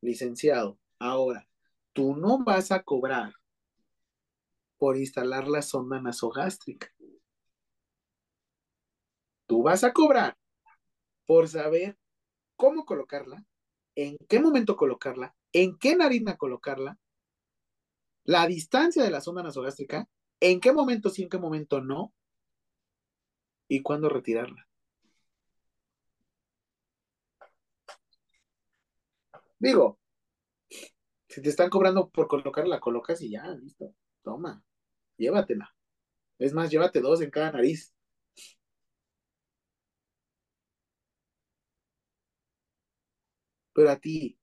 licenciado. 0.01 0.79
Ahora, 0.99 1.49
tú 1.93 2.17
no 2.17 2.43
vas 2.45 2.73
a 2.73 2.83
cobrar 2.83 3.33
por 4.81 4.97
instalar 4.97 5.47
la 5.47 5.61
sonda 5.61 6.01
nasogástrica. 6.01 6.91
Tú 9.47 9.63
vas 9.63 9.85
a 9.85 9.93
cobrar 9.93 10.39
por 11.27 11.49
saber 11.49 11.99
cómo 12.57 12.87
colocarla, 12.87 13.45
en 13.95 14.17
qué 14.27 14.41
momento 14.41 14.77
colocarla, 14.77 15.37
en 15.53 15.77
qué 15.77 15.97
narina 15.97 16.39
colocarla, 16.39 16.99
la 18.25 18.47
distancia 18.47 19.03
de 19.03 19.11
la 19.11 19.21
sonda 19.21 19.43
nasogástrica, 19.43 20.09
en 20.41 20.61
qué 20.61 20.73
momento 20.73 21.11
sí, 21.11 21.25
en 21.25 21.29
qué 21.29 21.37
momento 21.37 21.83
no, 21.83 22.15
y 23.69 23.83
cuándo 23.83 24.09
retirarla. 24.09 24.67
Digo, 29.59 29.99
si 31.29 31.43
te 31.43 31.51
están 31.51 31.69
cobrando 31.69 32.09
por 32.09 32.29
colocarla, 32.29 32.81
colocas 32.81 33.21
y 33.21 33.31
ya, 33.31 33.47
listo. 33.49 33.95
Toma, 34.23 34.65
llévatela. 35.21 35.75
Es 36.39 36.55
más, 36.55 36.71
llévate 36.71 37.01
dos 37.01 37.21
en 37.23 37.31
cada 37.31 37.53
nariz. 37.53 37.95
Pero 43.73 43.91
a 43.91 43.99
ti 43.99 44.39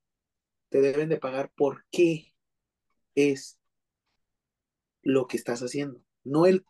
te 0.70 0.82
deben 0.82 1.10
de 1.10 1.18
pagar 1.18 1.52
por 1.56 1.86
qué 1.92 2.34
es 3.16 3.60
lo 5.02 5.28
que 5.28 5.38
estás 5.38 5.62
haciendo, 5.62 6.02
no 6.24 6.46
el 6.46 6.66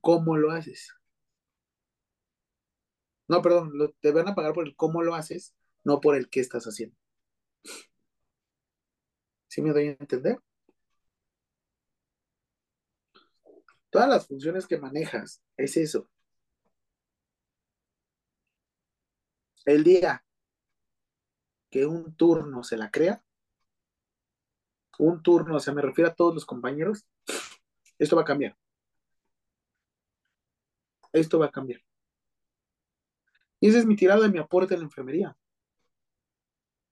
cómo 0.00 0.36
lo 0.36 0.50
haces. 0.52 0.94
No, 3.28 3.42
perdón, 3.42 3.72
te 4.00 4.12
van 4.12 4.28
a 4.28 4.34
pagar 4.34 4.52
por 4.52 4.66
el 4.66 4.76
cómo 4.76 5.02
lo 5.02 5.14
haces, 5.14 5.54
no 5.84 6.00
por 6.00 6.16
el 6.16 6.28
qué 6.28 6.40
estás 6.40 6.64
haciendo. 6.64 6.96
¿Sí 9.48 9.62
me 9.62 9.72
doy 9.72 9.88
a 9.88 9.90
entender? 9.92 10.38
Todas 13.90 14.08
las 14.08 14.26
funciones 14.26 14.66
que 14.66 14.78
manejas 14.78 15.42
es 15.56 15.76
eso. 15.76 16.08
El 19.64 19.84
día 19.84 20.24
que 21.70 21.86
un 21.86 22.14
turno 22.14 22.64
se 22.64 22.76
la 22.76 22.90
crea, 22.90 23.22
un 24.98 25.22
turno, 25.22 25.56
o 25.56 25.60
sea, 25.60 25.72
me 25.72 25.82
refiero 25.82 26.10
a 26.10 26.14
todos 26.14 26.34
los 26.34 26.44
compañeros, 26.44 27.06
esto 27.98 28.16
va 28.16 28.22
a 28.22 28.24
cambiar. 28.24 28.56
Esto 31.12 31.38
va 31.38 31.46
a 31.46 31.50
cambiar. 31.50 31.82
Y 33.60 33.68
ese 33.68 33.78
es 33.78 33.86
mi 33.86 33.96
tirado 33.96 34.22
de 34.22 34.30
mi 34.30 34.38
aporte 34.38 34.74
en 34.74 34.80
la 34.80 34.86
enfermería. 34.86 35.36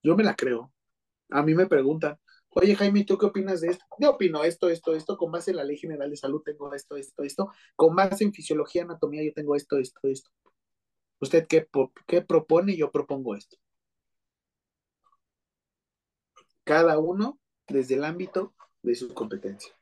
Yo 0.03 0.17
me 0.17 0.25
la 0.25 0.35
creo. 0.35 0.73
A 1.31 1.43
mí 1.43 1.55
me 1.55 1.67
preguntan, 1.67 2.19
Oye, 2.61 2.75
Jaime, 2.75 3.05
¿tú 3.05 3.17
qué 3.17 3.27
opinas 3.27 3.61
de 3.61 3.69
esto? 3.69 3.85
Yo 4.01 4.11
opino 4.11 4.43
esto, 4.43 4.69
esto, 4.69 4.93
esto, 4.93 5.17
con 5.17 5.31
base 5.31 5.53
en 5.53 5.59
la 5.59 5.65
Ley 5.65 5.77
General 5.77 6.11
de 6.11 6.17
Salud 6.17 6.43
tengo 6.45 6.75
esto, 6.75 6.97
esto, 6.97 7.23
esto, 7.23 7.53
con 7.77 7.95
base 7.95 8.25
en 8.25 8.33
fisiología, 8.33 8.83
anatomía, 8.83 9.23
yo 9.23 9.33
tengo 9.33 9.55
esto, 9.55 9.79
esto, 9.79 10.01
esto. 10.03 10.31
¿Usted 11.21 11.47
qué, 11.47 11.69
qué 12.09 12.23
propone? 12.23 12.77
Yo 12.77 12.91
propongo 12.91 13.37
esto. 13.37 13.57
Cada 16.65 16.99
uno 16.99 17.39
desde 17.69 17.95
el 17.95 18.05
ámbito 18.05 18.55
de 18.83 18.97
su 18.97 19.15
competencia. 19.15 19.73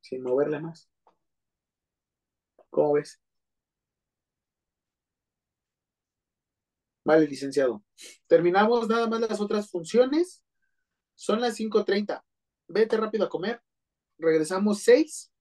Sin 0.00 0.22
moverle 0.22 0.60
más. 0.60 0.88
¿Cómo 2.70 2.92
ves? 2.92 3.20
Vale, 7.10 7.26
licenciado. 7.26 7.82
Terminamos 8.28 8.88
nada 8.88 9.08
más 9.08 9.20
las 9.20 9.40
otras 9.40 9.68
funciones. 9.68 10.44
Son 11.16 11.40
las 11.40 11.58
5.30. 11.58 12.22
Vete 12.68 12.96
rápido 12.96 13.24
a 13.24 13.28
comer. 13.28 13.60
Regresamos 14.16 14.84
6. 14.84 15.32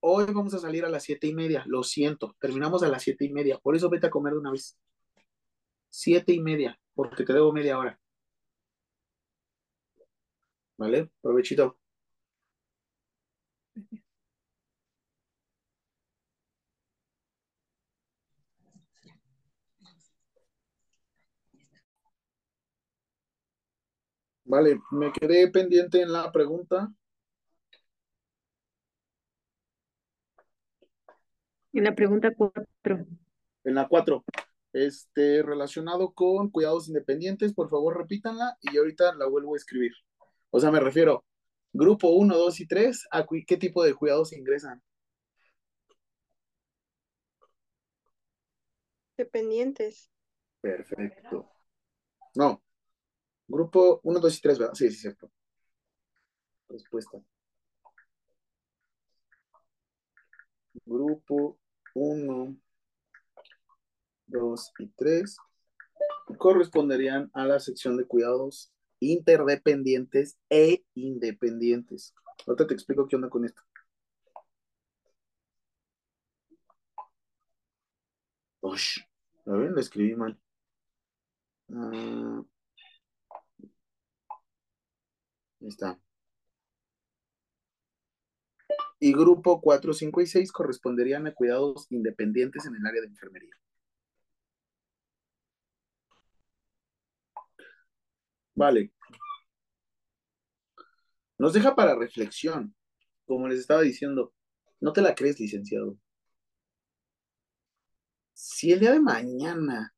Hoy 0.00 0.24
vamos 0.32 0.54
a 0.54 0.58
salir 0.58 0.86
a 0.86 0.88
las 0.88 1.02
siete 1.02 1.26
y 1.26 1.34
media. 1.34 1.64
Lo 1.66 1.82
siento. 1.82 2.34
Terminamos 2.40 2.82
a 2.82 2.88
las 2.88 3.02
siete 3.02 3.26
y 3.26 3.30
media. 3.30 3.58
Por 3.58 3.76
eso 3.76 3.90
vete 3.90 4.06
a 4.06 4.10
comer 4.10 4.32
de 4.32 4.38
una 4.38 4.52
vez. 4.52 4.78
Siete 5.90 6.32
y 6.32 6.40
media. 6.40 6.80
Porque 6.94 7.24
te 7.24 7.34
debo 7.34 7.52
media 7.52 7.78
hora. 7.78 8.00
¿Vale? 10.78 11.10
Provechito. 11.20 11.78
Vale, 24.54 24.80
me 24.92 25.10
quedé 25.10 25.50
pendiente 25.50 26.00
en 26.00 26.12
la 26.12 26.30
pregunta. 26.30 26.88
En 31.72 31.82
la 31.82 31.92
pregunta 31.92 32.32
4. 32.36 33.04
En 33.64 33.74
la 33.74 33.88
4. 33.88 34.24
Este, 34.72 35.42
relacionado 35.42 36.12
con 36.12 36.52
cuidados 36.52 36.86
independientes, 36.86 37.52
por 37.52 37.68
favor 37.68 37.96
repítanla 37.96 38.56
y 38.60 38.78
ahorita 38.78 39.16
la 39.16 39.26
vuelvo 39.26 39.54
a 39.54 39.56
escribir. 39.56 39.90
O 40.50 40.60
sea, 40.60 40.70
me 40.70 40.78
refiero, 40.78 41.24
grupo 41.72 42.10
1, 42.10 42.38
2 42.38 42.60
y 42.60 42.68
3, 42.68 43.08
¿a 43.10 43.26
qué 43.26 43.56
tipo 43.56 43.82
de 43.82 43.94
cuidados 43.94 44.32
ingresan? 44.32 44.80
Dependientes. 49.16 50.12
Perfecto. 50.60 51.50
No, 52.36 52.63
Grupo 53.48 54.00
1, 54.02 54.20
2 54.20 54.38
y 54.38 54.40
3, 54.40 54.58
¿verdad? 54.58 54.74
Sí, 54.74 54.90
sí, 54.90 54.96
cierto. 54.96 55.30
Respuesta. 56.68 57.22
Grupo 60.84 61.58
1, 61.94 62.56
2 64.26 64.72
y 64.78 64.88
3 64.88 65.36
corresponderían 66.38 67.30
a 67.34 67.46
la 67.46 67.60
sección 67.60 67.96
de 67.96 68.06
cuidados 68.06 68.72
interdependientes 69.00 70.38
e 70.48 70.84
independientes. 70.94 72.14
Ahorita 72.46 72.66
te 72.66 72.74
explico 72.74 73.06
qué 73.06 73.16
onda 73.16 73.28
con 73.28 73.44
esto. 73.44 73.62
Uy, 78.62 78.80
a 79.46 79.52
ver, 79.52 79.70
lo 79.70 79.80
escribí 79.80 80.16
mal. 80.16 80.38
Ah, 85.64 85.68
está. 85.68 85.98
Y 89.00 89.12
grupo 89.12 89.60
4, 89.60 89.92
5 89.94 90.20
y 90.20 90.26
6 90.26 90.52
corresponderían 90.52 91.26
a 91.26 91.32
cuidados 91.34 91.86
independientes 91.90 92.66
en 92.66 92.74
el 92.76 92.86
área 92.86 93.02
de 93.02 93.08
enfermería. 93.08 93.54
Vale. 98.54 98.90
Nos 101.38 101.52
deja 101.52 101.74
para 101.76 101.94
reflexión. 101.96 102.74
Como 103.26 103.48
les 103.48 103.60
estaba 103.60 103.82
diciendo, 103.82 104.32
no 104.80 104.92
te 104.92 105.02
la 105.02 105.14
crees, 105.14 105.40
licenciado. 105.40 105.96
Si 108.34 108.72
el 108.72 108.80
día 108.80 108.92
de 108.92 109.00
mañana 109.00 109.94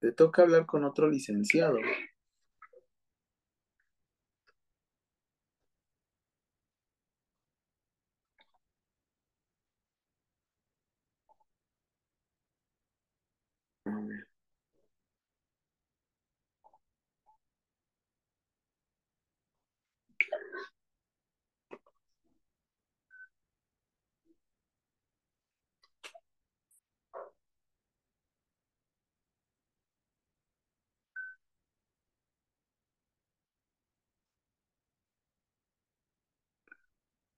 te 0.00 0.12
toca 0.12 0.42
hablar 0.42 0.66
con 0.66 0.84
otro 0.84 1.08
licenciado, 1.08 1.78
A 13.86 13.90
ver. 13.90 14.26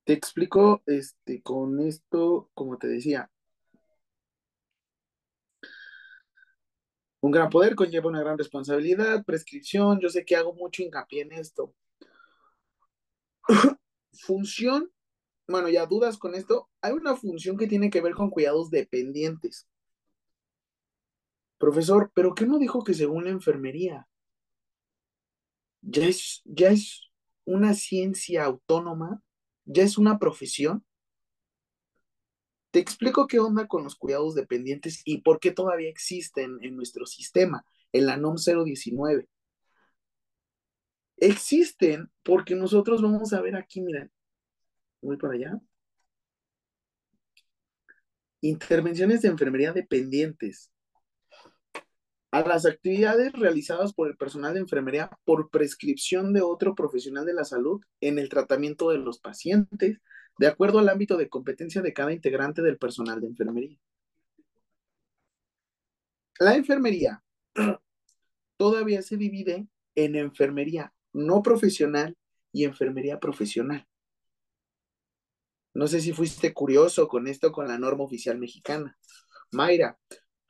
Te 0.05 0.13
explico 0.13 0.83
este, 0.85 1.41
con 1.41 1.79
esto, 1.79 2.49
como 2.53 2.77
te 2.77 2.87
decía, 2.87 3.31
un 7.21 7.31
gran 7.31 7.49
poder 7.49 7.75
conlleva 7.75 8.09
una 8.09 8.19
gran 8.19 8.37
responsabilidad, 8.37 9.23
prescripción, 9.23 10.01
yo 10.01 10.09
sé 10.09 10.25
que 10.25 10.35
hago 10.35 10.53
mucho 10.53 10.83
hincapié 10.83 11.21
en 11.21 11.31
esto. 11.31 11.73
Función, 14.11 14.91
bueno, 15.47 15.69
ya 15.69 15.85
dudas 15.85 16.17
con 16.17 16.35
esto, 16.35 16.69
hay 16.81 16.91
una 16.91 17.15
función 17.15 17.57
que 17.57 17.67
tiene 17.67 17.89
que 17.89 18.01
ver 18.01 18.13
con 18.13 18.29
cuidados 18.29 18.69
dependientes. 18.69 19.69
Profesor, 21.57 22.11
¿pero 22.13 22.35
qué 22.35 22.45
no 22.45 22.59
dijo 22.59 22.83
que 22.83 22.93
según 22.93 23.23
la 23.23 23.29
enfermería? 23.29 24.05
Ya 25.81 26.07
es, 26.07 26.41
ya 26.43 26.71
es 26.71 27.09
una 27.45 27.73
ciencia 27.73 28.43
autónoma, 28.43 29.21
ya 29.65 29.83
es 29.83 29.97
una 29.97 30.19
profesión. 30.19 30.85
Te 32.71 32.79
explico 32.79 33.27
qué 33.27 33.39
onda 33.39 33.67
con 33.67 33.83
los 33.83 33.95
cuidados 33.95 34.35
dependientes 34.35 35.01
y 35.05 35.21
por 35.21 35.39
qué 35.39 35.51
todavía 35.51 35.89
existen 35.89 36.57
en 36.61 36.75
nuestro 36.75 37.05
sistema, 37.05 37.65
en 37.91 38.07
la 38.07 38.17
NOM 38.17 38.35
019. 38.35 39.27
Existen 41.17 42.11
porque 42.23 42.55
nosotros 42.55 43.01
vamos 43.01 43.31
a 43.33 43.41
ver 43.41 43.55
aquí, 43.55 43.81
miren, 43.81 44.11
voy 45.01 45.17
para 45.17 45.35
allá. 45.35 45.61
Intervenciones 48.41 49.21
de 49.21 49.29
enfermería 49.29 49.71
dependientes. 49.71 50.72
A 52.33 52.41
las 52.41 52.65
actividades 52.65 53.31
realizadas 53.33 53.93
por 53.93 54.07
el 54.07 54.17
personal 54.17 54.55
de 54.55 54.61
enfermería 54.61 55.11
por 55.23 55.51
prescripción 55.51 56.33
de 56.33 56.41
otro 56.41 56.73
profesional 56.73 57.27
de 57.27 57.35
la 57.35 57.45
salud 57.45 57.79
en 58.01 58.17
el 58.17 58.27
tratamiento 58.27 58.89
de 58.89 58.97
los 58.97 59.19
pacientes, 59.19 59.99
de 60.39 60.47
acuerdo 60.47 60.79
al 60.79 60.89
ámbito 60.89 61.15
de 61.15 61.29
competencia 61.29 61.83
de 61.83 61.93
cada 61.93 62.11
integrante 62.11 62.63
del 62.63 62.79
personal 62.79 63.21
de 63.21 63.27
enfermería. 63.27 63.77
La 66.39 66.55
enfermería 66.55 67.23
todavía 68.57 69.03
se 69.03 69.15
divide 69.15 69.67
en 69.93 70.15
enfermería 70.15 70.91
no 71.11 71.43
profesional 71.43 72.17
y 72.51 72.63
enfermería 72.63 73.19
profesional. 73.19 73.87
No 75.75 75.85
sé 75.85 76.01
si 76.01 76.13
fuiste 76.13 76.51
curioso 76.51 77.07
con 77.07 77.27
esto 77.27 77.51
con 77.51 77.67
la 77.67 77.77
norma 77.77 78.05
oficial 78.05 78.39
mexicana. 78.39 78.97
Mayra, 79.51 79.99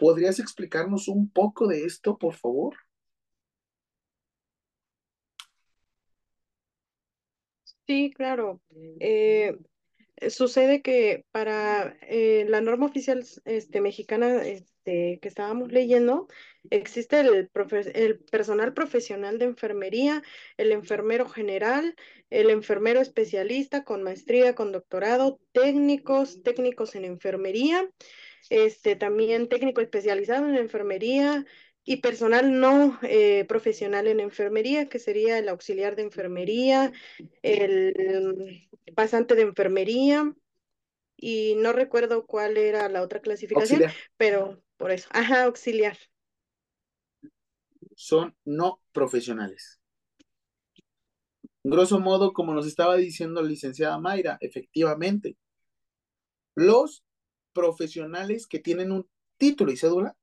¿podrías 0.03 0.37
explicarnos 0.39 1.07
un 1.07 1.29
poco 1.29 1.65
de 1.65 1.85
esto, 1.85 2.17
por 2.17 2.33
favor? 2.33 2.75
Sí, 7.87 8.11
claro. 8.13 8.61
Eh, 8.99 9.57
sucede 10.29 10.81
que 10.81 11.23
para 11.31 11.95
eh, 12.01 12.45
la 12.49 12.59
norma 12.59 12.87
oficial 12.87 13.23
este, 13.45 13.79
mexicana 13.79 14.43
este, 14.45 15.19
que 15.21 15.27
estábamos 15.29 15.71
leyendo, 15.71 16.27
existe 16.69 17.21
el, 17.21 17.49
el 17.93 18.19
personal 18.25 18.73
profesional 18.73 19.39
de 19.39 19.45
enfermería, 19.45 20.21
el 20.57 20.73
enfermero 20.73 21.29
general, 21.29 21.95
el 22.29 22.49
enfermero 22.49 22.99
especialista 22.99 23.85
con 23.85 24.03
maestría, 24.03 24.53
con 24.53 24.73
doctorado, 24.73 25.39
técnicos, 25.53 26.43
técnicos 26.43 26.93
en 26.95 27.05
enfermería, 27.05 27.89
este, 28.49 28.95
también 28.95 29.49
técnico 29.49 29.81
especializado 29.81 30.47
en 30.47 30.55
enfermería 30.55 31.45
y 31.85 31.97
personal 31.97 32.59
no 32.59 32.97
eh, 33.01 33.45
profesional 33.45 34.07
en 34.07 34.19
enfermería, 34.19 34.87
que 34.87 34.99
sería 34.99 35.37
el 35.37 35.49
auxiliar 35.49 35.95
de 35.95 36.03
enfermería, 36.03 36.91
el 37.41 38.69
pasante 38.95 39.35
de 39.35 39.41
enfermería 39.41 40.33
y 41.17 41.55
no 41.57 41.73
recuerdo 41.73 42.25
cuál 42.25 42.57
era 42.57 42.89
la 42.89 43.01
otra 43.01 43.21
clasificación, 43.21 43.83
Auxiliar. 43.83 43.93
pero 44.17 44.61
por 44.77 44.91
eso, 44.91 45.07
ajá, 45.11 45.43
auxiliar. 45.43 45.97
Son 47.95 48.35
no 48.43 48.81
profesionales. 48.91 49.79
Grosso 51.63 51.99
modo, 51.99 52.33
como 52.33 52.53
nos 52.53 52.67
estaba 52.67 52.97
diciendo 52.97 53.41
la 53.41 53.47
licenciada 53.47 53.97
Mayra, 53.99 54.37
efectivamente, 54.41 55.37
los 56.55 57.02
profesionales 57.53 58.47
que 58.47 58.59
tienen 58.59 58.91
un 58.91 59.07
título 59.37 59.71
y 59.71 59.77
cédula, 59.77 60.15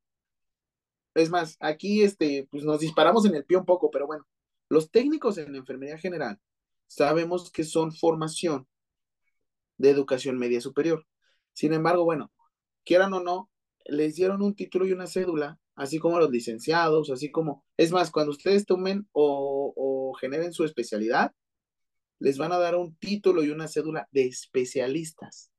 es 1.15 1.31
más, 1.31 1.57
aquí 1.61 2.03
este, 2.03 2.49
pues 2.51 2.65
nos 2.65 2.81
disparamos 2.81 3.25
en 3.27 3.35
el 3.35 3.45
pie 3.45 3.57
un 3.57 3.65
poco, 3.65 3.91
pero 3.91 4.07
bueno, 4.07 4.27
los 4.69 4.91
técnicos 4.91 5.39
en 5.39 5.55
enfermería 5.57 5.99
general 5.99 6.41
sabemos 6.87 7.51
que 7.51 7.65
son 7.65 7.93
formación 7.93 8.67
de 9.79 9.91
educación 9.91 10.39
media 10.39 10.61
superior. 10.61 11.07
Sin 11.53 11.73
embargo, 11.73 12.05
bueno, 12.05 12.33
quieran 12.85 13.13
o 13.15 13.21
no, 13.21 13.51
les 13.87 14.15
dieron 14.17 14.43
un 14.43 14.55
título 14.55 14.87
y 14.87 14.93
una 14.93 15.07
cédula, 15.07 15.59
así 15.75 15.99
como 15.99 16.19
los 16.19 16.31
licenciados, 16.31 17.11
así 17.11 17.31
como, 17.31 17.65
es 17.77 17.91
más, 17.93 18.11
cuando 18.11 18.33
ustedes 18.33 18.67
tomen 18.67 19.09
o, 19.13 19.73
o 19.77 20.15
generen 20.15 20.53
su 20.53 20.65
especialidad, 20.65 21.33
les 22.19 22.39
van 22.39 22.53
a 22.53 22.59
dar 22.59 22.77
un 22.77 22.95
título 22.97 23.43
y 23.43 23.51
una 23.51 23.67
cédula 23.67 24.09
de 24.13 24.27
especialistas. 24.27 25.50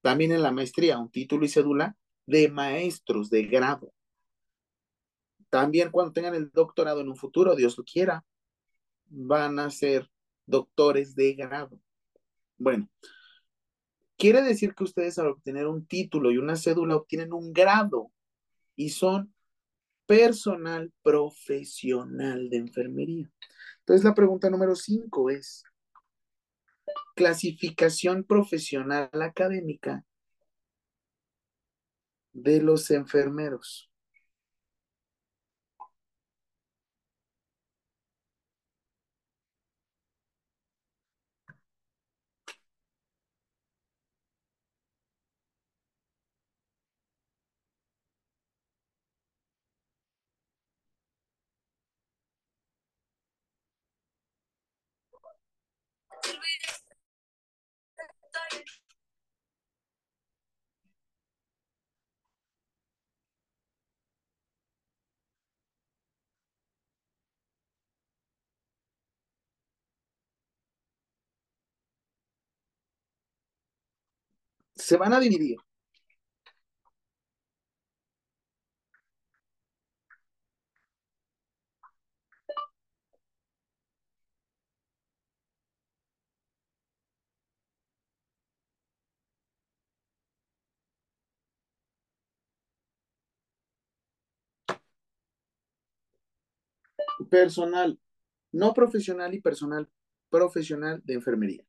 También 0.00 0.32
en 0.32 0.42
la 0.42 0.52
maestría, 0.52 0.98
un 0.98 1.10
título 1.10 1.44
y 1.44 1.48
cédula 1.48 1.96
de 2.26 2.48
maestros 2.48 3.30
de 3.30 3.44
grado. 3.44 3.92
También 5.50 5.90
cuando 5.90 6.12
tengan 6.12 6.34
el 6.34 6.50
doctorado 6.50 7.00
en 7.00 7.08
un 7.08 7.16
futuro, 7.16 7.56
Dios 7.56 7.76
lo 7.78 7.84
quiera, 7.84 8.24
van 9.06 9.58
a 9.58 9.70
ser 9.70 10.10
doctores 10.46 11.14
de 11.14 11.34
grado. 11.34 11.80
Bueno, 12.58 12.88
quiere 14.16 14.42
decir 14.42 14.74
que 14.74 14.84
ustedes 14.84 15.18
al 15.18 15.28
obtener 15.28 15.66
un 15.66 15.86
título 15.86 16.30
y 16.30 16.38
una 16.38 16.56
cédula 16.56 16.96
obtienen 16.96 17.32
un 17.32 17.52
grado 17.52 18.10
y 18.76 18.90
son 18.90 19.32
personal 20.06 20.92
profesional 21.02 22.48
de 22.50 22.56
enfermería. 22.56 23.30
Entonces 23.80 24.04
la 24.04 24.14
pregunta 24.14 24.50
número 24.50 24.74
cinco 24.74 25.30
es, 25.30 25.64
clasificación 27.18 28.22
profesional 28.22 29.10
académica 29.12 30.04
de 32.32 32.62
los 32.62 32.92
enfermeros 32.92 33.90
se 74.78 74.96
van 74.96 75.12
a 75.12 75.20
dividir. 75.20 75.67
Personal 97.30 97.98
no 98.52 98.72
profesional 98.72 99.34
y 99.34 99.40
personal 99.40 99.88
profesional 100.30 101.02
de 101.04 101.14
enfermería. 101.14 101.67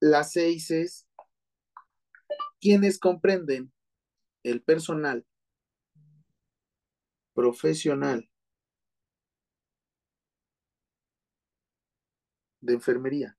Las 0.00 0.32
seis 0.32 0.70
es 0.70 1.06
quienes 2.60 2.98
comprenden 2.98 3.72
el 4.42 4.62
personal 4.62 5.26
profesional 7.34 8.30
de 12.60 12.74
enfermería. 12.74 13.35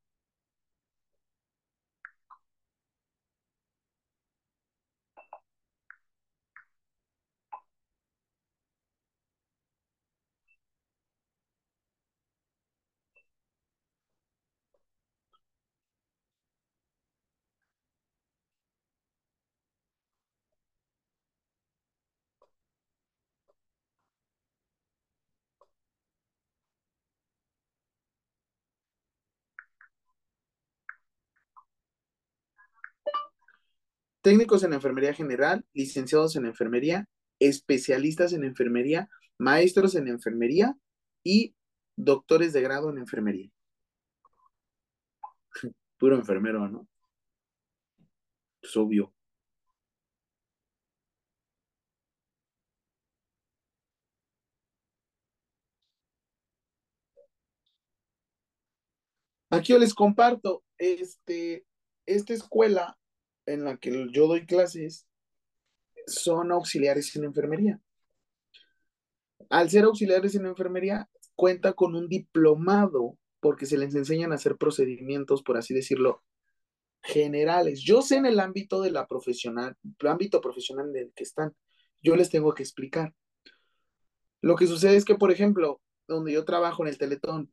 Técnicos 34.28 34.62
en 34.64 34.74
enfermería 34.74 35.14
general, 35.14 35.66
licenciados 35.72 36.36
en 36.36 36.46
enfermería, 36.46 37.08
especialistas 37.40 38.34
en 38.34 38.44
enfermería, 38.44 39.10
maestros 39.38 39.96
en 39.96 40.10
enfermería 40.10 40.76
y 41.24 41.56
doctores 41.96 42.52
de 42.52 42.60
grado 42.62 42.90
en 42.90 42.98
enfermería. 42.98 43.50
Puro 45.98 46.18
enfermero, 46.18 46.68
¿no? 46.68 46.90
Es 48.62 48.76
obvio. 48.76 49.14
Aquí 59.50 59.72
yo 59.72 59.80
les 59.80 59.94
comparto, 59.94 60.66
este, 60.78 61.66
esta 62.06 62.34
escuela 62.34 62.98
en 63.48 63.64
la 63.64 63.78
que 63.78 64.08
yo 64.12 64.28
doy 64.28 64.46
clases 64.46 65.08
son 66.06 66.52
auxiliares 66.52 67.16
en 67.16 67.24
enfermería. 67.26 67.82
Al 69.50 69.70
ser 69.70 69.86
auxiliares 69.86 70.36
en 70.36 70.46
enfermería, 70.46 71.10
cuenta 71.36 71.74
con 71.74 71.96
un 71.96 72.08
diplomado 72.08 73.18
porque 73.40 73.66
se 73.66 73.78
les 73.78 73.96
enseñan 73.96 74.32
a 74.32 74.36
hacer 74.36 74.58
procedimientos, 74.58 75.44
por 75.44 75.58
así 75.58 75.74
decirlo, 75.74 76.24
generales. 77.02 77.82
Yo 77.82 78.02
sé 78.02 78.18
en 78.18 78.26
el 78.26 78.40
ámbito 78.40 78.82
de 78.82 78.92
la 78.92 79.08
profesional, 79.08 79.76
el 80.00 80.08
ámbito 80.08 80.42
profesional 80.42 80.90
en 80.90 81.04
el 81.04 81.14
que 81.14 81.24
están. 81.24 81.56
Yo 82.02 82.16
les 82.16 82.30
tengo 82.30 82.54
que 82.54 82.64
explicar. 82.64 83.14
Lo 84.42 84.56
que 84.56 84.68
sucede 84.68 84.96
es 84.96 85.06
que, 85.06 85.16
por 85.16 85.32
ejemplo, 85.32 85.82
donde 86.08 86.34
yo 86.34 86.46
trabajo 86.46 86.84
en 86.84 86.90
el 86.90 86.98
Teletón, 86.98 87.52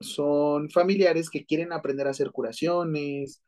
son 0.00 0.70
familiares 0.70 1.30
que 1.30 1.44
quieren 1.44 1.72
aprender 1.72 2.06
a 2.06 2.10
hacer 2.10 2.30
curaciones, 2.30 3.42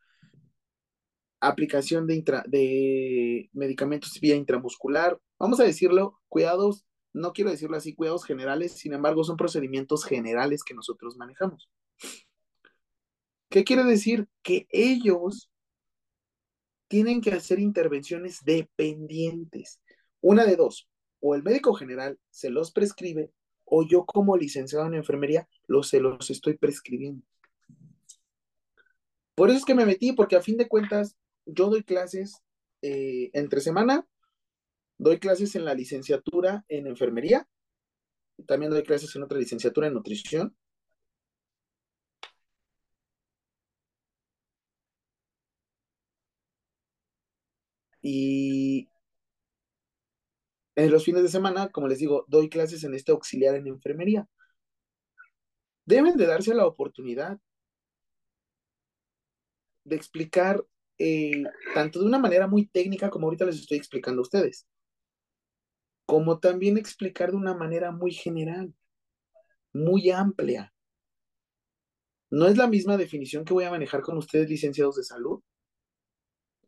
aplicación 1.40 2.06
de, 2.06 2.22
de 2.46 3.50
medicamentos 3.52 4.18
vía 4.20 4.36
intramuscular, 4.36 5.18
vamos 5.38 5.58
a 5.60 5.64
decirlo, 5.64 6.20
cuidados, 6.28 6.84
no 7.12 7.32
quiero 7.32 7.50
decirlo 7.50 7.76
así, 7.76 7.94
cuidados 7.94 8.24
generales, 8.24 8.72
sin 8.72 8.92
embargo, 8.92 9.24
son 9.24 9.36
procedimientos 9.36 10.04
generales 10.04 10.62
que 10.62 10.74
nosotros 10.74 11.16
manejamos. 11.16 11.68
¿Qué 13.48 13.64
quiere 13.64 13.84
decir? 13.84 14.28
Que 14.42 14.68
ellos 14.70 15.50
tienen 16.88 17.20
que 17.20 17.32
hacer 17.32 17.58
intervenciones 17.58 18.40
dependientes. 18.44 19.80
Una 20.20 20.44
de 20.44 20.56
dos, 20.56 20.88
o 21.20 21.34
el 21.34 21.42
médico 21.42 21.74
general 21.74 22.18
se 22.30 22.50
los 22.50 22.72
prescribe, 22.72 23.32
o 23.64 23.86
yo 23.86 24.04
como 24.04 24.36
licenciado 24.36 24.86
en 24.86 24.94
enfermería 24.94 25.48
los, 25.66 25.88
se 25.88 26.00
los 26.00 26.30
estoy 26.30 26.58
prescribiendo. 26.58 27.24
Por 29.34 29.48
eso 29.48 29.58
es 29.58 29.64
que 29.64 29.74
me 29.74 29.86
metí, 29.86 30.12
porque 30.12 30.36
a 30.36 30.42
fin 30.42 30.56
de 30.56 30.68
cuentas 30.68 31.16
yo 31.54 31.68
doy 31.70 31.82
clases 31.84 32.42
eh, 32.82 33.30
entre 33.34 33.60
semana, 33.60 34.06
doy 34.98 35.18
clases 35.18 35.54
en 35.56 35.64
la 35.64 35.74
licenciatura 35.74 36.64
en 36.68 36.86
enfermería, 36.86 37.48
también 38.46 38.70
doy 38.70 38.82
clases 38.84 39.14
en 39.16 39.22
otra 39.22 39.38
licenciatura 39.38 39.86
en 39.88 39.94
nutrición. 39.94 40.56
Y 48.02 48.88
en 50.76 50.90
los 50.90 51.04
fines 51.04 51.22
de 51.22 51.28
semana, 51.28 51.68
como 51.70 51.88
les 51.88 51.98
digo, 51.98 52.24
doy 52.28 52.48
clases 52.48 52.84
en 52.84 52.94
este 52.94 53.12
auxiliar 53.12 53.54
en 53.54 53.66
enfermería. 53.66 54.26
Deben 55.84 56.16
de 56.16 56.26
darse 56.26 56.54
la 56.54 56.66
oportunidad 56.66 57.38
de 59.84 59.96
explicar 59.96 60.64
eh, 61.00 61.44
tanto 61.74 61.98
de 62.00 62.04
una 62.04 62.18
manera 62.18 62.46
muy 62.46 62.66
técnica 62.66 63.08
como 63.08 63.26
ahorita 63.26 63.46
les 63.46 63.56
estoy 63.56 63.78
explicando 63.78 64.20
a 64.20 64.22
ustedes, 64.22 64.66
como 66.04 66.38
también 66.38 66.76
explicar 66.76 67.30
de 67.30 67.38
una 67.38 67.54
manera 67.54 67.90
muy 67.90 68.12
general, 68.12 68.74
muy 69.72 70.10
amplia. 70.10 70.74
No 72.30 72.46
es 72.48 72.58
la 72.58 72.66
misma 72.66 72.98
definición 72.98 73.46
que 73.46 73.54
voy 73.54 73.64
a 73.64 73.70
manejar 73.70 74.02
con 74.02 74.18
ustedes, 74.18 74.50
licenciados 74.50 74.96
de 74.96 75.04
salud, 75.04 75.40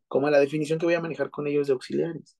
como 0.08 0.30
la 0.30 0.40
definición 0.40 0.78
que 0.78 0.86
voy 0.86 0.94
a 0.94 1.00
manejar 1.00 1.28
con 1.30 1.46
ellos 1.46 1.66
de 1.66 1.74
auxiliares. 1.74 2.38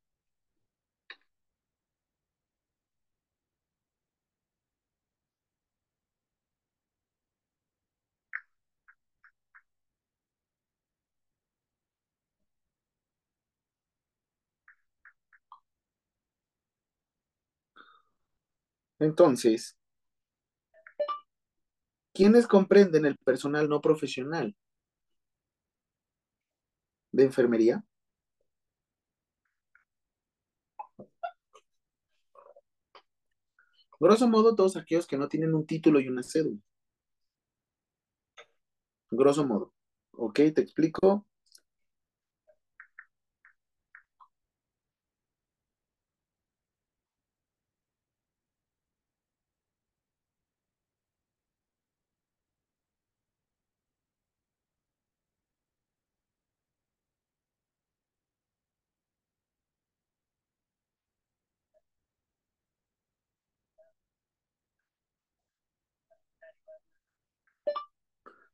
Entonces, 19.02 19.76
¿quiénes 22.14 22.46
comprenden 22.46 23.04
el 23.04 23.16
personal 23.18 23.68
no 23.68 23.80
profesional 23.80 24.56
de 27.10 27.24
enfermería? 27.24 27.84
Grosso 33.98 34.28
modo, 34.28 34.54
todos 34.54 34.76
aquellos 34.76 35.08
que 35.08 35.18
no 35.18 35.28
tienen 35.28 35.52
un 35.52 35.66
título 35.66 35.98
y 35.98 36.06
una 36.06 36.22
cédula. 36.22 36.60
Grosso 39.10 39.44
modo. 39.44 39.74
¿Ok? 40.12 40.34
Te 40.54 40.60
explico. 40.60 41.26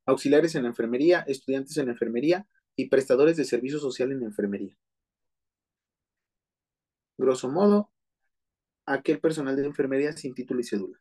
Auxiliares 0.09 0.55
en 0.55 0.62
la 0.62 0.70
enfermería, 0.70 1.20
estudiantes 1.26 1.76
en 1.76 1.86
la 1.86 1.93
enfermería 1.93 2.47
y 2.76 2.89
prestadores 2.89 3.36
de 3.36 3.44
servicio 3.44 3.78
social 3.78 4.10
en 4.10 4.20
la 4.20 4.26
enfermería. 4.26 4.74
Grosso 7.18 7.51
modo, 7.51 7.93
aquel 8.86 9.20
personal 9.20 9.55
de 9.56 9.66
enfermería 9.66 10.12
sin 10.12 10.35
título 10.35 10.60
y 10.60 10.64
cédula. 10.64 10.98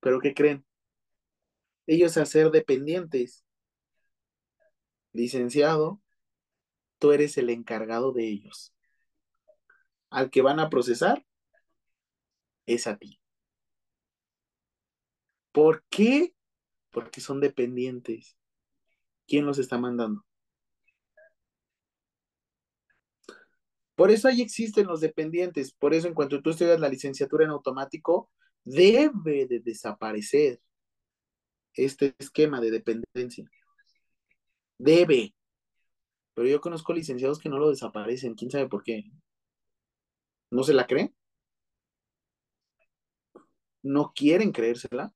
¿Pero 0.00 0.20
qué 0.20 0.32
creen? 0.32 0.64
Ellos 1.86 2.16
a 2.16 2.24
ser 2.24 2.50
dependientes, 2.50 3.44
licenciado, 5.12 6.00
tú 6.98 7.12
eres 7.12 7.36
el 7.36 7.50
encargado 7.50 8.12
de 8.12 8.26
ellos. 8.26 8.74
Al 10.08 10.30
que 10.30 10.40
van 10.40 10.60
a 10.60 10.70
procesar 10.70 11.26
es 12.64 12.86
a 12.86 12.96
ti. 12.96 13.20
¿Por 15.54 15.84
qué? 15.88 16.34
Porque 16.90 17.20
son 17.20 17.40
dependientes. 17.40 18.36
¿Quién 19.28 19.46
los 19.46 19.58
está 19.58 19.78
mandando? 19.78 20.24
Por 23.94 24.10
eso 24.10 24.26
ahí 24.26 24.42
existen 24.42 24.88
los 24.88 25.00
dependientes. 25.00 25.72
Por 25.72 25.94
eso 25.94 26.08
en 26.08 26.14
cuanto 26.14 26.42
tú 26.42 26.50
estudias 26.50 26.80
la 26.80 26.88
licenciatura 26.88 27.44
en 27.44 27.50
automático, 27.50 28.32
debe 28.64 29.46
de 29.46 29.60
desaparecer 29.60 30.60
este 31.74 32.16
esquema 32.18 32.60
de 32.60 32.72
dependencia. 32.72 33.48
Debe. 34.78 35.36
Pero 36.34 36.48
yo 36.48 36.60
conozco 36.60 36.92
licenciados 36.92 37.38
que 37.38 37.48
no 37.48 37.58
lo 37.58 37.70
desaparecen. 37.70 38.34
¿Quién 38.34 38.50
sabe 38.50 38.68
por 38.68 38.82
qué? 38.82 39.04
¿No 40.50 40.64
se 40.64 40.74
la 40.74 40.88
creen? 40.88 41.14
¿No 43.84 44.12
quieren 44.16 44.50
creérsela? 44.50 45.14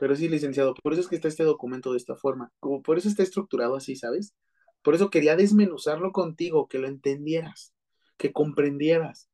Pero 0.00 0.16
sí, 0.16 0.30
licenciado, 0.30 0.72
por 0.82 0.94
eso 0.94 1.02
es 1.02 1.08
que 1.08 1.16
está 1.16 1.28
este 1.28 1.44
documento 1.44 1.92
de 1.92 1.98
esta 1.98 2.16
forma, 2.16 2.50
como 2.58 2.82
por 2.82 2.96
eso 2.96 3.06
está 3.06 3.22
estructurado 3.22 3.76
así, 3.76 3.96
¿sabes? 3.96 4.34
Por 4.80 4.94
eso 4.94 5.10
quería 5.10 5.36
desmenuzarlo 5.36 6.10
contigo, 6.10 6.68
que 6.68 6.78
lo 6.78 6.88
entendieras, 6.88 7.74
que 8.16 8.32
comprendieras. 8.32 9.28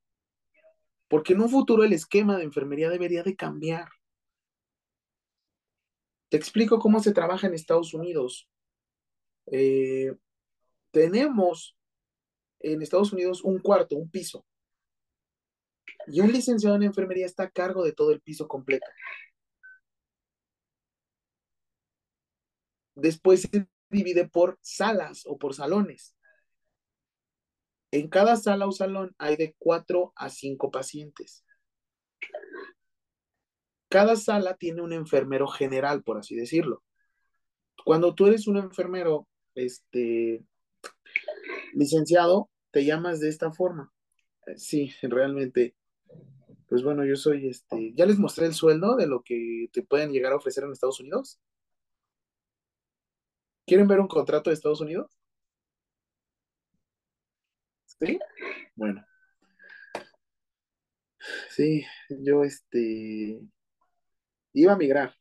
Porque 1.07 1.35
en 1.35 1.43
un 1.43 1.51
futuro 1.51 1.85
el 1.85 1.93
esquema 1.93 2.37
de 2.37 2.43
enfermería 2.43 2.91
debería 2.91 3.23
de 3.23 3.37
cambiar. 3.37 3.87
Te 6.31 6.37
explico 6.37 6.81
cómo 6.81 6.99
se 6.99 7.13
trabaja 7.13 7.47
en 7.47 7.55
Estados 7.55 7.95
Unidos. 7.95 8.49
Eh, 9.53 10.17
tenemos 10.91 11.77
en 12.59 12.83
Estados 12.83 13.13
Unidos 13.13 13.45
un 13.45 13.61
cuarto, 13.61 13.95
un 13.95 14.11
piso. 14.11 14.45
Y 16.09 16.21
un 16.21 16.33
licenciado 16.33 16.75
en 16.75 16.83
enfermería 16.83 17.27
está 17.27 17.45
a 17.45 17.51
cargo 17.51 17.85
de 17.85 17.93
todo 17.93 18.11
el 18.11 18.21
piso 18.21 18.49
completo. 18.49 18.87
Después 22.97 23.43
se 23.43 23.69
divide 23.91 24.29
por 24.29 24.59
salas 24.63 25.23
o 25.27 25.39
por 25.39 25.55
salones. 25.55 26.17
En 27.93 28.09
cada 28.09 28.37
sala 28.37 28.67
o 28.67 28.73
salón 28.73 29.15
hay 29.19 29.37
de 29.37 29.55
cuatro 29.59 30.13
a 30.17 30.29
cinco 30.29 30.71
pacientes. 30.71 31.45
Cada 33.89 34.17
sala 34.17 34.57
tiene 34.57 34.83
un 34.83 34.93
enfermero 34.93 35.47
general, 35.47 36.03
por 36.03 36.19
así 36.19 36.35
decirlo. 36.35 36.83
Cuando 37.85 38.15
tú 38.15 38.27
eres 38.27 38.49
un 38.49 38.57
enfermero, 38.57 39.29
este, 39.55 40.45
licenciado, 41.75 42.51
te 42.73 42.85
llamas 42.85 43.21
de 43.21 43.29
esta 43.29 43.53
forma. 43.53 43.93
Sí, 44.57 44.93
realmente. 45.03 45.77
Pues 46.69 46.83
bueno, 46.83 47.05
yo 47.05 47.17
soy 47.17 47.49
este. 47.49 47.93
Ya 47.95 48.07
les 48.07 48.19
mostré 48.19 48.47
el 48.47 48.55
sueldo 48.55 48.97
de 48.97 49.07
lo 49.07 49.23
que 49.23 49.69
te 49.73 49.83
pueden 49.83 50.11
llegar 50.11 50.33
a 50.33 50.37
ofrecer 50.37 50.65
en 50.65 50.73
Estados 50.73 51.01
Unidos. 51.01 51.41
¿Quieren 53.67 53.89
ver 53.89 54.01
un 54.01 54.09
contrato 54.09 54.51
de 54.51 54.55
Estados 54.55 54.81
Unidos? 54.81 55.11
¿Sí? 57.85 58.19
Bueno. 58.77 59.05
Sí, 61.51 61.85
yo 62.09 62.45
este 62.45 63.41
iba 64.53 64.73
a 64.73 64.77
migrar. 64.77 65.15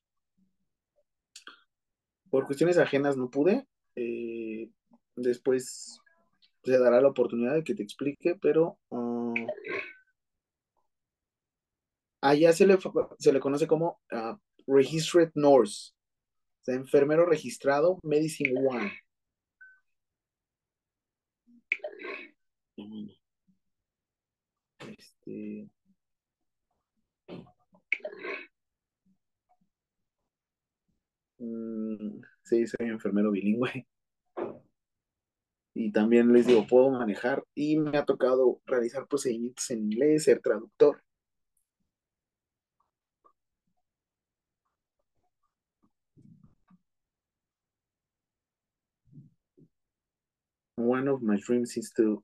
Por 2.29 2.45
cuestiones 2.45 2.77
ajenas 2.77 3.17
no 3.17 3.29
pude. 3.29 3.67
Eh, 3.95 4.69
después 5.15 5.99
se 6.63 6.77
dará 6.77 7.01
la 7.01 7.09
oportunidad 7.09 7.55
de 7.55 7.63
que 7.63 7.73
te 7.73 7.83
explique, 7.83 8.35
pero 8.41 8.77
uh, 8.89 9.33
allá 12.21 12.53
se 12.53 12.67
le, 12.67 12.77
se 13.17 13.33
le 13.33 13.39
conoce 13.39 13.67
como 13.67 14.01
uh, 14.11 14.37
Registered 14.67 15.31
Enfermero 16.67 17.25
registrado, 17.25 17.99
Medicine 18.03 18.53
One. 18.67 18.91
Este. 24.79 25.69
Mm, 31.39 32.21
sí, 32.43 32.67
soy 32.67 32.87
enfermero 32.87 33.31
bilingüe. 33.31 33.85
Y 35.73 35.91
también 35.91 36.31
les 36.31 36.47
digo, 36.47 36.65
puedo 36.65 36.89
manejar 36.91 37.43
y 37.53 37.77
me 37.77 37.97
ha 37.97 38.05
tocado 38.05 38.61
realizar 38.65 39.07
procedimientos 39.07 39.69
en 39.71 39.79
inglés, 39.79 40.23
ser 40.23 40.39
traductor. 40.41 41.03
One 50.85 51.07
of 51.07 51.21
my 51.21 51.37
dreams 51.37 51.77
is 51.77 51.91
to 51.97 52.23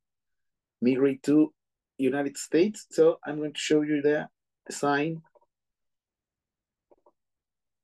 migrate 0.82 1.22
to 1.24 1.54
United 1.98 2.38
States. 2.38 2.88
So 2.90 3.20
I'm 3.26 3.38
going 3.38 3.54
to 3.54 3.60
show 3.60 3.82
you 3.82 4.02
the 4.02 4.28
sign, 4.70 5.22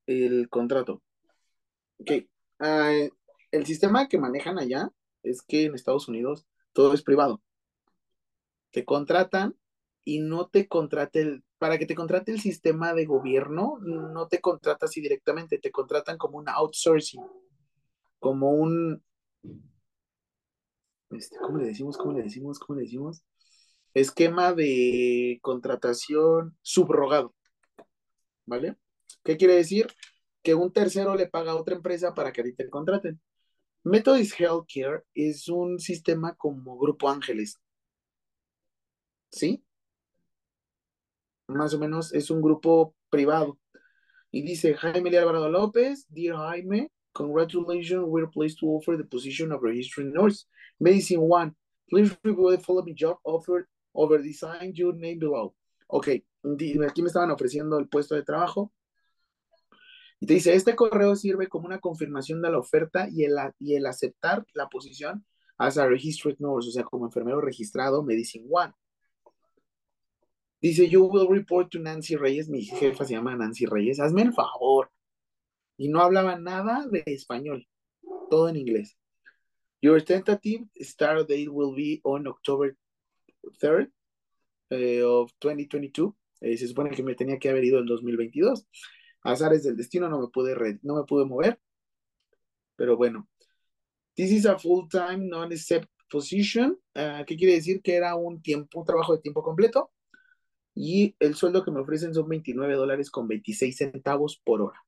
el 0.08 0.48
contrato. 0.50 1.02
Ok. 2.00 2.12
Uh, 2.60 3.10
el 3.52 3.66
sistema 3.66 4.08
que 4.08 4.18
manejan 4.18 4.58
allá 4.58 4.90
es 5.24 5.42
que 5.42 5.66
en 5.66 5.76
Estados 5.76 6.08
Unidos 6.08 6.46
todo 6.74 6.94
es 6.94 7.04
privado. 7.04 7.42
Te 8.72 8.86
contratan 8.86 9.56
y 10.04 10.20
no 10.20 10.48
te 10.48 10.68
contrate 10.68 11.22
el, 11.22 11.44
para 11.58 11.78
que 11.78 11.86
te 11.86 11.96
contrate 11.96 12.32
el 12.32 12.40
sistema 12.40 12.94
de 12.94 13.06
gobierno, 13.06 13.78
no 13.82 14.28
te 14.28 14.40
contrata 14.40 14.86
así 14.86 15.02
directamente, 15.02 15.58
te 15.58 15.72
contratan 15.72 16.18
como 16.18 16.38
un 16.38 16.48
outsourcing, 16.48 17.22
como 18.20 18.52
un, 18.52 19.04
este, 21.12 21.38
¿cómo 21.38 21.58
le 21.58 21.68
decimos? 21.68 21.98
¿Cómo 21.98 22.14
le 22.14 22.24
decimos? 22.24 22.60
¿Cómo 22.60 22.78
le 22.78 22.86
decimos? 22.86 23.24
Esquema 23.94 24.54
de 24.54 25.40
contratación 25.42 26.58
subrogado. 26.62 27.34
¿Vale? 28.46 28.78
¿Qué 29.24 29.38
quiere 29.38 29.56
decir? 29.56 29.88
Que 30.44 30.56
un 30.56 30.72
tercero 30.72 31.16
le 31.16 31.28
paga 31.28 31.52
a 31.52 31.56
otra 31.56 31.76
empresa 31.76 32.14
para 32.14 32.32
que 32.32 32.42
a 32.42 32.44
ti 32.44 32.54
te 32.54 32.70
contraten. 32.70 33.20
Methodist 33.84 34.40
Healthcare 34.40 35.04
es 35.14 35.48
un 35.50 35.80
sistema 35.80 36.36
como 36.36 36.78
Grupo 36.78 37.10
Ángeles. 37.10 37.60
¿Sí? 39.32 39.64
Más 41.48 41.74
o 41.74 41.80
menos 41.80 42.14
es 42.14 42.30
un 42.30 42.42
grupo 42.42 42.96
privado. 43.10 43.58
Y 44.32 44.42
dice 44.44 44.76
Jaime 44.76 45.18
Alvarado 45.18 45.50
López, 45.50 46.06
Dear 46.10 46.38
Jaime, 46.38 46.92
Congratulations, 47.18 48.04
we're 48.06 48.28
pleased 48.28 48.60
to 48.60 48.68
offer 48.68 48.96
the 48.96 49.04
position 49.04 49.52
of 49.52 49.64
registering 49.64 50.14
nurse. 50.14 50.46
Medicine 50.80 51.22
One, 51.22 51.56
please 51.90 52.16
review 52.24 52.52
the 52.52 52.60
following 52.60 52.96
job 52.96 53.18
offered 53.24 53.66
over 53.96 54.20
design 54.20 54.74
your 54.76 54.94
name 54.94 55.18
below. 55.18 55.56
Ok, 55.90 56.10
aquí 56.44 57.02
me 57.02 57.08
estaban 57.08 57.32
ofreciendo 57.32 57.80
el 57.80 57.88
puesto 57.88 58.14
de 58.14 58.22
trabajo. 58.22 58.72
Y 60.20 60.28
te 60.28 60.36
dice, 60.36 60.54
este 60.54 60.76
correo 60.76 61.16
sirve 61.16 61.48
como 61.48 61.66
una 61.66 61.80
confirmación 61.80 62.40
de 62.42 62.52
la 62.52 62.60
oferta 62.60 63.08
y 63.12 63.24
el, 63.24 63.34
y 63.58 63.74
el 63.74 63.88
aceptar 63.88 64.46
la 64.54 64.68
posición 64.68 65.26
as 65.58 65.80
a 65.80 65.88
registered 65.88 66.38
nurse, 66.38 66.70
o 66.70 66.72
sea, 66.72 66.84
como 66.84 67.06
enfermero 67.06 67.42
registrado, 67.42 68.04
Medicine 68.04 68.46
One. 68.48 68.74
Dice, 70.62 70.88
you 70.88 71.04
will 71.04 71.28
report 71.28 71.72
to 71.72 71.80
Nancy 71.80 72.16
Reyes, 72.16 72.48
mi 72.48 72.64
jefa 72.64 73.06
se 73.06 73.14
llama 73.14 73.36
Nancy 73.36 73.66
Reyes, 73.66 74.00
hazme 74.00 74.22
el 74.22 74.34
favor. 74.34 74.92
Y 75.78 75.90
no 75.90 76.02
hablaba 76.02 76.38
nada 76.38 76.88
de 76.88 77.04
español, 77.06 77.68
todo 78.30 78.50
en 78.50 78.58
inglés. 78.58 78.98
Your 79.82 80.02
tentative 80.04 80.66
start 80.82 81.30
date 81.30 81.50
will 81.50 81.76
be 81.76 82.02
on 82.04 82.28
October 82.28 82.76
3rd 83.62 83.92
eh, 84.72 85.04
of 85.04 85.32
2022. 85.40 86.14
Eh, 86.42 86.58
se 86.58 86.68
supone 86.68 86.92
que 86.92 87.04
me 87.04 87.16
tenía 87.16 87.38
que 87.40 87.50
haber 87.50 87.64
ido 87.64 87.80
en 87.80 87.86
2022. 87.86 88.68
Azares 89.22 89.64
del 89.64 89.76
destino, 89.76 90.10
no 90.10 90.20
me 90.20 90.28
pude, 90.30 90.80
no 90.82 90.96
me 90.96 91.04
pude 91.04 91.26
mover. 91.26 91.60
Pero 92.76 92.96
bueno, 92.98 93.28
this 94.16 94.32
is 94.32 94.46
a 94.46 94.58
full-time 94.58 95.28
non-except 95.28 95.88
position. 96.10 96.78
Uh, 96.96 97.26
¿Qué 97.26 97.36
quiere 97.36 97.54
decir? 97.54 97.82
Que 97.82 97.96
era 97.96 98.16
un 98.16 98.42
tiempo, 98.42 98.80
un 98.80 98.86
trabajo 98.86 99.16
de 99.16 99.22
tiempo 99.22 99.44
completo. 99.44 99.92
Y 100.74 101.16
el 101.20 101.36
sueldo 101.36 101.64
que 101.64 101.72
me 101.72 101.80
ofrecen 101.80 102.14
son 102.14 102.30
29 102.30 102.76
dólares 102.76 103.10
con 103.10 103.28
26 103.28 103.76
centavos 103.76 104.40
por 104.44 104.62
hora. 104.62 104.87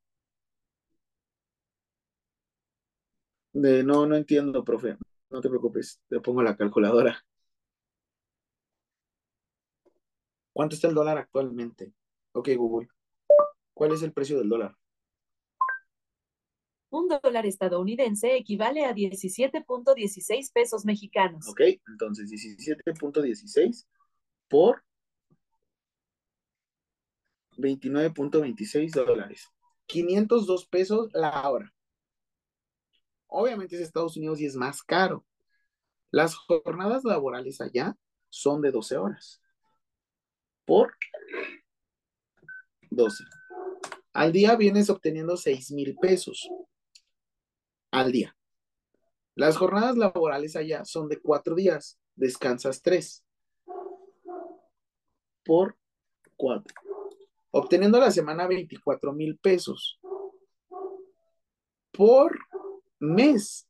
De, 3.62 3.84
no, 3.84 4.06
no 4.06 4.16
entiendo, 4.16 4.64
profe. 4.64 4.96
No 5.30 5.42
te 5.42 5.50
preocupes, 5.50 6.00
te 6.08 6.22
pongo 6.22 6.42
la 6.42 6.56
calculadora. 6.56 7.22
¿Cuánto 10.54 10.76
está 10.76 10.88
el 10.88 10.96
dólar 10.96 11.18
actualmente? 11.18 11.94
Ok, 12.32 12.50
Google. 12.56 12.88
¿Cuál 13.74 13.92
es 13.92 14.02
el 14.02 14.14
precio 14.14 14.38
del 14.40 14.48
dólar? 14.48 14.76
Un 16.90 17.10
dólar 17.10 17.46
estadounidense 17.46 18.38
equivale 18.38 18.86
a 18.86 18.94
17.16 18.94 20.54
pesos 20.54 20.86
mexicanos. 20.86 21.48
Ok, 21.50 21.62
entonces 21.88 22.32
17.16 22.32 23.88
por 24.48 24.84
29.26 27.58 28.92
dólares. 28.92 29.50
502 29.86 30.66
pesos 30.68 31.10
la 31.14 31.50
hora. 31.50 31.74
Obviamente 33.30 33.76
es 33.76 33.82
Estados 33.84 34.18
Unidos 34.18 34.42
y 34.42 34.46
es 34.46 34.56
más 34.56 34.84
caro. 34.84 35.24
Las 36.12 36.36
jornadas 36.36 37.04
laborales 37.04 37.62
allá 37.62 37.96
son 38.30 38.62
de 38.62 38.72
12 38.72 38.98
horas. 38.98 39.42
Por 40.66 40.94
12. 42.90 43.24
Al 44.14 44.32
día 44.32 44.56
vienes 44.56 44.90
obteniendo 44.90 45.38
6 45.38 45.72
mil 45.72 45.96
pesos. 45.98 46.50
Al 47.92 48.12
día. 48.12 48.36
Las 49.36 49.58
jornadas 49.58 49.96
laborales 49.96 50.56
allá 50.56 50.84
son 50.84 51.08
de 51.08 51.22
4 51.22 51.56
días. 51.56 52.00
Descansas 52.16 52.82
3. 52.82 53.24
Por 55.46 55.78
4. 56.36 56.76
Obteniendo 57.52 58.00
la 58.00 58.12
semana 58.12 58.48
24 58.48 59.14
mil 59.14 59.38
pesos. 59.38 60.00
Por 61.92 62.38
mes 63.00 63.68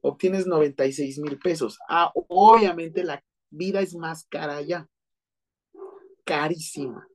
obtienes 0.00 0.46
96 0.46 1.18
mil 1.18 1.38
pesos. 1.38 1.78
Ah, 1.88 2.12
obviamente 2.14 3.04
la 3.04 3.22
vida 3.50 3.80
es 3.80 3.94
más 3.94 4.24
cara 4.24 4.56
allá. 4.56 4.88
Carísima. 6.24 7.06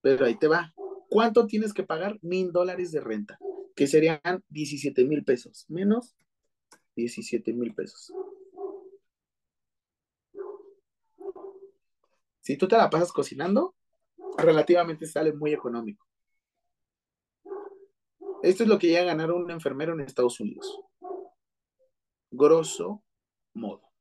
Pero 0.00 0.26
ahí 0.26 0.38
te 0.38 0.48
va. 0.48 0.72
¿Cuánto 1.08 1.46
tienes 1.46 1.72
que 1.72 1.82
pagar? 1.82 2.18
Mil 2.22 2.52
dólares 2.52 2.90
de 2.92 3.00
renta, 3.00 3.38
que 3.76 3.86
serían 3.86 4.20
17 4.48 5.04
mil 5.04 5.24
pesos, 5.24 5.66
menos 5.68 6.16
17 6.96 7.52
mil 7.52 7.74
pesos. 7.74 8.12
Si 12.40 12.56
tú 12.56 12.66
te 12.66 12.76
la 12.76 12.90
pasas 12.90 13.12
cocinando, 13.12 13.74
relativamente 14.38 15.06
sale 15.06 15.32
muy 15.32 15.52
económico. 15.52 16.06
Esto 18.42 18.64
es 18.64 18.68
lo 18.68 18.78
que 18.78 18.88
llega 18.88 19.12
a 19.12 19.32
un 19.32 19.50
enfermero 19.52 19.92
en 19.92 20.00
Estados 20.00 20.40
Unidos. 20.40 20.80
Grosso 22.32 23.04
modo. 23.54 23.92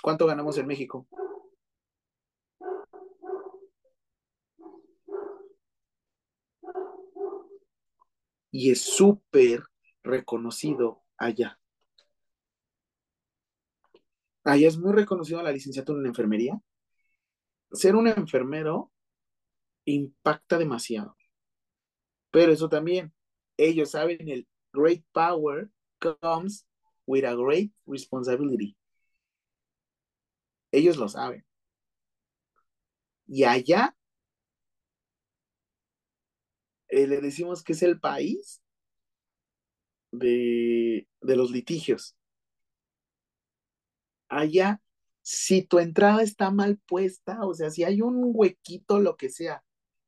¿Cuánto 0.00 0.26
ganamos 0.26 0.56
en 0.58 0.66
México? 0.68 1.08
Y 8.52 8.70
es 8.70 8.82
súper 8.82 9.64
reconocido 10.04 11.02
allá. 11.16 11.58
Allá 14.44 14.68
es 14.68 14.76
muy 14.78 14.92
reconocido 14.92 15.42
la 15.42 15.50
licenciatura 15.50 15.98
en 16.00 16.06
enfermería. 16.06 16.60
Ser 17.72 17.96
un 17.96 18.06
enfermero 18.06 18.92
impacta 19.86 20.58
demasiado. 20.58 21.16
Pero 22.32 22.50
eso 22.50 22.68
también, 22.68 23.12
ellos 23.58 23.90
saben 23.90 24.28
el 24.28 24.48
great 24.72 25.04
power 25.12 25.70
comes 26.00 26.66
with 27.06 27.24
a 27.24 27.34
great 27.34 27.70
responsibility. 27.86 28.74
Ellos 30.72 30.96
lo 30.96 31.08
saben. 31.08 31.44
Y 33.26 33.44
allá 33.44 33.94
eh, 36.88 37.06
le 37.06 37.20
decimos 37.20 37.62
que 37.62 37.74
es 37.74 37.82
el 37.82 38.00
país 38.00 38.62
de, 40.10 41.06
de 41.20 41.36
los 41.36 41.50
litigios. 41.50 42.16
Allá, 44.28 44.80
si 45.20 45.62
tu 45.62 45.78
entrada 45.78 46.22
está 46.22 46.50
mal 46.50 46.78
puesta, 46.86 47.44
o 47.44 47.52
sea, 47.52 47.70
si 47.70 47.84
hay 47.84 48.00
un 48.00 48.22
huequito, 48.34 49.00
lo 49.00 49.18
que 49.18 49.28
sea, 49.28 49.62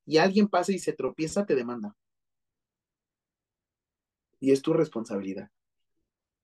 y 0.06 0.16
alguien 0.16 0.48
pasa 0.48 0.72
y 0.72 0.78
se 0.78 0.94
tropieza, 0.94 1.44
te 1.44 1.54
demanda 1.54 1.94
y 4.44 4.52
es 4.52 4.60
tu 4.60 4.74
responsabilidad. 4.74 5.50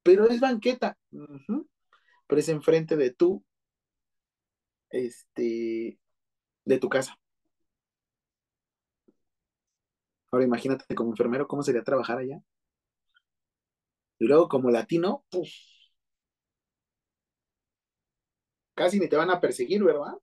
Pero 0.02 0.27
es 0.27 0.40
banqueta, 0.40 0.97
pero 2.27 2.40
es 2.40 2.48
enfrente 2.48 2.97
de 2.97 3.10
tu, 3.10 3.44
este, 4.90 5.98
de 6.64 6.78
tu 6.78 6.89
casa. 6.89 7.18
Ahora 10.32 10.47
imagínate 10.47 10.94
como 10.94 11.10
enfermero, 11.10 11.47
¿cómo 11.47 11.62
sería 11.62 11.85
trabajar 11.85 12.18
allá? 12.18 12.40
Y 14.18 14.24
luego 14.27 14.48
como 14.48 14.70
latino, 14.70 15.24
Casi 18.74 18.98
ni 18.98 19.09
te 19.09 19.16
van 19.16 19.31
a 19.31 19.40
perseguir, 19.40 19.85
¿verdad? 19.85 20.14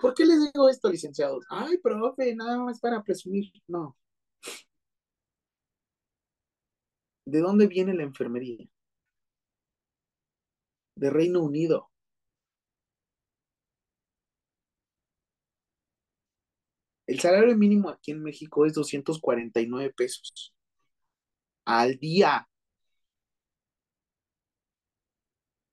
¿Por 0.00 0.12
qué 0.14 0.24
les 0.24 0.40
digo 0.52 0.68
esto, 0.68 0.90
licenciados? 0.90 1.44
Ay, 1.48 1.78
profe, 1.78 2.34
nada 2.34 2.58
más 2.58 2.80
para 2.80 3.00
presumir. 3.04 3.52
No. 3.68 3.96
¿De 7.24 7.40
dónde 7.40 7.66
viene 7.66 7.94
la 7.94 8.04
enfermería? 8.04 8.68
De 10.96 11.10
Reino 11.10 11.40
Unido. 11.42 11.90
El 17.06 17.20
salario 17.20 17.56
mínimo 17.56 17.90
aquí 17.90 18.10
en 18.10 18.22
México 18.22 18.66
es 18.66 18.74
249 18.74 19.92
pesos 19.94 20.52
al 21.64 21.98
día. 21.98 22.48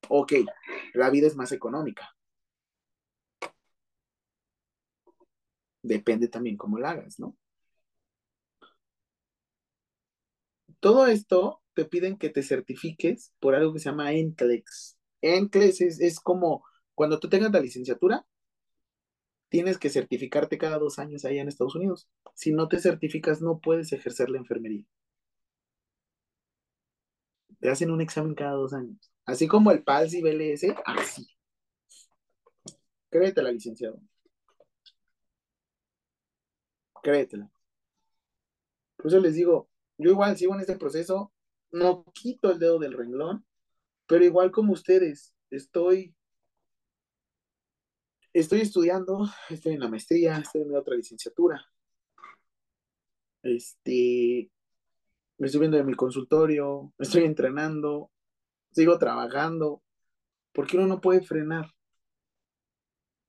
Ok, 0.08 0.32
la 0.94 1.08
vida 1.10 1.26
es 1.26 1.36
más 1.36 1.52
económica. 1.52 2.14
Depende 5.82 6.28
también 6.28 6.56
cómo 6.56 6.78
la 6.78 6.90
hagas, 6.90 7.18
¿no? 7.18 7.36
Todo 10.80 11.06
esto 11.06 11.62
te 11.74 11.84
piden 11.84 12.16
que 12.18 12.30
te 12.30 12.42
certifiques 12.42 13.32
por 13.38 13.54
algo 13.54 13.72
que 13.72 13.80
se 13.80 13.90
llama 13.90 14.12
NCLEX. 14.12 14.98
NCLEX 15.22 16.00
es, 16.00 16.20
como 16.20 16.64
cuando 16.94 17.20
tú 17.20 17.28
tengas 17.28 17.52
la 17.52 17.60
licenciatura, 17.60 18.26
tienes 19.48 19.78
que 19.78 19.90
certificarte 19.90 20.58
cada 20.58 20.78
dos 20.78 20.98
años 20.98 21.24
allá 21.24 21.42
en 21.42 21.48
Estados 21.48 21.74
Unidos. 21.76 22.08
Si 22.34 22.52
no 22.52 22.68
te 22.68 22.78
certificas, 22.78 23.42
no 23.42 23.60
puedes 23.60 23.92
ejercer 23.92 24.30
la 24.30 24.38
enfermería. 24.38 24.84
Te 27.60 27.68
hacen 27.70 27.90
un 27.90 28.00
examen 28.00 28.34
cada 28.34 28.52
dos 28.52 28.72
años. 28.72 29.10
Así 29.26 29.46
como 29.46 29.70
el 29.70 29.82
PALS 29.82 30.14
y 30.14 30.22
BLS, 30.22 30.74
así. 30.84 31.28
Créetela, 33.10 33.52
licenciado. 33.52 34.00
Créetela. 37.02 37.50
Por 38.96 39.06
eso 39.06 39.18
les 39.20 39.34
digo, 39.34 39.69
yo 40.00 40.10
igual 40.10 40.36
sigo 40.36 40.54
en 40.54 40.60
este 40.60 40.76
proceso, 40.76 41.32
no 41.70 42.04
quito 42.12 42.50
el 42.50 42.58
dedo 42.58 42.78
del 42.78 42.94
renglón, 42.94 43.44
pero 44.06 44.24
igual 44.24 44.50
como 44.50 44.72
ustedes, 44.72 45.34
estoy 45.50 46.14
Estoy 48.32 48.60
estudiando, 48.60 49.28
estoy 49.48 49.74
en 49.74 49.80
la 49.80 49.88
maestría, 49.88 50.38
estoy 50.38 50.62
en 50.62 50.76
otra 50.76 50.94
licenciatura. 50.94 51.64
Este, 53.42 54.48
me 55.38 55.46
estoy 55.46 55.60
viendo 55.60 55.78
en 55.78 55.86
mi 55.86 55.94
consultorio, 55.94 56.92
estoy 56.98 57.24
entrenando, 57.24 58.12
sigo 58.70 58.98
trabajando, 58.98 59.82
porque 60.52 60.76
uno 60.76 60.86
no 60.86 61.00
puede 61.00 61.22
frenar. 61.22 61.72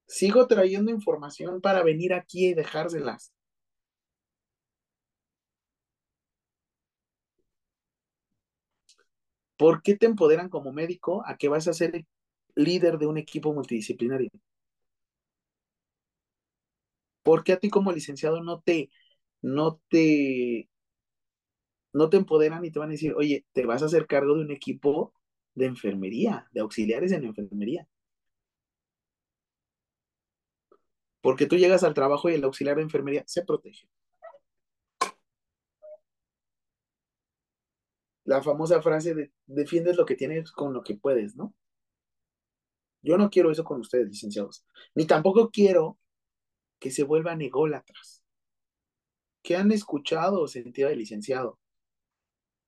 Sigo 0.06 0.45
trayendo 0.45 0.91
información 0.91 1.61
para 1.61 1.81
venir 1.81 2.14
aquí 2.14 2.49
y 2.49 2.53
dejárselas. 2.53 3.34
¿Por 9.61 9.81
qué 9.83 9.95
te 9.95 10.07
empoderan 10.07 10.49
como 10.49 10.73
médico 10.73 11.23
a 11.25 11.38
que 11.38 11.47
vas 11.47 11.67
a 11.67 11.73
ser 11.73 12.05
líder 12.55 12.97
de 12.97 13.07
un 13.07 13.17
equipo 13.17 13.53
multidisciplinario? 13.53 14.29
¿Por 17.23 17.43
qué 17.43 17.53
a 17.53 17.59
ti 17.59 17.69
como 17.69 17.91
licenciado 17.91 18.41
no 18.43 18.61
te, 18.61 18.89
no 19.41 19.79
te, 19.89 20.69
no 21.93 22.09
te 22.09 22.17
empoderan 22.17 22.65
y 22.65 22.71
te 22.71 22.79
van 22.79 22.89
a 22.89 22.93
decir, 22.93 23.13
oye, 23.15 23.45
te 23.53 23.65
vas 23.65 23.81
a 23.81 23.85
hacer 23.85 24.07
cargo 24.07 24.35
de 24.35 24.41
un 24.41 24.51
equipo 24.51 25.13
de 25.55 25.65
enfermería, 25.67 26.47
de 26.51 26.61
auxiliares 26.61 27.11
en 27.11 27.25
enfermería? 27.25 27.88
Porque 31.21 31.47
tú 31.47 31.55
llegas 31.57 31.83
al 31.83 31.95
trabajo 31.95 32.29
y 32.29 32.35
el 32.35 32.43
auxiliar 32.43 32.75
de 32.75 32.83
enfermería 32.83 33.23
se 33.25 33.43
protege. 33.43 33.88
La 38.23 38.41
famosa 38.41 38.81
frase 38.81 39.15
de 39.15 39.31
defiendes 39.45 39.98
lo 39.98 40.06
que 40.06 40.15
tienes 40.15 40.52
con 40.52 40.73
lo 40.73 40.84
que 40.84 40.95
puedes, 40.95 41.35
¿no? 41.35 41.53
Yo 43.02 43.18
no 43.18 43.30
quiero 43.30 43.52
eso 43.52 43.64
con 43.64 43.80
ustedes, 43.81 44.07
licenciados. 44.07 44.64
Ni 44.93 45.06
tampoco 45.06 45.49
quiero 45.49 45.98
que 46.80 46.91
se 46.91 47.03
vuelvan 47.03 47.41
ególatras. 47.41 48.23
¿Qué 49.41 49.56
han 49.56 49.72
escuchado 49.72 50.41
o 50.41 50.48
sentido 50.48 50.89
del 50.89 50.99
licenciado? 50.99 51.60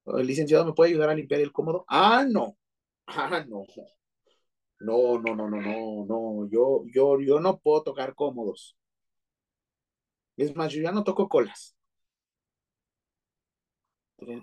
¿El 0.06 0.28
licenciado 0.28 0.66
me 0.66 0.74
puede 0.74 0.92
ayudar 0.92 1.10
a 1.10 1.16
limpiar 1.16 1.42
el 1.42 1.52
cómodo? 1.52 1.86
Ah, 1.88 2.26
no. 2.30 2.58
Ah, 3.06 3.46
no. 3.48 3.64
No, 4.80 5.20
no, 5.20 5.36
no, 5.36 5.50
no, 5.50 5.62
no, 5.62 6.06
no. 6.06 6.50
Yo, 6.50 6.84
yo, 6.94 7.20
yo 7.22 7.40
no 7.40 7.60
puedo 7.60 7.84
tocar 7.84 8.16
cómodos. 8.16 8.76
Es 10.38 10.56
más, 10.56 10.72
yo 10.72 10.82
ya 10.82 10.92
no 10.92 11.04
toco 11.04 11.30
colas. 11.30 11.76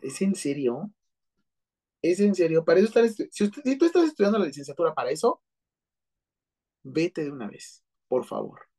¿Es 0.02 0.22
en 0.22 0.34
serio? 0.34 0.90
¿Es 2.02 2.20
en 2.20 2.34
serio? 2.34 2.64
Para 2.64 2.80
eso 2.80 2.88
estar 2.88 3.08
si, 3.08 3.28
si 3.30 3.78
tú 3.78 3.84
estás 3.84 4.04
estudiando 4.04 4.38
la 4.38 4.46
licenciatura 4.46 4.94
para 4.94 5.10
eso, 5.10 5.42
vete 6.82 7.24
de 7.24 7.30
una 7.30 7.48
vez, 7.48 7.84
por 8.08 8.24
favor. 8.24 8.70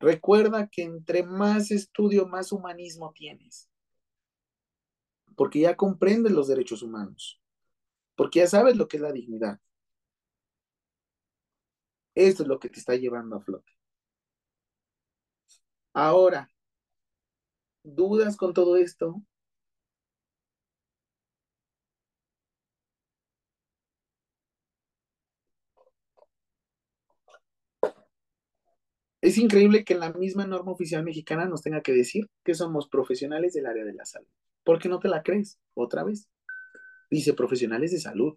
Recuerda 0.00 0.68
que 0.68 0.82
entre 0.82 1.24
más 1.24 1.70
estudio, 1.70 2.26
más 2.26 2.52
humanismo 2.52 3.12
tienes. 3.12 3.68
Porque 5.36 5.60
ya 5.60 5.76
comprendes 5.76 6.32
los 6.32 6.48
derechos 6.48 6.82
humanos. 6.82 7.40
Porque 8.14 8.40
ya 8.40 8.46
sabes 8.46 8.76
lo 8.76 8.86
que 8.88 8.98
es 8.98 9.02
la 9.02 9.12
dignidad. 9.12 9.60
Esto 12.14 12.42
es 12.42 12.48
lo 12.48 12.58
que 12.58 12.68
te 12.68 12.80
está 12.80 12.94
llevando 12.96 13.36
a 13.36 13.40
flote. 13.40 13.72
Ahora, 15.92 16.50
¿dudas 17.82 18.36
con 18.36 18.54
todo 18.54 18.76
esto? 18.76 19.22
Es 29.20 29.36
increíble 29.36 29.84
que 29.84 29.96
la 29.96 30.12
misma 30.12 30.46
norma 30.46 30.70
oficial 30.70 31.02
mexicana 31.02 31.46
nos 31.46 31.62
tenga 31.62 31.82
que 31.82 31.92
decir 31.92 32.30
que 32.44 32.54
somos 32.54 32.88
profesionales 32.88 33.52
del 33.52 33.66
área 33.66 33.84
de 33.84 33.92
la 33.92 34.04
salud. 34.04 34.28
¿Por 34.62 34.78
qué 34.78 34.88
no 34.88 35.00
te 35.00 35.08
la 35.08 35.22
crees? 35.22 35.58
Otra 35.74 36.04
vez. 36.04 36.28
Dice 37.10 37.34
profesionales 37.34 37.90
de 37.90 37.98
salud. 37.98 38.36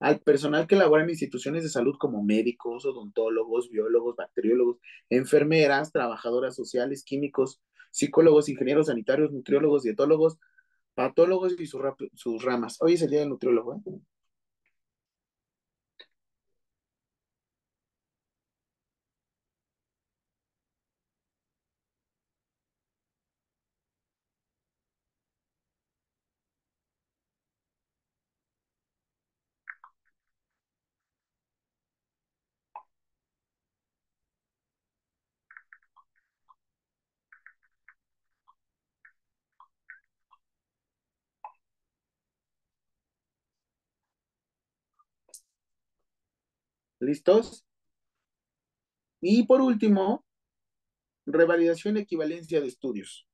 Al 0.00 0.20
personal 0.20 0.66
que 0.66 0.76
labora 0.76 1.04
en 1.04 1.10
instituciones 1.10 1.62
de 1.62 1.68
salud 1.68 1.96
como 1.98 2.24
médicos, 2.24 2.86
odontólogos, 2.86 3.70
biólogos, 3.70 4.16
bacteriólogos, 4.16 4.78
enfermeras, 5.10 5.92
trabajadoras 5.92 6.56
sociales, 6.56 7.04
químicos, 7.04 7.60
psicólogos, 7.90 8.48
ingenieros 8.48 8.86
sanitarios, 8.86 9.30
nutriólogos, 9.30 9.82
dietólogos, 9.82 10.38
patólogos 10.94 11.54
y 11.58 11.66
sus, 11.66 12.42
ramas. 12.42 12.78
Hoy 12.80 12.94
es 12.94 13.02
el 13.02 13.10
día 13.10 13.20
del 13.20 13.28
nutriólogo. 13.28 13.74
¿eh? 13.74 14.00
¿Listos? 47.02 47.66
Y 49.20 49.44
por 49.44 49.60
último, 49.60 50.24
revalidación 51.26 51.96
y 51.96 52.00
equivalencia 52.00 52.60
de 52.60 52.68
estudios. 52.68 53.26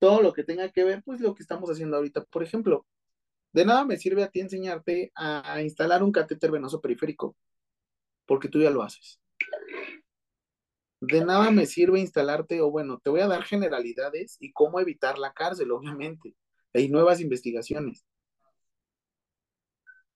Todo 0.00 0.22
lo 0.22 0.32
que 0.32 0.42
tenga 0.42 0.68
que 0.70 0.82
ver, 0.82 1.02
pues 1.04 1.20
lo 1.20 1.36
que 1.36 1.42
estamos 1.42 1.70
haciendo 1.70 1.96
ahorita. 1.96 2.24
Por 2.24 2.42
ejemplo, 2.42 2.84
de 3.52 3.64
nada 3.64 3.84
me 3.84 3.96
sirve 3.96 4.24
a 4.24 4.28
ti 4.30 4.40
enseñarte 4.40 5.12
a 5.14 5.62
instalar 5.62 6.02
un 6.02 6.10
catéter 6.10 6.50
venoso 6.50 6.80
periférico, 6.80 7.36
porque 8.26 8.48
tú 8.48 8.60
ya 8.60 8.70
lo 8.70 8.82
haces. 8.82 9.20
De 11.00 11.24
nada 11.24 11.50
me 11.52 11.66
sirve 11.66 12.00
instalarte, 12.00 12.60
o 12.60 12.70
bueno, 12.72 12.98
te 12.98 13.10
voy 13.10 13.20
a 13.20 13.28
dar 13.28 13.44
generalidades 13.44 14.36
y 14.40 14.52
cómo 14.52 14.80
evitar 14.80 15.16
la 15.18 15.32
cárcel, 15.32 15.70
obviamente. 15.70 16.34
Hay 16.74 16.88
nuevas 16.88 17.20
investigaciones. 17.20 18.04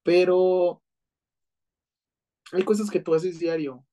Pero 0.05 0.83
hay 2.53 2.65
cosas 2.65 2.91
que 2.91 3.01
tú 3.01 3.15
haces 3.15 3.39
diario. 3.39 3.85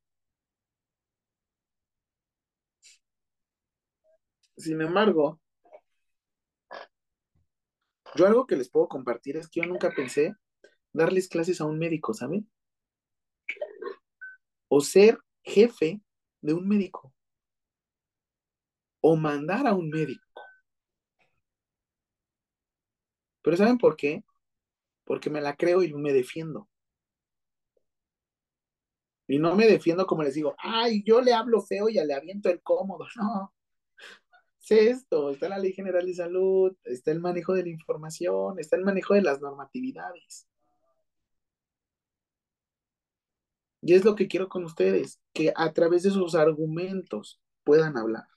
Sin 4.58 4.80
embargo, 4.82 5.40
yo 8.16 8.28
algo 8.28 8.46
que 8.46 8.56
les 8.58 8.70
puedo 8.70 8.88
compartir 8.88 9.38
es 9.38 9.50
que 9.50 9.62
yo 9.62 9.68
nunca 9.68 9.92
pensé 9.92 10.36
darles 10.94 11.30
clases 11.30 11.62
a 11.62 11.66
un 11.66 11.80
médico, 11.80 12.14
¿saben? 12.14 12.50
O 14.68 14.82
ser 14.82 15.18
jefe 15.44 16.02
de 16.42 16.54
un 16.54 16.68
médico. 16.68 17.14
O 19.02 19.16
mandar 19.16 19.66
a 19.66 19.74
un 19.74 19.90
médico. 19.90 20.42
Pero 23.42 23.58
¿saben 23.58 23.78
por 23.78 23.96
qué? 23.96 24.24
Porque 25.06 25.30
me 25.30 25.42
la 25.42 25.56
creo 25.56 25.84
y 25.84 25.94
me 25.94 26.14
defiendo. 26.14 26.70
Y 29.28 29.40
no 29.40 29.56
me 29.56 29.66
defiendo 29.68 30.06
como 30.06 30.24
les 30.24 30.34
digo, 30.34 30.56
ay, 30.58 31.04
yo 31.06 31.22
le 31.22 31.34
hablo 31.34 31.62
feo 31.62 31.88
y 31.90 31.94
le 31.94 32.14
aviento 32.14 32.50
el 32.50 32.62
cómodo. 32.62 33.06
No. 33.16 33.54
Sé 34.60 34.90
esto, 34.90 35.32
está 35.32 35.50
la 35.50 35.58
Ley 35.58 35.74
General 35.74 36.06
de 36.06 36.14
Salud, 36.14 36.76
está 36.84 37.12
el 37.12 37.20
manejo 37.20 37.54
de 37.54 37.64
la 37.64 37.70
información, 37.70 38.60
está 38.60 38.76
el 38.78 38.84
manejo 38.84 39.16
de 39.16 39.24
las 39.24 39.42
normatividades. 39.42 40.48
Y 43.82 43.94
es 43.96 44.06
lo 44.06 44.16
que 44.16 44.28
quiero 44.28 44.48
con 44.50 44.64
ustedes, 44.64 45.20
que 45.34 45.52
a 45.56 45.74
través 45.74 46.04
de 46.04 46.12
sus 46.12 46.36
argumentos 46.36 47.42
puedan 47.64 47.98
hablar. 47.98 48.28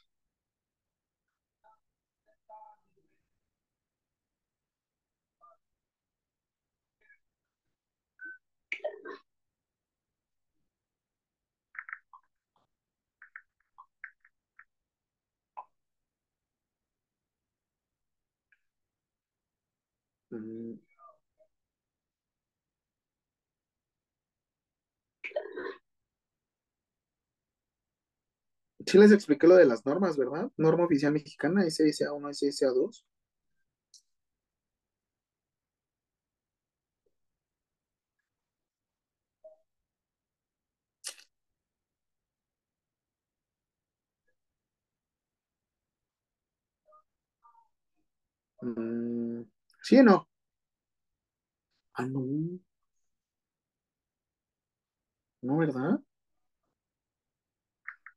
Mm. 20.35 20.79
Sí 28.87 28.99
les 28.99 29.11
expliqué 29.13 29.47
lo 29.47 29.57
de 29.57 29.67
las 29.67 29.85
normas, 29.85 30.17
¿verdad? 30.17 30.51
Norma 30.57 30.85
oficial 30.85 31.13
mexicana, 31.13 31.67
SSA1, 31.67 32.31
SSA2. 32.31 33.05
Mm. 48.63 49.45
¿Sí 49.85 49.99
o 49.99 50.03
no? 50.03 50.29
Ah, 51.95 52.05
no. 52.07 52.23
No, 55.43 55.59
¿verdad? 55.59 56.01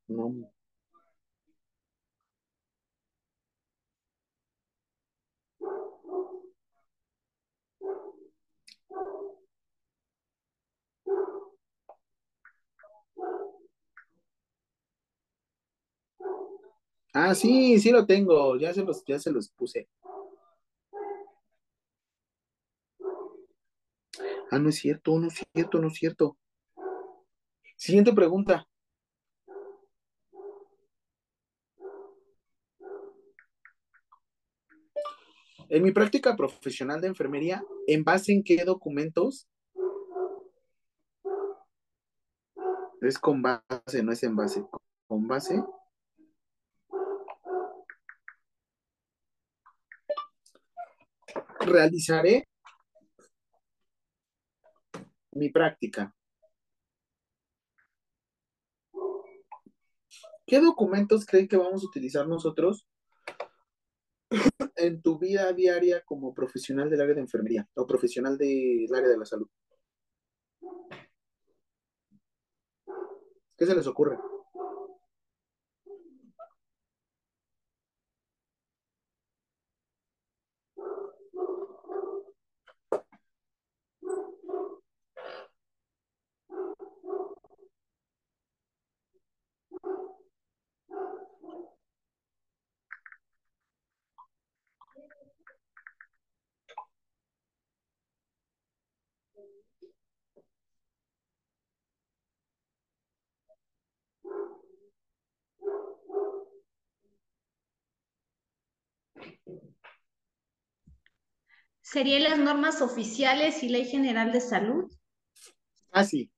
No. 0.10 0.52
Ah, 17.14 17.36
sí, 17.36 17.80
sí 17.80 17.92
lo 17.92 18.06
tengo. 18.06 18.58
Ya 18.58 18.74
se 18.74 18.84
los, 18.84 19.04
ya 19.06 19.20
se 19.20 19.32
los 19.32 19.50
puse. 19.50 19.90
Ah, 24.50 24.60
no 24.60 24.70
es 24.70 24.76
cierto, 24.78 25.20
no 25.20 25.28
es 25.28 25.44
cierto, 25.54 25.80
no 25.80 25.88
es 25.88 25.94
cierto. 25.96 26.38
Siguiente 27.76 28.14
pregunta. 28.14 28.66
En 35.70 35.84
mi 35.84 35.92
práctica 35.92 36.36
profesional 36.38 37.02
de 37.02 37.08
enfermería, 37.08 37.62
¿en 37.88 38.06
base 38.06 38.32
en 38.32 38.42
qué 38.44 38.64
documentos? 38.64 39.50
Es 43.02 43.20
con 43.20 43.42
base, 43.42 44.02
no 44.02 44.14
es 44.14 44.24
en 44.24 44.36
base. 44.36 44.66
Con 45.08 45.28
base. 45.28 45.62
Realizaré 51.60 52.48
mi 55.38 55.50
práctica. 55.50 56.14
¿Qué 60.46 60.60
documentos 60.60 61.26
creen 61.26 61.48
que 61.48 61.58
vamos 61.58 61.84
a 61.84 61.88
utilizar 61.88 62.28
nosotros 62.28 62.88
en 64.78 65.02
tu 65.02 65.20
vida 65.20 65.52
diaria 65.54 66.04
como 66.06 66.34
profesional 66.34 66.90
del 66.90 67.02
área 67.02 67.16
de 67.16 67.22
enfermería 67.22 67.68
o 67.76 67.86
profesional 67.86 68.38
del 68.38 68.94
área 68.96 69.10
de 69.10 69.18
la 69.18 69.26
salud? 69.26 69.50
¿Qué 73.58 73.66
se 73.66 73.76
les 73.76 73.88
ocurre? 73.88 74.18
¿Serían 111.98 112.26
las 112.26 112.38
normas 112.38 112.84
oficiales 112.84 113.64
y 113.64 113.70
Ley 113.70 113.84
General 113.86 114.32
de 114.32 114.40
Salud? 114.40 114.86
Ah, 115.92 116.04
sí. 116.04 116.32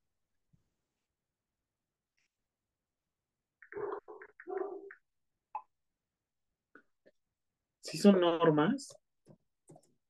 Sí 7.82 7.98
son 7.98 8.22
normas. 8.22 8.96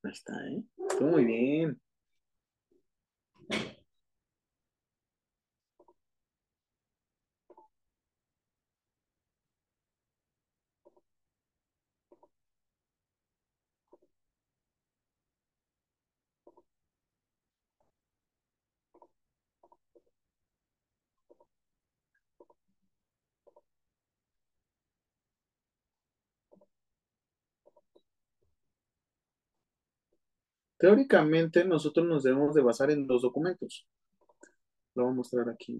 Ahí 0.04 0.12
está, 0.12 0.34
¿eh? 0.46 0.62
Estuvo 0.88 1.08
muy 1.08 1.24
bien. 1.24 1.80
Teóricamente, 30.80 31.62
nosotros 31.62 32.06
nos 32.06 32.22
debemos 32.22 32.54
de 32.54 32.62
basar 32.62 32.90
en 32.90 33.06
dos 33.06 33.20
documentos. 33.20 33.86
Lo 34.94 35.04
voy 35.04 35.12
a 35.12 35.16
mostrar 35.16 35.50
aquí. 35.50 35.78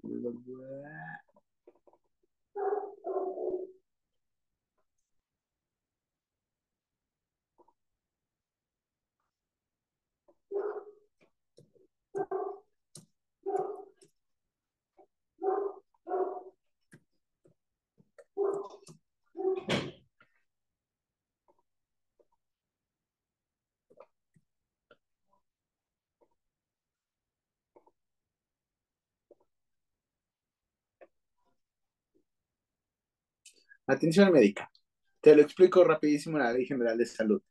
Atención 33.87 34.31
médica. 34.31 34.71
Te 35.21 35.35
lo 35.35 35.41
explico 35.41 35.83
rapidísimo 35.83 36.37
en 36.37 36.43
la 36.43 36.53
Ley 36.53 36.65
General 36.65 36.97
de 36.97 37.05
Salud. 37.05 37.41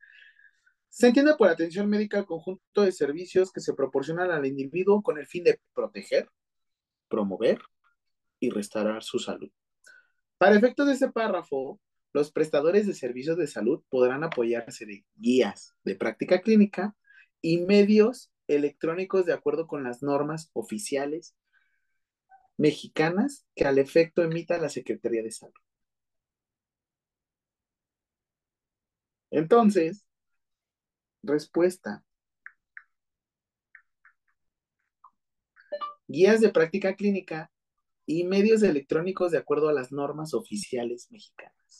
Se 0.89 1.07
entiende 1.07 1.35
por 1.37 1.49
atención 1.49 1.89
médica 1.89 2.19
el 2.19 2.27
conjunto 2.27 2.83
de 2.83 2.93
servicios 2.93 3.53
que 3.53 3.61
se 3.61 3.75
proporcionan 3.75 4.31
al 4.31 4.45
individuo 4.47 5.03
con 5.03 5.19
el 5.19 5.27
fin 5.27 5.45
de 5.45 5.61
proteger, 5.73 6.29
promover 7.09 7.61
y 8.41 8.51
restaurar 8.51 9.03
su 9.03 9.19
salud. 9.19 9.51
Para 10.39 10.57
efectos 10.57 10.87
de 10.87 10.95
este 10.95 11.13
párrafo, 11.13 11.81
los 12.13 12.33
prestadores 12.33 12.87
de 12.87 12.95
servicios 12.95 13.37
de 13.37 13.47
salud 13.47 13.83
podrán 13.89 14.25
apoyarse 14.25 14.85
de 14.85 15.05
guías 15.15 15.77
de 15.85 15.95
práctica 15.95 16.41
clínica 16.41 16.97
y 17.41 17.59
medios 17.59 18.33
electrónicos 18.49 19.27
de 19.27 19.33
acuerdo 19.33 19.67
con 19.69 19.85
las 19.85 20.03
normas 20.03 20.51
oficiales 20.55 21.37
mexicanas 22.57 23.47
que 23.55 23.65
al 23.65 23.79
efecto 23.79 24.23
emita 24.23 24.59
la 24.59 24.69
Secretaría 24.69 25.23
de 25.23 25.31
Salud. 25.31 25.55
Entonces, 29.31 30.05
respuesta. 31.23 32.05
Guías 36.09 36.41
de 36.41 36.51
práctica 36.51 36.97
clínica 36.97 37.53
y 38.05 38.25
medios 38.25 38.63
electrónicos 38.63 39.31
de 39.31 39.39
acuerdo 39.39 39.69
a 39.69 39.73
las 39.73 39.93
normas 39.93 40.35
oficiales 40.35 41.07
mexicanas. 41.11 41.80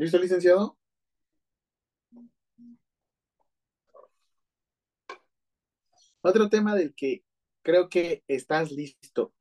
¿Listo, 0.00 0.18
licenciado? 0.18 0.78
Otro 6.22 6.48
tema 6.48 6.74
del 6.74 6.94
que 6.94 7.22
creo 7.60 7.90
que 7.90 8.24
estás 8.26 8.72
listo. 8.72 9.34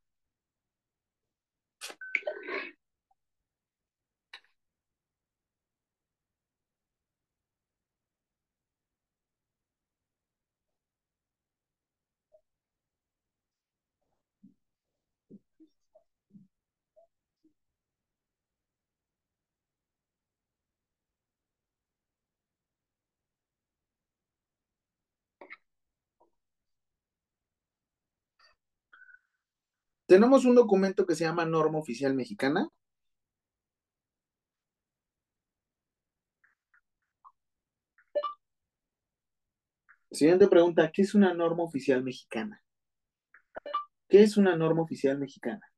Tenemos 30.09 30.43
un 30.43 30.55
documento 30.55 31.05
que 31.05 31.13
se 31.13 31.23
llama 31.23 31.45
Norma 31.45 31.77
Oficial 31.77 32.15
Mexicana. 32.15 32.67
Siguiente 40.09 40.47
pregunta, 40.47 40.91
¿qué 40.91 41.03
es 41.03 41.13
una 41.13 41.35
norma 41.35 41.61
oficial 41.61 42.01
mexicana? 42.01 42.63
¿Qué 44.07 44.23
es 44.23 44.35
una 44.35 44.55
norma 44.55 44.81
oficial 44.81 45.19
mexicana? 45.19 45.68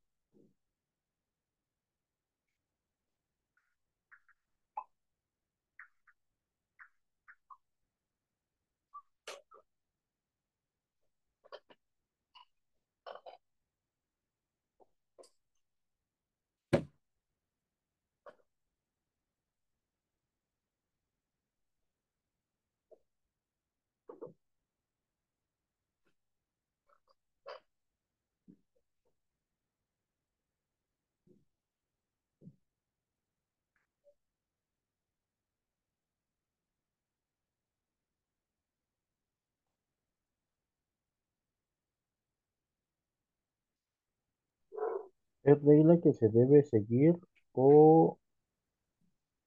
¿Es 45.43 45.61
regla 45.63 45.99
que 45.99 46.13
se 46.13 46.29
debe 46.29 46.63
seguir 46.63 47.15
o 47.53 48.19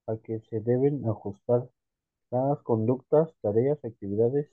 a 0.07 0.17
que 0.17 0.41
se 0.41 0.61
deben 0.61 1.09
ajustar 1.09 1.69
las 2.31 2.61
conductas, 2.63 3.33
tareas, 3.41 3.85
actividades? 3.85 4.51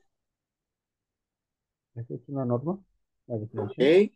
¿Esa 1.95 2.13
es 2.13 2.22
una 2.27 2.45
norma? 2.45 2.80
La 3.27 3.38
definición. 3.38 3.69
Ok. 3.69 4.13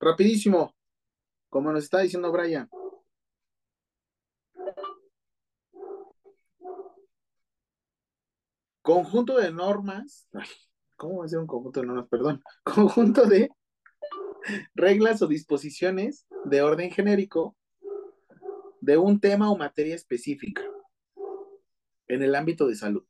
Rapidísimo, 0.00 0.74
como 1.48 1.72
nos 1.72 1.84
está 1.84 2.00
diciendo 2.00 2.32
Brian. 2.32 2.68
Conjunto 8.82 9.36
de 9.36 9.52
normas. 9.52 10.26
ay, 10.32 10.48
¿Cómo 10.96 11.18
va 11.18 11.26
a 11.26 11.28
ser 11.28 11.38
un 11.38 11.46
conjunto 11.46 11.80
de 11.80 11.86
normas? 11.86 12.08
Perdón. 12.08 12.42
Conjunto 12.64 13.26
de 13.26 13.50
reglas 14.74 15.22
o 15.22 15.26
disposiciones 15.26 16.26
de 16.44 16.62
orden 16.62 16.90
genérico 16.90 17.56
de 18.80 18.96
un 18.96 19.20
tema 19.20 19.50
o 19.50 19.56
materia 19.56 19.94
específica 19.94 20.62
en 22.08 22.22
el 22.22 22.34
ámbito 22.34 22.66
de 22.66 22.74
salud. 22.74 23.04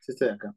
Es 0.00 0.08
este 0.08 0.24
de 0.26 0.32
acá. 0.32 0.54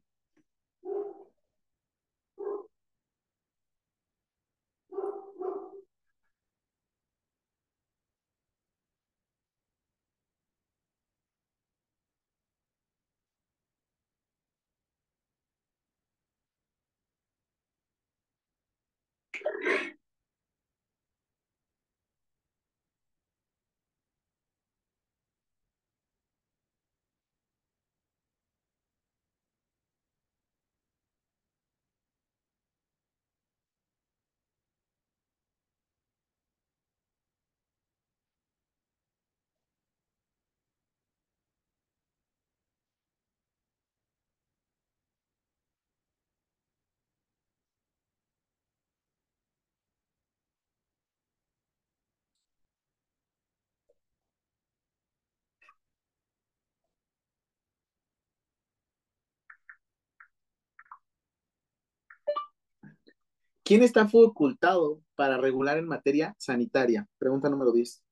¿Quién 63.64 63.81
está 63.84 64.07
facultado 64.07 65.02
para 65.15 65.38
regular 65.38 65.77
en 65.77 65.88
materia 65.88 66.35
sanitaria? 66.38 67.07
Pregunta 67.18 67.49
número 67.49 67.72
10. 67.72 68.03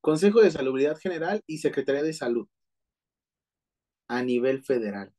Consejo 0.00 0.40
de 0.40 0.50
Salubridad 0.50 0.96
General 0.98 1.42
y 1.46 1.58
Secretaría 1.58 2.02
de 2.02 2.12
Salud 2.12 2.48
a 4.08 4.22
nivel 4.22 4.62
federal. 4.62 5.12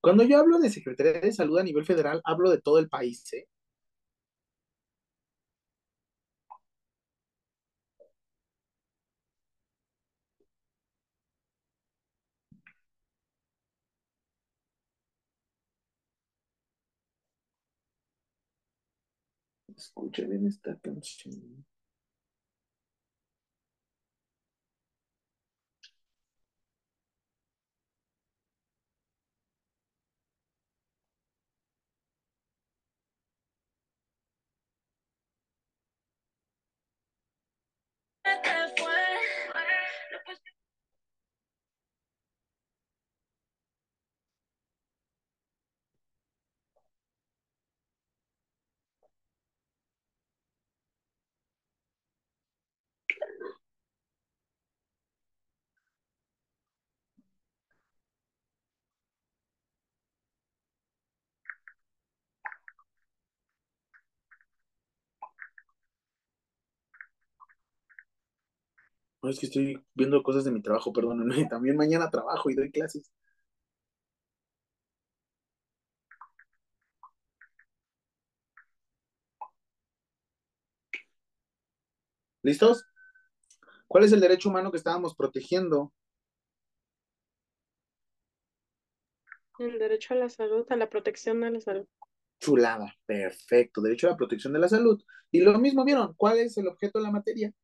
Cuando 0.00 0.24
yo 0.24 0.38
hablo 0.38 0.58
de 0.58 0.70
Secretaría 0.70 1.20
de 1.20 1.32
Salud 1.32 1.58
a 1.58 1.62
nivel 1.62 1.84
federal, 1.84 2.20
hablo 2.24 2.50
de 2.50 2.60
todo 2.60 2.78
el 2.78 2.88
país, 2.88 3.32
¿eh? 3.32 3.48
Escuche 19.84 20.24
bien 20.24 20.46
esta 20.46 20.78
canción. 20.78 21.66
No, 69.24 69.30
es 69.30 69.38
que 69.40 69.46
estoy 69.46 69.82
viendo 69.94 70.22
cosas 70.22 70.44
de 70.44 70.50
mi 70.50 70.60
trabajo, 70.60 70.92
perdónenme. 70.92 71.46
También 71.48 71.76
mañana 71.76 72.10
trabajo 72.10 72.50
y 72.50 72.54
doy 72.54 72.70
clases. 72.70 73.10
¿Listos? 82.42 82.84
¿Cuál 83.88 84.04
es 84.04 84.12
el 84.12 84.20
derecho 84.20 84.50
humano 84.50 84.70
que 84.70 84.76
estábamos 84.76 85.14
protegiendo? 85.14 85.90
El 89.58 89.78
derecho 89.78 90.12
a 90.12 90.18
la 90.18 90.28
salud, 90.28 90.66
a 90.68 90.76
la 90.76 90.90
protección 90.90 91.40
de 91.40 91.50
la 91.50 91.60
salud. 91.62 91.86
Chulada, 92.40 92.94
perfecto. 93.06 93.80
Derecho 93.80 94.06
a 94.06 94.10
la 94.10 94.16
protección 94.18 94.52
de 94.52 94.58
la 94.58 94.68
salud. 94.68 95.02
Y 95.30 95.40
lo 95.40 95.58
mismo 95.58 95.82
vieron, 95.82 96.12
¿cuál 96.18 96.36
es 96.40 96.58
el 96.58 96.68
objeto 96.68 96.98
de 96.98 97.04
la 97.04 97.10
materia? 97.10 97.54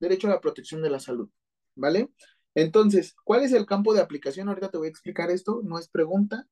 Derecho 0.00 0.26
a 0.26 0.30
la 0.30 0.40
protección 0.40 0.82
de 0.82 0.90
la 0.90 1.00
salud, 1.00 1.30
¿vale? 1.76 2.10
Entonces, 2.54 3.14
¿cuál 3.24 3.44
es 3.44 3.52
el 3.52 3.66
campo 3.66 3.94
de 3.94 4.00
aplicación? 4.00 4.48
Ahorita 4.48 4.70
te 4.70 4.78
voy 4.78 4.88
a 4.88 4.90
explicar 4.90 5.30
esto, 5.30 5.60
no 5.64 5.78
es 5.78 5.88
pregunta. 5.88 6.46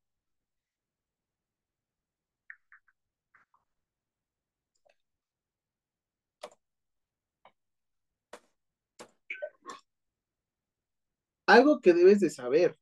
Algo 11.47 11.81
que 11.81 11.95
debes 11.95 12.21
de 12.21 12.31
saber, 12.31 12.79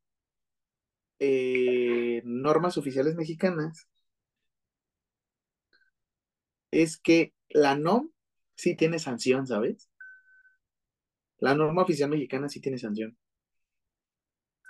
eh, 1.18 2.22
normas 2.24 2.78
oficiales 2.78 3.14
mexicanas, 3.16 3.86
es 6.70 6.97
que 6.98 7.34
la 7.48 7.74
NOM 7.76 8.10
sí 8.55 8.76
tiene 8.76 8.98
sanción, 9.01 9.47
¿sabes? 9.48 9.88
La 11.38 11.54
norma 11.54 11.82
oficial 11.82 12.10
mexicana 12.10 12.48
sí 12.50 12.60
tiene 12.60 12.78
sanción. 12.78 13.16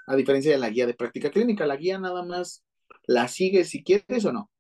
A 0.09 0.17
diferencia 0.17 0.51
de 0.51 0.59
la 0.59 0.71
guía 0.71 0.87
de 0.87 0.95
práctica 0.95 1.31
clínica, 1.31 1.67
la 1.67 1.77
guía 1.77 1.99
nada 1.99 2.25
más 2.25 2.65
la 3.07 3.29
sigues 3.29 3.69
si 3.71 3.85
quieres 3.85 4.25
o 4.25 4.33
no. 4.33 4.51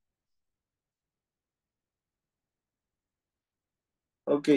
Ok. 4.25 4.49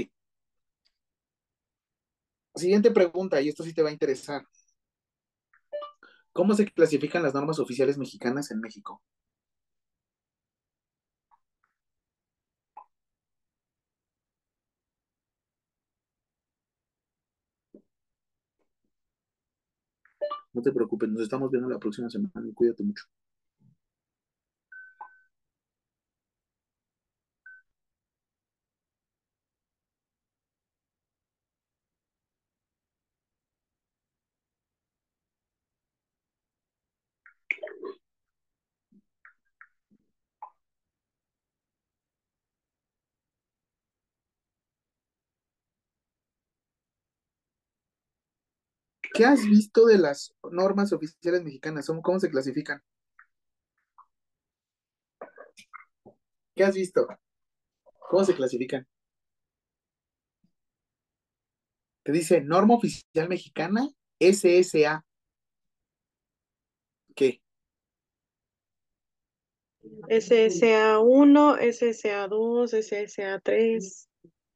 Siguiente 2.55 2.91
pregunta, 2.91 3.41
y 3.41 3.49
esto 3.49 3.63
sí 3.63 3.73
te 3.73 3.81
va 3.81 3.89
a 3.89 3.91
interesar. 3.91 4.45
¿Cómo 6.34 6.55
se 6.55 6.65
clasifican 6.65 7.21
las 7.21 7.34
normas 7.35 7.59
oficiales 7.59 7.97
mexicanas 7.97 8.49
en 8.51 8.59
México? 8.61 9.01
No 20.60 20.64
te 20.64 20.73
preocupes, 20.73 21.07
nos 21.07 21.22
estamos 21.22 21.49
viendo 21.49 21.69
la 21.69 21.80
próxima 21.80 22.10
semana 22.10 22.45
y 22.45 22.52
cuídate 22.53 22.84
mucho. 22.84 23.06
¿Qué 49.19 49.25
has 49.25 49.45
visto 49.45 49.85
de 49.85 49.97
las 49.97 50.33
normas 50.49 50.93
oficiales 50.93 51.43
mexicanas? 51.43 51.91
¿Cómo 52.01 52.21
se 52.21 52.29
clasifican? 52.29 52.81
¿Qué 56.55 56.63
has 56.63 56.73
visto? 56.73 57.05
¿Cómo 58.09 58.23
se 58.23 58.33
clasifican? 58.33 58.87
Te 62.03 62.13
dice 62.13 62.39
norma 62.39 62.75
oficial 62.75 63.27
mexicana, 63.27 63.89
SSA. 64.21 65.05
¿Qué? 67.13 67.41
SSA1, 70.07 71.59
SSA2, 71.59 72.73
SSA3 72.73 74.07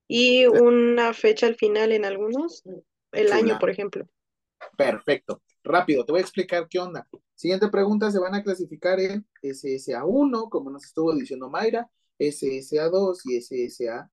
y 0.07 0.45
una 0.45 1.13
fecha 1.13 1.47
al 1.47 1.55
final 1.55 1.91
en 1.91 2.05
algunos, 2.05 2.63
el 3.11 3.25
Chula. 3.25 3.35
año, 3.35 3.59
por 3.59 3.69
ejemplo. 3.69 4.07
Perfecto. 4.77 5.41
Rápido, 5.63 6.05
te 6.05 6.11
voy 6.11 6.19
a 6.19 6.23
explicar 6.23 6.67
qué 6.69 6.77
onda. 6.79 7.07
Siguiente 7.35 7.67
pregunta, 7.69 8.11
se 8.11 8.19
van 8.19 8.35
a 8.35 8.43
clasificar 8.43 8.99
en 8.99 9.25
SSA1, 9.41 10.49
como 10.49 10.69
nos 10.69 10.85
estuvo 10.85 11.13
diciendo 11.13 11.49
Mayra, 11.49 11.89
SSA2 12.19 13.21
y 13.25 13.37
SSA3. 13.37 14.09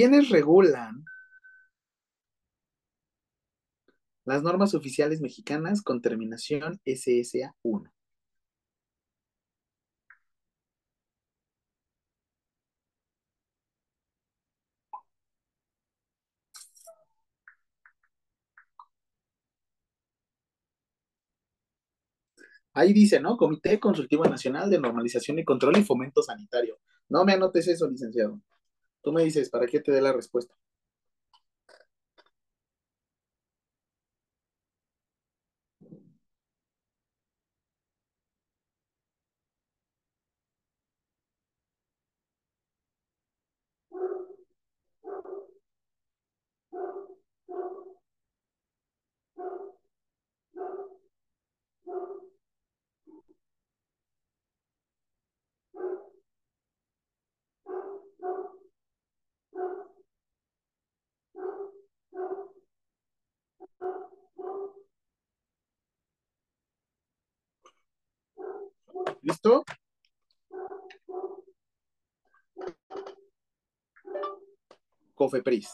¿Quiénes 0.00 0.30
regulan 0.30 1.04
las 4.24 4.42
normas 4.42 4.72
oficiales 4.72 5.20
mexicanas 5.20 5.82
con 5.82 6.00
terminación 6.00 6.80
SSA1? 6.86 7.92
Ahí 22.72 22.94
dice, 22.94 23.20
¿no? 23.20 23.36
Comité 23.36 23.78
Consultivo 23.78 24.24
Nacional 24.24 24.70
de 24.70 24.80
Normalización 24.80 25.38
y 25.38 25.44
Control 25.44 25.76
y 25.76 25.84
Fomento 25.84 26.22
Sanitario. 26.22 26.78
No 27.10 27.26
me 27.26 27.34
anotes 27.34 27.68
eso, 27.68 27.86
licenciado. 27.86 28.40
Tú 29.02 29.12
me 29.12 29.22
dices, 29.24 29.50
¿para 29.50 29.66
qué 29.66 29.80
te 29.80 29.92
dé 29.92 30.00
la 30.00 30.12
respuesta? 30.14 30.54
¿Listo? 69.22 69.64
Cofepris. 75.14 75.68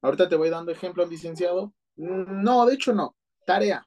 Ahorita 0.00 0.28
te 0.28 0.36
voy 0.36 0.50
dando 0.50 0.72
ejemplos, 0.72 1.08
licenciado. 1.08 1.72
No, 1.96 2.66
de 2.66 2.74
hecho 2.74 2.92
no. 2.92 3.14
Tarea. 3.46 3.86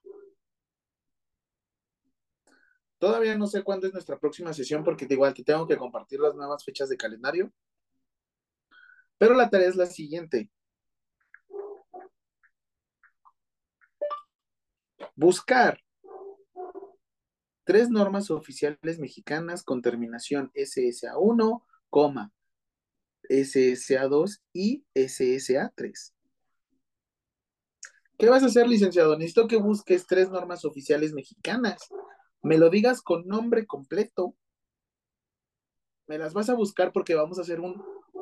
Todavía 2.97 3.37
no 3.37 3.47
sé 3.47 3.63
cuándo 3.63 3.87
es 3.87 3.93
nuestra 3.93 4.17
próxima 4.17 4.53
sesión 4.53 4.83
porque 4.83 5.05
igual 5.09 5.33
te 5.33 5.43
tengo 5.43 5.67
que 5.67 5.77
compartir 5.77 6.19
las 6.19 6.33
nuevas 6.35 6.63
fechas 6.63 6.87
de 6.89 6.97
calendario. 6.97 7.51
Pero 9.17 9.33
la 9.35 9.49
tarea 9.49 9.69
es 9.69 9.75
la 9.75 9.85
siguiente. 9.85 10.49
Buscar 15.15 15.79
tres 17.63 17.89
normas 17.89 18.29
oficiales 18.29 18.99
mexicanas 18.99 19.63
con 19.63 19.81
terminación 19.81 20.51
SSA1, 20.53 21.63
SSA2 23.29 24.41
y 24.53 24.85
SSA3. 24.93 26.13
¿Qué 28.17 28.29
vas 28.29 28.43
a 28.43 28.45
hacer, 28.45 28.67
licenciado? 28.67 29.17
Necesito 29.17 29.47
que 29.47 29.57
busques 29.57 30.07
tres 30.07 30.29
normas 30.29 30.63
oficiales 30.63 31.13
mexicanas. 31.13 31.89
Me 32.41 32.57
lo 32.57 32.69
digas 32.69 33.01
con 33.01 33.27
nombre 33.27 33.65
completo. 33.65 34.35
Me 36.07 36.17
las 36.17 36.33
vas 36.33 36.49
a 36.49 36.53
buscar 36.53 36.93
porque 36.93 37.15
vamos 37.15 37.39
a 37.39 37.41
hacer 37.41 37.59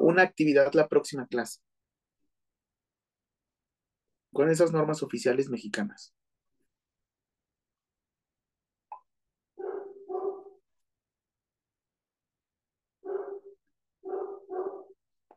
una 0.04 0.24
actividad 0.24 0.74
la 0.74 0.88
próxima 0.88 1.28
clase. 1.28 1.60
Con 4.32 4.50
esas 4.50 4.72
normas 4.72 5.04
oficiales 5.04 5.50
mexicanas. 5.50 6.14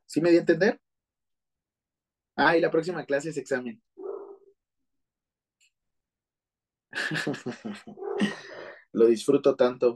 ¿Sí 0.07 0.21
me 0.21 0.31
di 0.31 0.37
a 0.37 0.41
entender? 0.41 0.81
Ah, 2.37 2.57
y 2.57 2.61
la 2.61 2.71
próxima 2.71 3.05
clase 3.05 3.31
es 3.31 3.37
examen. 3.37 3.83
Lo 8.93 9.07
disfruto 9.07 9.55
tanto. 9.57 9.95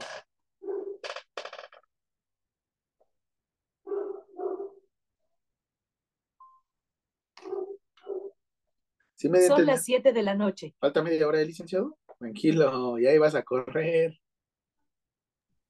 ¿Sí 9.21 9.29
me 9.29 9.39
Son 9.45 9.67
las 9.67 9.85
7 9.85 10.13
de 10.13 10.23
la 10.23 10.33
noche. 10.33 10.73
¿Falta 10.79 11.03
media 11.03 11.27
hora 11.27 11.37
de 11.37 11.45
licenciado? 11.45 11.95
Tranquilo, 12.17 12.97
ya 12.97 13.13
ibas 13.13 13.35
a 13.35 13.43
correr. 13.43 14.19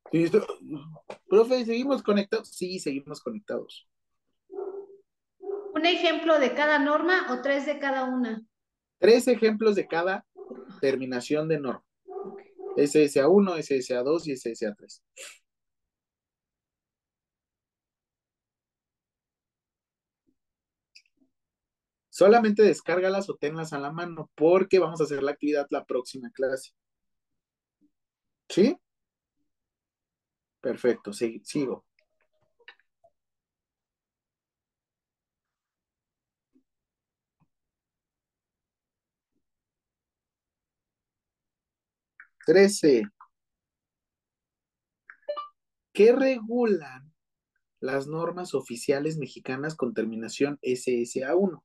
¿Listo? 0.10 0.48
Profe, 1.28 1.66
¿seguimos 1.66 2.02
conectados? 2.02 2.48
Sí, 2.48 2.80
seguimos 2.80 3.20
conectados. 3.20 3.90
¿Un 4.48 5.86
ejemplo 5.86 6.40
de 6.40 6.54
cada 6.54 6.80
norma 6.80 7.28
o 7.34 7.42
tres 7.42 7.66
de 7.66 7.78
cada 7.78 8.06
una? 8.06 8.42
Tres 9.00 9.28
ejemplos 9.28 9.76
de 9.76 9.86
cada 9.86 10.26
terminación 10.80 11.50
de 11.50 11.60
norma. 11.60 11.84
SSA1, 12.78 13.58
SSA2 13.58 14.28
y 14.28 14.32
SSA3. 14.32 15.02
Solamente 22.12 22.62
descárgalas 22.62 23.30
o 23.30 23.38
tenlas 23.38 23.72
a 23.72 23.80
la 23.80 23.90
mano 23.92 24.30
porque 24.36 24.80
vamos 24.80 25.00
a 25.00 25.06
hacer 25.06 25.24
la 25.24 25.32
actividad 25.32 25.66
la 25.70 25.86
próxima 25.86 26.30
clase. 26.30 26.72
¿Sí? 28.50 28.78
Perfecto, 30.62 31.14
sigo. 31.14 31.86
Trece. 42.46 43.04
¿Qué 45.94 46.12
regulan 46.12 47.14
las 47.80 48.08
normas 48.08 48.54
oficiales 48.54 49.18
mexicanas 49.18 49.76
con 49.76 49.94
terminación 49.94 50.60
SSA1? 50.62 51.62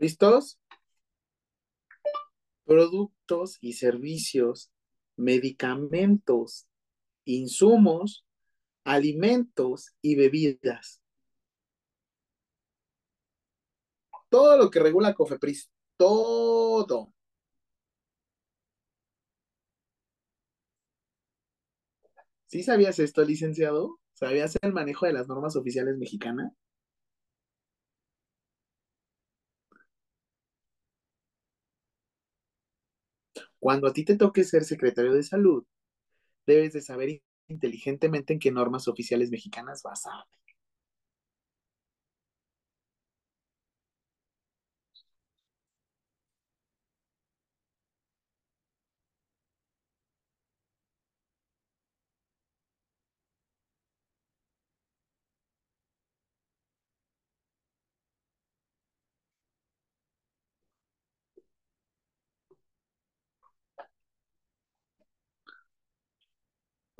¿Listos? 0.00 0.58
Productos 2.64 3.58
y 3.60 3.74
servicios, 3.74 4.72
medicamentos, 5.16 6.66
insumos, 7.26 8.24
alimentos 8.82 9.92
y 10.00 10.16
bebidas. 10.16 11.02
Todo 14.30 14.56
lo 14.56 14.70
que 14.70 14.80
regula 14.80 15.12
COFEPRIS, 15.12 15.70
todo. 15.98 17.12
¿Sí 22.46 22.62
sabías 22.62 22.98
esto, 23.00 23.22
licenciado? 23.22 24.00
¿Sabías 24.14 24.58
el 24.62 24.72
manejo 24.72 25.04
de 25.04 25.12
las 25.12 25.28
normas 25.28 25.56
oficiales 25.56 25.98
mexicanas? 25.98 26.54
Cuando 33.60 33.86
a 33.86 33.92
ti 33.92 34.04
te 34.04 34.16
toque 34.16 34.42
ser 34.42 34.64
secretario 34.64 35.12
de 35.12 35.22
salud, 35.22 35.64
debes 36.46 36.72
de 36.72 36.82
saber 36.82 37.22
inteligentemente 37.48 38.32
en 38.32 38.40
qué 38.40 38.50
normas 38.50 38.88
oficiales 38.88 39.30
mexicanas 39.30 39.82
vas 39.82 40.06
a 40.06 40.26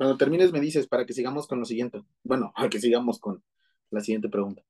Cuando 0.01 0.17
termines 0.17 0.51
me 0.51 0.59
dices 0.59 0.87
para 0.87 1.05
que 1.05 1.13
sigamos 1.13 1.45
con 1.45 1.59
lo 1.59 1.65
siguiente. 1.65 2.01
Bueno, 2.23 2.51
para 2.55 2.71
que 2.71 2.79
sigamos 2.79 3.19
con 3.19 3.43
la 3.91 4.01
siguiente 4.01 4.29
pregunta. 4.29 4.63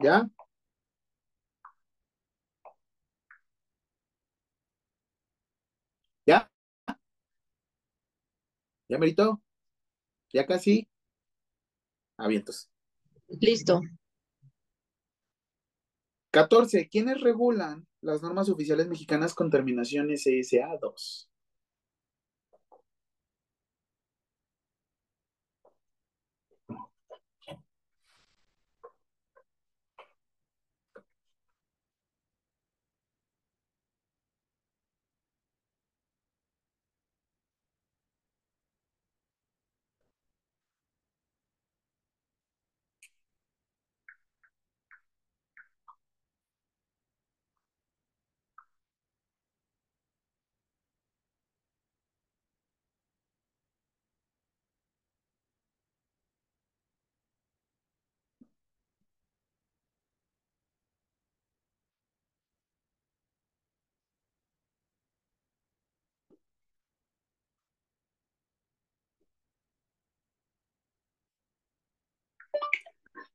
¿Ya? 0.00 0.28
¿Ya 8.92 8.98
merito? 8.98 9.40
¿Ya 10.34 10.44
casi? 10.44 10.86
Avientos. 12.18 12.70
Listo. 13.40 13.80
14. 16.30 16.90
¿Quiénes 16.90 17.22
regulan 17.22 17.86
las 18.02 18.22
normas 18.22 18.50
oficiales 18.50 18.88
mexicanas 18.88 19.32
con 19.32 19.48
terminación 19.48 20.10
SA2? 20.10 21.31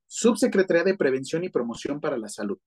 Subsecretaría 0.08 0.84
de 0.84 0.98
Prevención 0.98 1.44
y 1.44 1.50
Promoción 1.50 2.00
para 2.02 2.18
la 2.18 2.30
Salud. 2.30 2.58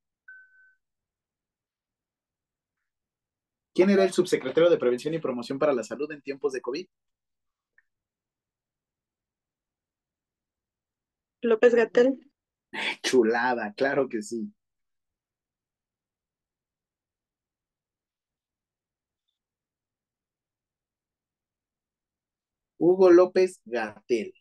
¿Quién 3.75 3.91
era 3.91 4.05
el 4.05 4.13
subsecretario 4.13 4.69
de 4.71 4.79
Prevención 4.79 5.15
y 5.15 5.19
Promoción 5.19 5.59
para 5.59 5.73
la 5.73 5.83
Salud 5.83 6.11
en 6.13 6.23
tiempos 6.23 6.53
de 6.53 6.61
COVID? 6.61 6.87
López 11.43 11.75
Gatel. 11.75 12.31
Chulada, 13.03 13.73
claro 13.75 14.09
que 14.09 14.23
sí. 14.23 14.53
Hugo 22.79 23.11
López 23.11 23.61
Gatel. 23.65 24.33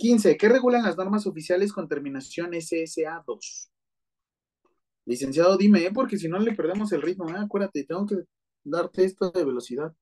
Quince, 0.00 0.36
¿qué 0.38 0.48
regulan 0.48 0.82
las 0.82 0.96
normas 0.96 1.26
oficiales 1.26 1.74
con 1.74 1.86
terminación 1.86 2.54
SSA 2.54 3.22
2? 3.26 3.70
Licenciado, 5.04 5.58
dime, 5.58 5.84
¿eh? 5.84 5.90
porque 5.92 6.16
si 6.16 6.26
no 6.26 6.38
le 6.38 6.54
perdemos 6.54 6.90
el 6.92 7.02
ritmo, 7.02 7.28
¿eh? 7.28 7.34
acuérdate, 7.38 7.84
tengo 7.84 8.06
que 8.06 8.16
darte 8.64 9.04
esto 9.04 9.30
de 9.30 9.44
velocidad. 9.44 9.92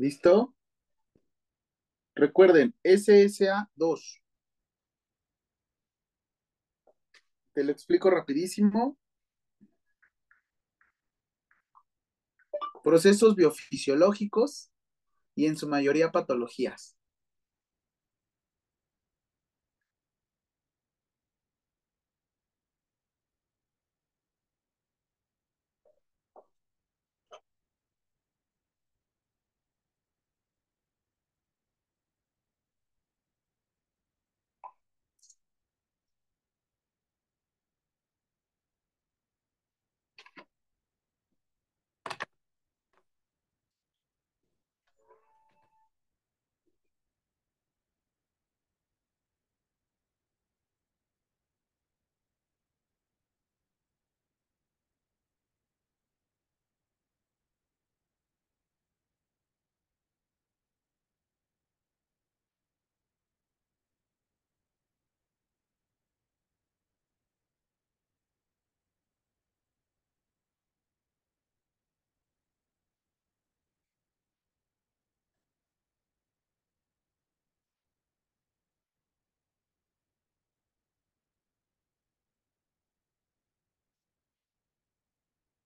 ¿Listo? 0.00 0.54
Recuerden, 2.14 2.74
SSA 2.82 3.70
2. 3.74 4.22
Te 7.52 7.62
lo 7.62 7.70
explico 7.70 8.08
rapidísimo. 8.08 8.96
Procesos 12.82 13.36
biofisiológicos 13.36 14.70
y 15.34 15.44
en 15.44 15.58
su 15.58 15.68
mayoría 15.68 16.10
patologías. 16.10 16.96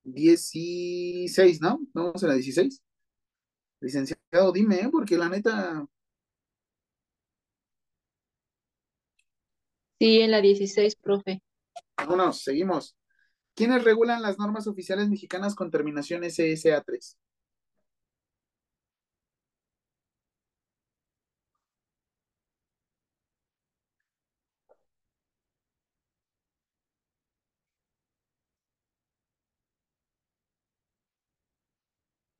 16, 0.05 1.61
¿no? 1.61 1.81
Vamos 1.93 2.23
a 2.23 2.29
la 2.29 2.35
16. 2.35 2.83
Licenciado, 3.81 4.53
dime, 4.53 4.77
¿eh? 4.81 4.89
porque 4.91 5.17
la 5.19 5.29
neta. 5.29 5.87
Sí, 9.99 10.21
en 10.21 10.31
la 10.31 10.41
16, 10.41 10.97
profe. 10.97 11.43
Vámonos, 11.97 12.43
seguimos. 12.43 12.97
¿Quiénes 13.55 13.85
regulan 13.85 14.23
las 14.23 14.39
normas 14.39 14.67
oficiales 14.67 15.09
mexicanas 15.09 15.55
con 15.55 15.71
terminación 15.71 16.23
SSA3? 16.23 17.17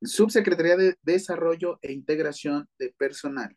Subsecretaría 0.07 0.77
de 0.77 0.97
Desarrollo 1.03 1.79
e 1.81 1.91
Integración 1.93 2.67
de 2.79 2.93
Personal. 2.97 3.55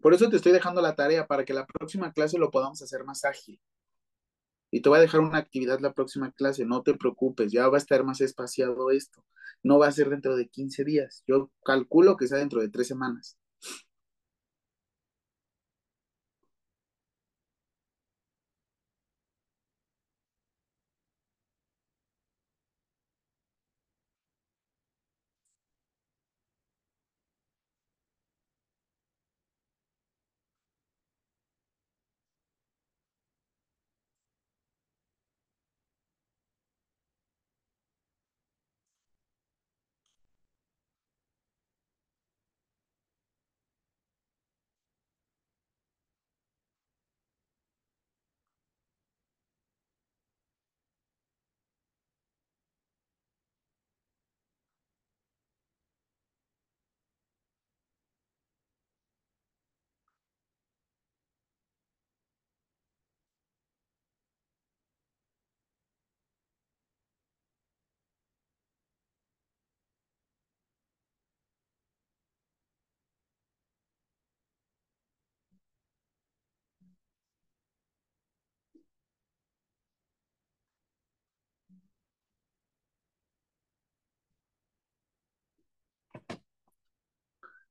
Por 0.00 0.14
eso 0.14 0.28
te 0.30 0.36
estoy 0.36 0.52
dejando 0.52 0.80
la 0.80 0.94
tarea 0.94 1.26
para 1.26 1.44
que 1.44 1.52
la 1.54 1.66
próxima 1.66 2.12
clase 2.12 2.38
lo 2.38 2.50
podamos 2.50 2.80
hacer 2.82 3.04
más 3.04 3.24
ágil. 3.24 3.60
Y 4.70 4.80
te 4.80 4.88
voy 4.88 4.98
a 4.98 5.02
dejar 5.02 5.20
una 5.20 5.38
actividad 5.38 5.80
la 5.80 5.92
próxima 5.92 6.30
clase, 6.32 6.64
no 6.64 6.82
te 6.82 6.94
preocupes, 6.94 7.52
ya 7.52 7.68
va 7.68 7.76
a 7.76 7.78
estar 7.78 8.04
más 8.04 8.20
espaciado 8.20 8.90
esto. 8.90 9.24
No 9.62 9.78
va 9.78 9.88
a 9.88 9.92
ser 9.92 10.08
dentro 10.10 10.36
de 10.36 10.48
15 10.48 10.84
días. 10.84 11.24
Yo 11.26 11.50
calculo 11.64 12.16
que 12.16 12.28
sea 12.28 12.38
dentro 12.38 12.60
de 12.60 12.68
tres 12.68 12.86
semanas. 12.88 13.36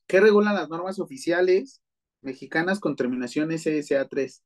¿Qué 0.08 0.22
regulan 0.22 0.56
las 0.56 0.70
normas 0.70 1.00
oficiales 1.00 1.82
mexicanas 2.22 2.80
con 2.80 2.96
terminación 2.96 3.50
SSA3? 3.50 4.42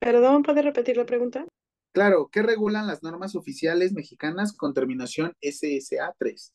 Perdón, 0.00 0.42
¿puede 0.42 0.62
repetir 0.62 0.96
la 0.96 1.04
pregunta? 1.04 1.46
Claro, 1.92 2.30
¿qué 2.32 2.42
regulan 2.42 2.86
las 2.86 3.02
normas 3.02 3.36
oficiales 3.36 3.92
mexicanas 3.92 4.56
con 4.56 4.72
terminación 4.72 5.34
SSA3? 5.42 6.52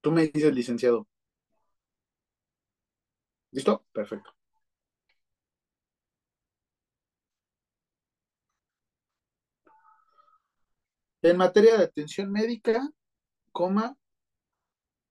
Tú 0.00 0.10
me 0.10 0.26
dices, 0.26 0.54
licenciado. 0.54 1.06
¿Listo? 3.52 3.84
Perfecto. 3.92 4.30
En 11.22 11.36
materia 11.36 11.76
de 11.76 11.84
atención 11.84 12.30
médica, 12.30 12.88
coma, 13.52 13.96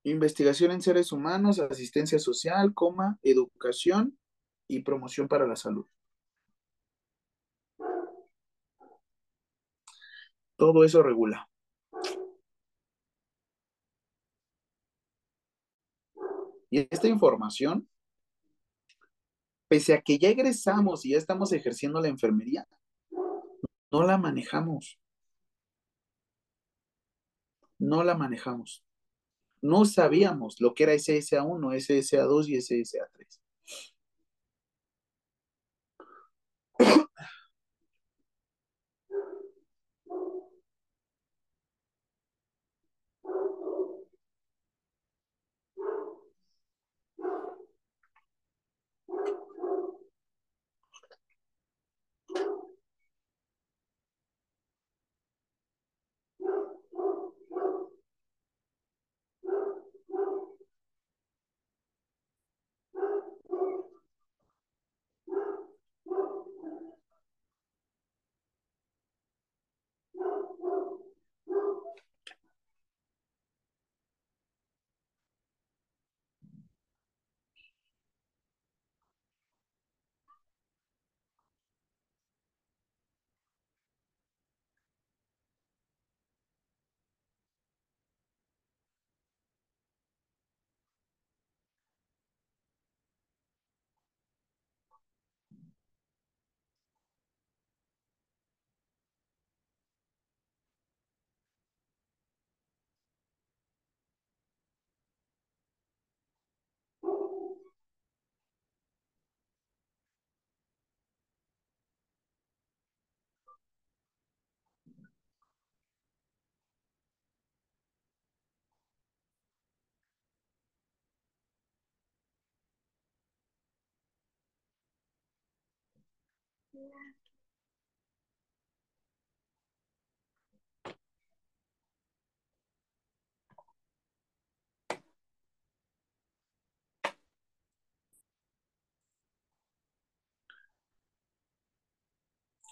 investigación 0.03 0.71
en 0.71 0.81
seres 0.81 1.11
humanos, 1.11 1.59
asistencia 1.59 2.19
social, 2.19 2.73
coma, 2.73 3.19
educación 3.23 4.17
y 4.67 4.81
promoción 4.83 5.27
para 5.27 5.47
la 5.47 5.55
salud. 5.55 5.85
Todo 10.55 10.83
eso 10.83 11.03
regula. 11.03 11.49
Y 16.69 16.87
esta 16.89 17.07
información, 17.07 17.87
pese 19.67 19.93
a 19.93 20.01
que 20.01 20.17
ya 20.17 20.29
egresamos 20.29 21.05
y 21.05 21.11
ya 21.11 21.17
estamos 21.17 21.51
ejerciendo 21.53 22.01
la 22.01 22.09
enfermería, 22.09 22.67
no 23.91 24.03
la 24.03 24.17
manejamos. 24.17 24.99
No 27.79 28.03
la 28.03 28.15
manejamos. 28.15 28.83
No 29.61 29.85
sabíamos 29.85 30.59
lo 30.59 30.73
que 30.73 30.83
era 30.83 30.93
SSA1, 30.93 31.75
SSA2 31.75 32.47
y 32.49 32.55
SSA3. 32.57 33.39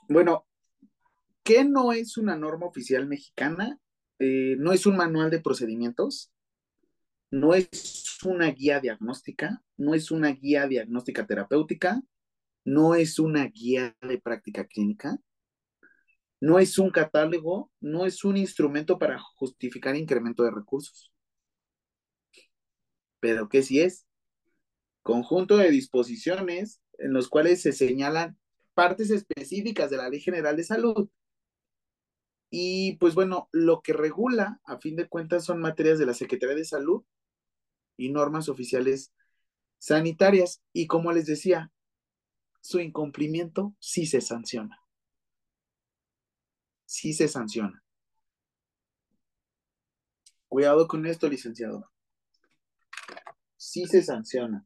Bueno, 0.07 0.45
¿qué 1.43 1.63
no 1.63 1.91
es 1.91 2.17
una 2.17 2.35
norma 2.35 2.67
oficial 2.67 3.07
mexicana? 3.07 3.79
Eh, 4.19 4.55
no 4.59 4.71
es 4.71 4.85
un 4.85 4.97
manual 4.97 5.31
de 5.31 5.41
procedimientos, 5.41 6.31
no 7.31 7.53
es 7.53 8.19
una 8.23 8.47
guía 8.51 8.79
diagnóstica, 8.79 9.63
no 9.77 9.93
es 9.95 10.11
una 10.11 10.29
guía 10.29 10.67
diagnóstica 10.67 11.25
terapéutica, 11.25 12.01
no 12.65 12.95
es 12.95 13.19
una 13.19 13.45
guía 13.45 13.95
de 14.01 14.19
práctica 14.19 14.65
clínica, 14.65 15.17
no 16.41 16.59
es 16.59 16.77
un 16.77 16.89
catálogo, 16.89 17.71
no 17.79 18.05
es 18.05 18.23
un 18.23 18.37
instrumento 18.37 18.99
para 18.99 19.19
justificar 19.35 19.95
incremento 19.95 20.43
de 20.43 20.51
recursos. 20.51 21.11
Pero 23.19 23.47
¿qué 23.49 23.63
sí 23.63 23.79
es? 23.79 24.05
Conjunto 25.01 25.57
de 25.57 25.71
disposiciones 25.71 26.81
en 26.97 27.13
los 27.13 27.29
cuales 27.29 27.61
se 27.61 27.71
señalan 27.71 28.37
partes 28.73 29.09
específicas 29.11 29.89
de 29.89 29.97
la 29.97 30.09
Ley 30.09 30.19
General 30.19 30.55
de 30.55 30.63
Salud. 30.63 31.09
Y 32.49 32.97
pues 32.97 33.15
bueno, 33.15 33.49
lo 33.51 33.81
que 33.81 33.93
regula, 33.93 34.59
a 34.65 34.79
fin 34.79 34.95
de 34.95 35.07
cuentas, 35.07 35.45
son 35.45 35.59
materias 35.59 35.99
de 35.99 36.05
la 36.05 36.13
Secretaría 36.13 36.55
de 36.55 36.65
Salud 36.65 37.03
y 37.97 38.11
normas 38.11 38.49
oficiales 38.49 39.13
sanitarias. 39.77 40.61
Y 40.73 40.87
como 40.87 41.11
les 41.11 41.25
decía, 41.25 41.71
su 42.65 42.79
incumplimiento 42.79 43.75
sí 43.79 44.07
se 44.07 44.21
sanciona. 44.21 44.81
Sí 46.85 47.13
se 47.13 47.27
sanciona. 47.27 47.83
Cuidado 50.47 50.87
con 50.87 51.05
esto, 51.05 51.29
licenciado. 51.29 51.91
Sí 53.55 53.85
se 53.85 54.01
sanciona. 54.01 54.65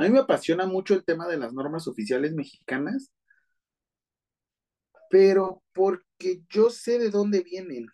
A 0.00 0.04
mí 0.04 0.08
me 0.08 0.20
apasiona 0.20 0.64
mucho 0.64 0.94
el 0.94 1.04
tema 1.04 1.28
de 1.28 1.36
las 1.36 1.52
normas 1.52 1.86
oficiales 1.86 2.32
mexicanas, 2.32 3.12
pero 5.10 5.62
porque 5.74 6.40
yo 6.48 6.70
sé 6.70 6.98
de 6.98 7.10
dónde 7.10 7.42
vienen. 7.42 7.86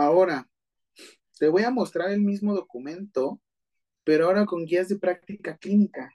Ahora, 0.00 0.48
te 1.38 1.50
voy 1.50 1.64
a 1.64 1.70
mostrar 1.70 2.10
el 2.10 2.22
mismo 2.22 2.54
documento, 2.54 3.38
pero 4.02 4.26
ahora 4.26 4.46
con 4.46 4.64
guías 4.64 4.88
de 4.88 4.98
práctica 4.98 5.58
clínica. 5.58 6.10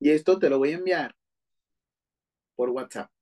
Y 0.00 0.10
esto 0.10 0.38
te 0.40 0.50
lo 0.50 0.58
voy 0.58 0.72
a 0.72 0.76
enviar 0.76 1.14
por 2.56 2.70
WhatsApp. 2.70 3.15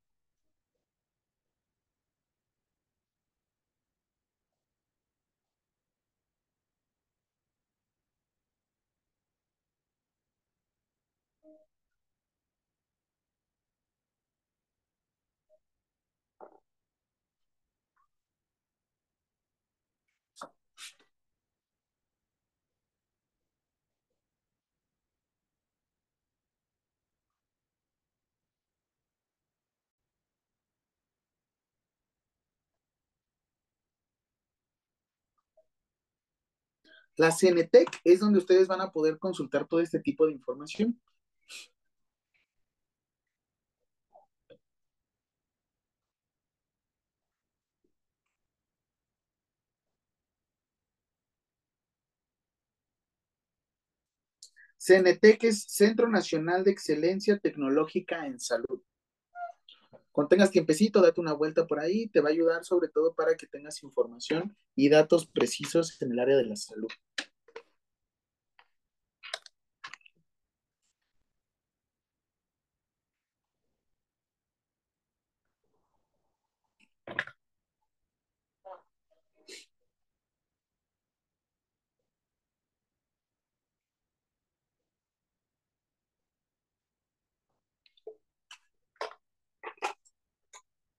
La 37.16 37.30
CNTEC 37.32 38.00
es 38.04 38.20
donde 38.20 38.38
ustedes 38.38 38.68
van 38.68 38.80
a 38.80 38.92
poder 38.92 39.18
consultar 39.18 39.66
todo 39.66 39.80
este 39.80 39.98
tipo 40.00 40.26
de 40.26 40.32
información. 40.32 41.00
CNTEC 54.78 55.44
es 55.44 55.64
Centro 55.64 56.08
Nacional 56.08 56.62
de 56.62 56.70
Excelencia 56.70 57.38
Tecnológica 57.38 58.26
en 58.26 58.38
Salud. 58.38 58.80
Cuando 60.14 60.28
tengas 60.28 60.52
tiempecito, 60.52 61.02
date 61.02 61.20
una 61.20 61.32
vuelta 61.32 61.66
por 61.66 61.80
ahí, 61.80 62.06
te 62.06 62.20
va 62.20 62.28
a 62.28 62.32
ayudar 62.32 62.64
sobre 62.64 62.86
todo 62.86 63.14
para 63.16 63.34
que 63.34 63.48
tengas 63.48 63.82
información 63.82 64.56
y 64.76 64.88
datos 64.88 65.26
precisos 65.26 66.00
en 66.00 66.12
el 66.12 66.20
área 66.20 66.36
de 66.36 66.44
la 66.44 66.54
salud. 66.54 66.86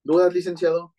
¿Dudas, 0.05 0.33
licenciado? 0.33 0.93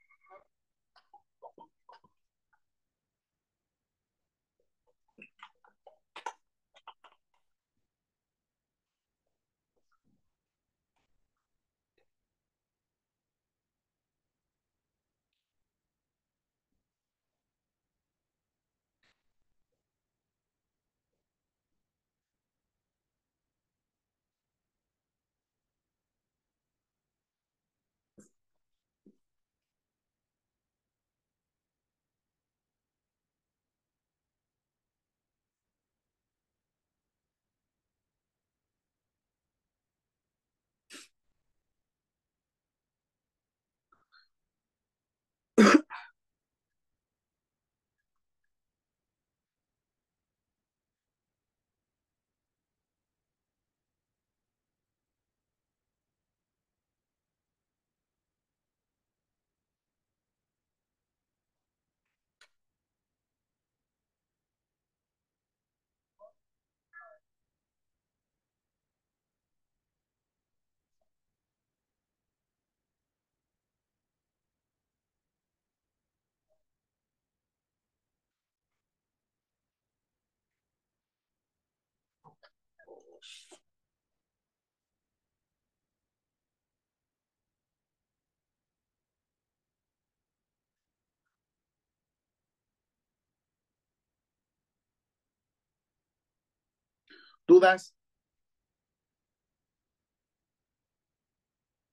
¿Dudas? 97.46 97.94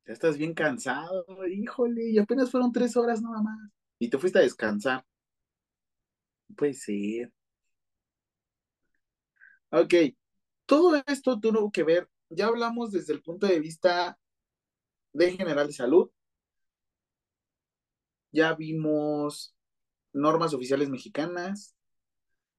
Ya 0.06 0.14
estás 0.14 0.38
bien 0.38 0.54
cansado, 0.54 1.26
híjole, 1.48 2.10
y 2.10 2.18
apenas 2.20 2.52
fueron 2.52 2.72
tres 2.72 2.96
horas 2.98 3.22
nada 3.22 3.42
más. 3.42 3.70
Y 4.00 4.10
te 4.10 4.18
fuiste 4.18 4.40
a 4.40 4.42
descansar. 4.42 5.06
Puede 6.56 6.74
ser. 6.74 7.32
Ok, 9.72 9.94
todo 10.66 11.02
esto 11.08 11.40
tuvo 11.40 11.72
que 11.72 11.84
ver, 11.84 12.10
ya 12.30 12.48
hablamos 12.48 12.92
desde 12.92 13.14
el 13.14 13.22
punto 13.22 13.48
de 13.48 13.60
vista 13.60 14.18
de 15.14 15.32
general 15.38 15.68
de 15.68 15.74
salud, 15.74 16.10
ya 18.32 18.54
vimos 18.56 19.56
normas 20.14 20.54
oficiales 20.54 20.90
mexicanas, 20.90 21.76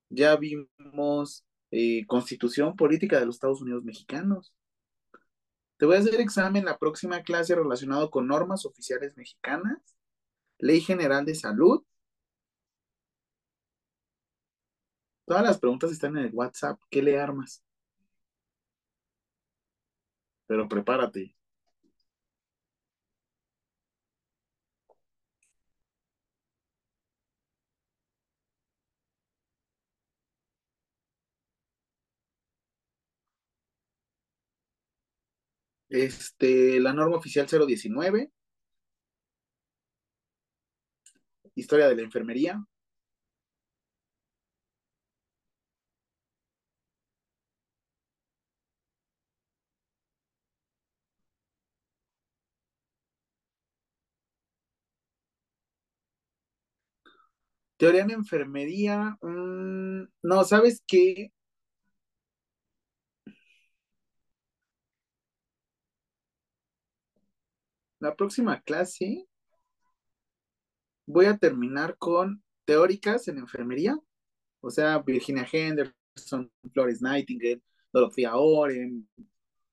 ya 0.08 0.36
vimos 0.36 1.44
eh, 1.70 2.06
constitución 2.06 2.76
política 2.76 3.18
de 3.18 3.26
los 3.26 3.36
Estados 3.36 3.62
Unidos 3.62 3.84
mexicanos. 3.84 4.52
Te 5.76 5.86
voy 5.86 5.96
a 5.96 5.98
hacer 6.00 6.20
examen 6.20 6.64
la 6.64 6.78
próxima 6.78 7.22
clase 7.22 7.54
relacionado 7.54 8.10
con 8.10 8.26
normas 8.28 8.64
oficiales 8.66 9.16
mexicanas, 9.16 9.78
ley 10.58 10.80
general 10.80 11.24
de 11.24 11.34
salud. 11.34 11.84
Todas 15.26 15.42
las 15.42 15.58
preguntas 15.58 15.90
están 15.90 16.16
en 16.16 16.26
el 16.26 16.34
WhatsApp. 16.34 16.80
¿Qué 16.90 17.02
le 17.02 17.18
armas? 17.18 17.62
Pero 20.46 20.68
prepárate. 20.68 21.34
Este, 35.88 36.78
la 36.80 36.92
norma 36.92 37.16
oficial 37.16 37.46
019. 37.46 38.30
Historia 41.54 41.88
de 41.88 41.96
la 41.96 42.02
enfermería. 42.02 42.64
Teoría 57.84 58.02
en 58.04 58.12
enfermería. 58.12 59.18
mmm, 59.20 60.04
no, 60.22 60.44
¿sabes 60.44 60.82
qué? 60.86 61.30
La 68.00 68.16
próxima 68.16 68.62
clase 68.62 69.26
voy 71.06 71.26
a 71.26 71.36
terminar 71.36 71.98
con 71.98 72.42
teóricas 72.64 73.28
en 73.28 73.36
enfermería, 73.36 73.98
o 74.62 74.70
sea, 74.70 74.98
Virginia 75.00 75.46
Henderson, 75.52 76.50
Florence 76.72 77.04
Nightingale, 77.04 77.62
Dorothea 77.92 78.36
Oren, 78.36 79.06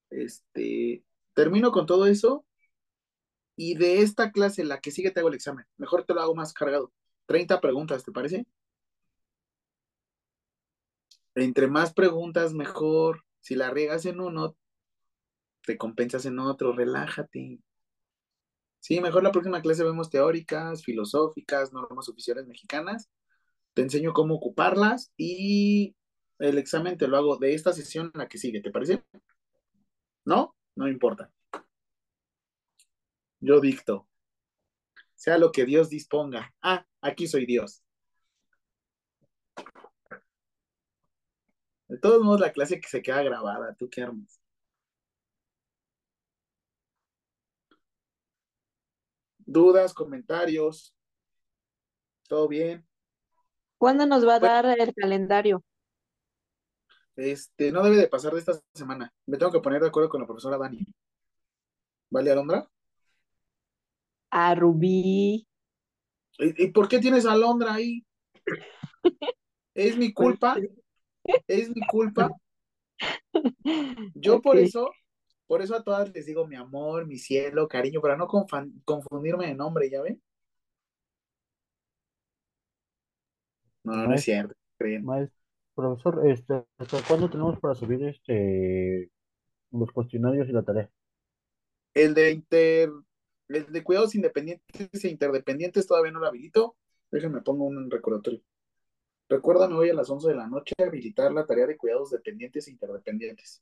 este, 0.10 1.06
termino 1.34 1.72
con 1.72 1.86
todo 1.86 2.08
eso 2.08 2.46
y 3.56 3.76
de 3.76 4.02
esta 4.02 4.32
clase, 4.34 4.66
la 4.66 4.82
que 4.82 4.92
sigue, 4.92 5.12
te 5.12 5.22
hago 5.22 5.30
el 5.30 5.36
examen. 5.36 5.66
Mejor 5.78 6.06
te 6.06 6.14
lo 6.14 6.22
hago 6.22 6.36
más 6.36 6.52
cargado. 6.52 6.92
30 7.26 7.62
preguntas, 7.62 8.04
¿te 8.04 8.12
parece? 8.12 8.46
Entre 11.36 11.68
más 11.68 11.94
preguntas, 11.94 12.54
mejor. 12.54 13.24
Si 13.40 13.56
la 13.56 13.70
riegas 13.72 14.06
en 14.06 14.20
uno, 14.20 14.56
te 15.66 15.78
compensas 15.78 16.26
en 16.26 16.40
otro, 16.40 16.74
relájate. 16.74 17.60
Sí, 18.80 19.00
mejor 19.00 19.24
la 19.24 19.32
próxima 19.32 19.62
clase 19.62 19.84
vemos 19.84 20.10
teóricas, 20.10 20.84
filosóficas, 20.84 21.72
normas 21.72 22.10
oficiales 22.10 22.48
mexicanas. 22.48 23.10
Te 23.74 23.84
enseño 23.84 24.14
cómo 24.14 24.36
ocuparlas 24.36 25.14
y 25.18 25.96
el 26.40 26.58
examen 26.58 26.98
te 26.98 27.08
lo 27.08 27.18
hago 27.18 27.38
de 27.38 27.54
esta 27.54 27.74
sesión 27.74 28.12
a 28.14 28.20
la 28.20 28.28
que 28.28 28.38
sigue, 28.38 28.62
¿te 28.62 28.72
parece? 28.72 29.04
¿No? 30.26 30.56
No 30.76 30.88
importa. 30.88 31.32
Yo 33.40 33.60
dicto. 33.60 34.08
Sea 35.22 35.38
lo 35.38 35.52
que 35.52 35.66
Dios 35.66 35.88
disponga. 35.88 36.52
Ah, 36.64 36.84
aquí 37.00 37.28
soy 37.28 37.46
Dios. 37.46 37.84
De 41.90 42.00
todos 42.00 42.24
modos, 42.24 42.40
la 42.40 42.52
clase 42.52 42.82
que 42.82 42.88
se 42.88 43.04
queda 43.04 43.22
grabada, 43.22 43.76
¿tú 43.76 43.88
qué 43.88 44.02
armas? 44.02 44.42
¿Dudas, 49.46 49.94
comentarios? 49.94 50.96
¿Todo 52.28 52.48
bien? 52.48 52.88
¿Cuándo 53.78 54.06
nos 54.06 54.26
va 54.26 54.36
a 54.36 54.40
Bueno, 54.40 54.56
dar 54.56 54.66
el 54.80 54.94
calendario? 54.96 55.62
este, 57.16 57.72
no 57.72 57.84
debe 57.84 57.98
de 57.98 58.08
pasar 58.08 58.34
de 58.34 58.40
esta 58.40 58.54
semana. 58.74 59.14
Me 59.26 59.38
tengo 59.38 59.52
que 59.52 59.60
poner 59.60 59.82
de 59.82 59.88
acuerdo 59.88 60.10
con 60.10 60.22
la 60.22 60.28
profesora 60.28 60.58
Dani. 60.58 60.86
¿Vale, 62.10 62.32
Alondra? 62.32 62.70
A 64.32 64.56
Rubí. 64.56 65.48
¿Y, 66.40 66.64
y 66.66 66.72
por 66.72 66.88
qué 66.88 67.00
tienes 67.00 67.26
a 67.26 67.34
Alondra 67.34 67.74
ahí? 67.74 68.06
¿Es 69.74 69.98
mi 69.98 70.12
Pues 70.16 70.28
culpa? 70.28 70.58
¿Es 71.48 71.70
mi 71.70 71.82
culpa? 71.88 72.32
Yo 74.16 74.42
por 74.42 74.58
eso, 74.58 74.92
por 75.48 75.62
eso 75.62 75.76
a 75.76 75.84
todas 75.84 76.12
les 76.14 76.26
digo 76.26 76.48
mi 76.48 76.56
amor, 76.56 77.08
mi 77.08 77.18
cielo, 77.18 77.68
cariño, 77.68 78.02
para 78.02 78.18
no 78.18 78.28
confundirme 78.28 79.48
de 79.48 79.56
nombre, 79.56 79.90
¿ya 79.90 80.02
ven? 80.02 80.22
No, 83.84 83.96
no 83.96 84.14
es 84.14 84.24
cierto, 84.24 84.56
maestro, 85.02 85.38
profesor, 85.76 86.28
este, 86.28 86.64
¿hasta 86.78 87.02
cuándo 87.08 87.30
tenemos 87.30 87.60
para 87.60 87.76
subir 87.76 88.04
este 88.06 89.10
los 89.72 89.92
cuestionarios 89.92 90.48
y 90.50 90.52
la 90.52 90.64
tarea? 90.64 90.90
El 91.94 92.14
de 92.14 92.32
inter, 92.32 92.90
el 93.56 93.72
de 93.72 93.84
cuidados 93.84 94.16
independientes 94.16 95.06
e 95.06 95.10
interdependientes 95.10 95.88
todavía 95.88 96.12
no 96.12 96.20
lo 96.20 96.28
habilito. 96.28 96.76
Déjenme 97.12 97.42
pongo 97.42 97.66
un 97.66 97.90
recordatorio. 97.92 98.42
Recuérdame 99.30 99.76
hoy 99.76 99.90
a 99.90 99.94
las 99.94 100.10
11 100.10 100.30
de 100.30 100.36
la 100.36 100.48
noche 100.48 100.74
habilitar 100.78 101.32
la 101.32 101.46
tarea 101.46 101.68
de 101.68 101.78
cuidados 101.78 102.12
dependientes 102.12 102.68
e 102.68 102.72
interdependientes. 102.72 103.62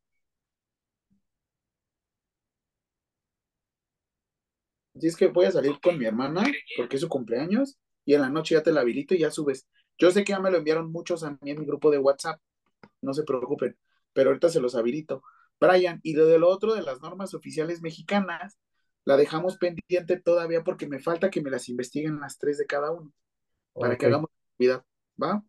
Así 4.96 5.08
es 5.08 5.16
que 5.16 5.28
voy 5.28 5.46
a 5.46 5.52
salir 5.52 5.80
con 5.82 5.98
mi 5.98 6.06
hermana 6.06 6.44
porque 6.76 6.98
es 6.98 7.02
su 7.02 7.08
cumpleaños 7.10 7.78
y 8.06 8.16
en 8.16 8.22
la 8.22 8.30
noche 8.30 8.56
ya 8.56 8.64
te 8.64 8.72
la 8.72 8.82
habilito 8.82 9.14
y 9.16 9.20
ya 9.20 9.32
subes. 9.32 9.68
Yo 9.98 10.12
sé 10.12 10.24
que 10.24 10.32
ya 10.32 10.40
me 10.40 10.52
lo 10.52 10.58
enviaron 10.58 10.92
muchos 10.92 11.24
a 11.24 11.32
mí 11.32 11.52
en 11.52 11.60
mi 11.60 11.66
grupo 11.66 11.92
de 11.92 12.00
WhatsApp, 12.00 12.42
no 13.02 13.14
se 13.14 13.24
preocupen, 13.24 13.78
pero 14.14 14.30
ahorita 14.30 14.50
se 14.50 14.60
los 14.60 14.76
habilito. 14.76 15.24
Brian, 15.60 16.00
y 16.04 16.14
lo 16.14 16.26
de 16.26 16.40
lo 16.40 16.50
otro 16.50 16.74
de 16.74 16.82
las 16.82 17.02
normas 17.02 17.34
oficiales 17.34 17.82
mexicanas, 17.82 18.58
la 19.06 19.18
dejamos 19.18 19.58
pendiente 19.58 20.20
todavía 20.20 20.64
porque 20.64 20.88
me 20.88 21.00
falta 21.00 21.30
que 21.30 21.42
me 21.42 21.50
las 21.50 21.70
investiguen 21.70 22.20
las 22.20 22.38
tres 22.38 22.58
de 22.58 22.66
cada 22.66 22.92
uno 22.92 23.12
para 23.74 23.98
que 23.98 24.06
hagamos 24.06 24.30
actividad, 24.52 24.84
¿va? 25.22 25.44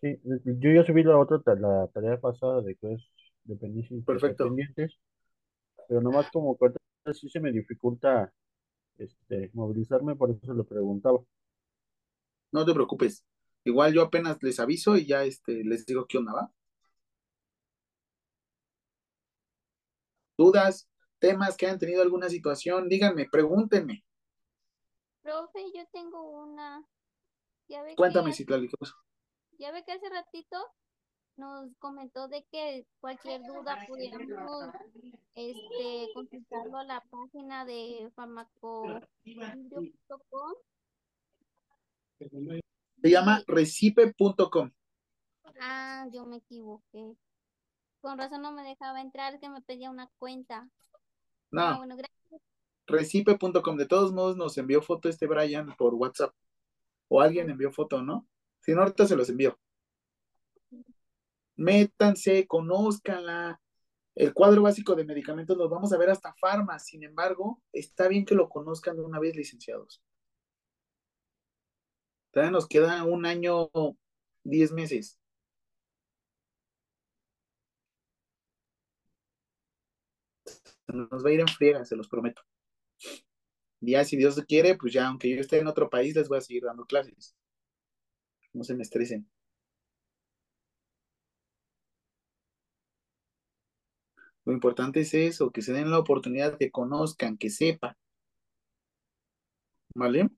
sí, 0.00 0.20
yo 0.44 0.70
ya 0.72 0.84
subí 0.84 1.02
la 1.02 1.18
otra, 1.18 1.40
la 1.56 1.88
tarea 1.88 2.20
pasada 2.20 2.62
de 2.62 2.76
que 2.76 2.94
es 2.94 3.02
dependientes 3.44 4.04
Perfecto. 4.04 4.46
independientes, 4.46 4.98
pero 5.88 6.00
nomás 6.00 6.30
como 6.30 6.56
que 6.56 6.72
sí 7.14 7.28
se 7.28 7.40
me 7.40 7.52
dificulta 7.52 8.32
este 8.98 9.50
movilizarme, 9.54 10.16
por 10.16 10.30
eso 10.30 10.54
le 10.54 10.64
preguntaba. 10.64 11.20
No 12.52 12.64
te 12.64 12.74
preocupes. 12.74 13.24
Igual 13.64 13.92
yo 13.92 14.02
apenas 14.02 14.42
les 14.42 14.60
aviso 14.60 14.96
y 14.96 15.06
ya 15.06 15.24
este, 15.24 15.64
les 15.64 15.84
digo 15.86 16.06
qué 16.06 16.18
onda, 16.18 16.32
¿va? 16.32 16.52
Dudas, 20.36 20.88
temas 21.18 21.56
que 21.56 21.66
hayan 21.66 21.78
tenido 21.78 22.02
alguna 22.02 22.28
situación, 22.28 22.88
díganme, 22.88 23.28
pregúntenme. 23.30 24.04
Profe, 25.22 25.60
yo 25.74 25.86
tengo 25.92 26.42
una. 26.42 26.84
Ya 27.68 27.82
ve 27.82 27.94
Cuéntame, 27.96 28.30
que, 28.30 28.36
Citlali, 28.36 28.68
ya 29.58 29.72
ve 29.72 29.84
que 29.84 29.92
hace 29.92 30.08
ratito 30.08 30.56
nos 31.36 31.70
comentó 31.78 32.28
de 32.28 32.44
que 32.50 32.86
cualquier 33.00 33.42
duda 33.42 33.78
pudiéramos 33.86 34.70
este, 35.34 36.08
consultarlo 36.14 36.78
a 36.78 36.84
la 36.84 37.00
página 37.10 37.64
de 37.64 38.10
farmacovideo.com. 38.14 40.54
Se 43.00 43.10
llama 43.10 43.42
recipe.com. 43.46 44.72
ah, 45.60 46.06
yo 46.12 46.26
me 46.26 46.38
equivoqué. 46.38 47.14
Con 48.00 48.18
razón 48.18 48.42
no 48.42 48.52
me 48.52 48.64
dejaba 48.64 49.00
entrar, 49.00 49.38
que 49.38 49.48
me 49.48 49.62
pedía 49.62 49.90
una 49.90 50.10
cuenta. 50.18 50.68
Ah, 51.52 51.72
No, 51.72 51.76
bueno, 51.78 51.96
gracias. 51.96 52.42
recipe.com. 52.86 53.76
De 53.76 53.86
todos 53.86 54.12
modos, 54.12 54.36
nos 54.36 54.56
envió 54.58 54.82
foto 54.82 55.08
este 55.08 55.26
Brian 55.26 55.74
por 55.76 55.94
WhatsApp. 55.94 56.34
O 57.08 57.20
alguien 57.20 57.50
envió 57.50 57.70
foto, 57.72 58.02
¿no? 58.02 58.26
Si 58.60 58.72
no, 58.74 58.82
ahorita 58.82 59.06
se 59.06 59.16
los 59.16 59.28
envió. 59.30 59.58
Métanse, 61.56 62.46
conózcanla. 62.46 63.60
El 64.14 64.34
cuadro 64.34 64.62
básico 64.62 64.94
de 64.94 65.04
medicamentos 65.04 65.56
los 65.56 65.70
vamos 65.70 65.92
a 65.92 65.98
ver 65.98 66.10
hasta 66.10 66.34
farma. 66.34 66.78
Sin 66.78 67.02
embargo, 67.02 67.62
está 67.72 68.08
bien 68.08 68.24
que 68.24 68.34
lo 68.34 68.48
conozcan 68.48 68.96
de 68.96 69.02
una 69.02 69.18
vez, 69.18 69.36
licenciados. 69.36 70.02
Todavía 72.32 72.50
nos 72.52 72.66
queda 72.68 73.04
un 73.04 73.26
año, 73.26 73.70
diez 74.44 74.72
meses. 74.72 75.18
Nos 80.88 81.24
va 81.24 81.30
a 81.30 81.32
ir 81.32 81.40
en 81.40 81.48
friega, 81.48 81.84
se 81.86 81.96
los 81.96 82.08
prometo. 82.08 82.42
Ya, 83.80 84.04
si 84.04 84.16
Dios 84.16 84.40
quiere, 84.46 84.76
pues 84.76 84.92
ya, 84.92 85.08
aunque 85.08 85.28
yo 85.30 85.40
esté 85.40 85.58
en 85.58 85.66
otro 85.66 85.90
país, 85.90 86.14
les 86.14 86.28
voy 86.28 86.38
a 86.38 86.40
seguir 86.40 86.62
dando 86.64 86.84
clases. 86.84 87.34
No 88.52 88.62
se 88.62 88.74
me 88.74 88.82
estresen. 88.82 89.26
Lo 94.44 94.52
importante 94.52 94.98
es 95.02 95.14
eso, 95.14 95.52
que 95.52 95.62
se 95.62 95.72
den 95.72 95.92
la 95.92 95.98
oportunidad, 96.00 96.58
que 96.58 96.72
conozcan, 96.72 97.38
que 97.38 97.50
sepan. 97.50 97.94
¿Vale? 99.94 100.28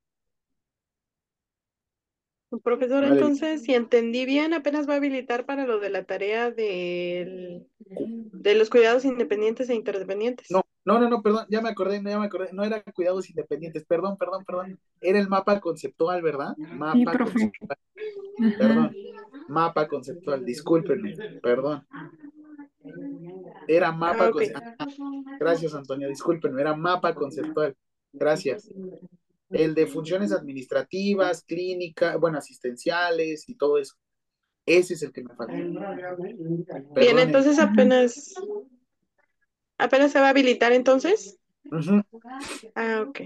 Profesor, 2.64 3.02
Vale. 3.05 3.14
entonces, 3.14 3.62
si 3.62 3.74
entendí 3.74 4.27
bien, 4.27 4.55
apenas 4.55 4.89
va 4.89 4.94
a 4.94 4.97
habilitar 4.97 5.47
para 5.47 5.66
lo 5.66 5.78
de 5.78 5.90
la 5.90 6.05
tarea 6.05 6.51
del, 6.51 7.64
de 7.86 8.55
los 8.55 8.70
cuidados 8.70 9.05
independientes 9.05 9.68
e 9.70 9.74
interdependientes. 9.74 10.51
No, 10.51 10.62
no, 10.85 10.98
no, 10.98 11.09
no, 11.09 11.22
perdón, 11.22 11.47
ya 11.48 11.60
me 11.60 11.68
acordé, 11.68 12.02
ya 12.02 12.18
me 12.18 12.27
acordé, 12.27 12.52
no 12.52 12.64
era 12.64 12.82
cuidados 12.82 13.28
independientes, 13.31 13.85
perdón, 13.85 14.16
perdón, 14.16 14.44
perdón, 14.44 14.78
era 15.01 15.18
el 15.20 15.28
mapa 15.28 15.60
conceptual, 15.60 16.22
¿verdad? 16.22 16.56
Mapa 16.59 17.12
Sí, 17.12 17.18
profe. 17.18 17.32
conceptual, 17.40 17.78
Ajá. 18.39 18.59
perdón, 18.59 18.97
mapa 19.48 19.89
conceptual, 19.89 20.44
discúlpenme, 20.44 21.16
perdón. 21.43 21.86
Era 23.68 23.93
mapa 23.93 24.27
Ah, 24.27 24.31
conceptual. 24.32 24.64
Gracias, 25.39 25.74
Antonio, 25.74 26.09
discúlpenme, 26.09 26.60
era 26.60 26.74
mapa 26.77 27.14
conceptual. 27.14 27.77
Gracias. 28.12 28.70
El 29.51 29.74
de 29.74 29.86
funciones 29.86 30.32
administrativas, 30.32 31.43
clínica, 31.43 32.16
bueno, 32.16 32.39
asistenciales 32.39 33.48
y 33.48 33.56
todo 33.56 33.78
eso. 33.78 33.97
Ese 34.64 34.94
es 34.94 35.02
el 35.02 35.12
que 35.12 35.24
me 35.24 35.35
falta. 35.35 35.52
Bien, 35.52 37.18
entonces 37.18 37.59
apenas, 37.59 38.35
apenas 39.77 40.12
se 40.12 40.20
va 40.20 40.27
a 40.27 40.31
habilitar 40.31 40.72
entonces. 40.72 41.39
Ah, 42.74 43.05
ok. 43.06 43.20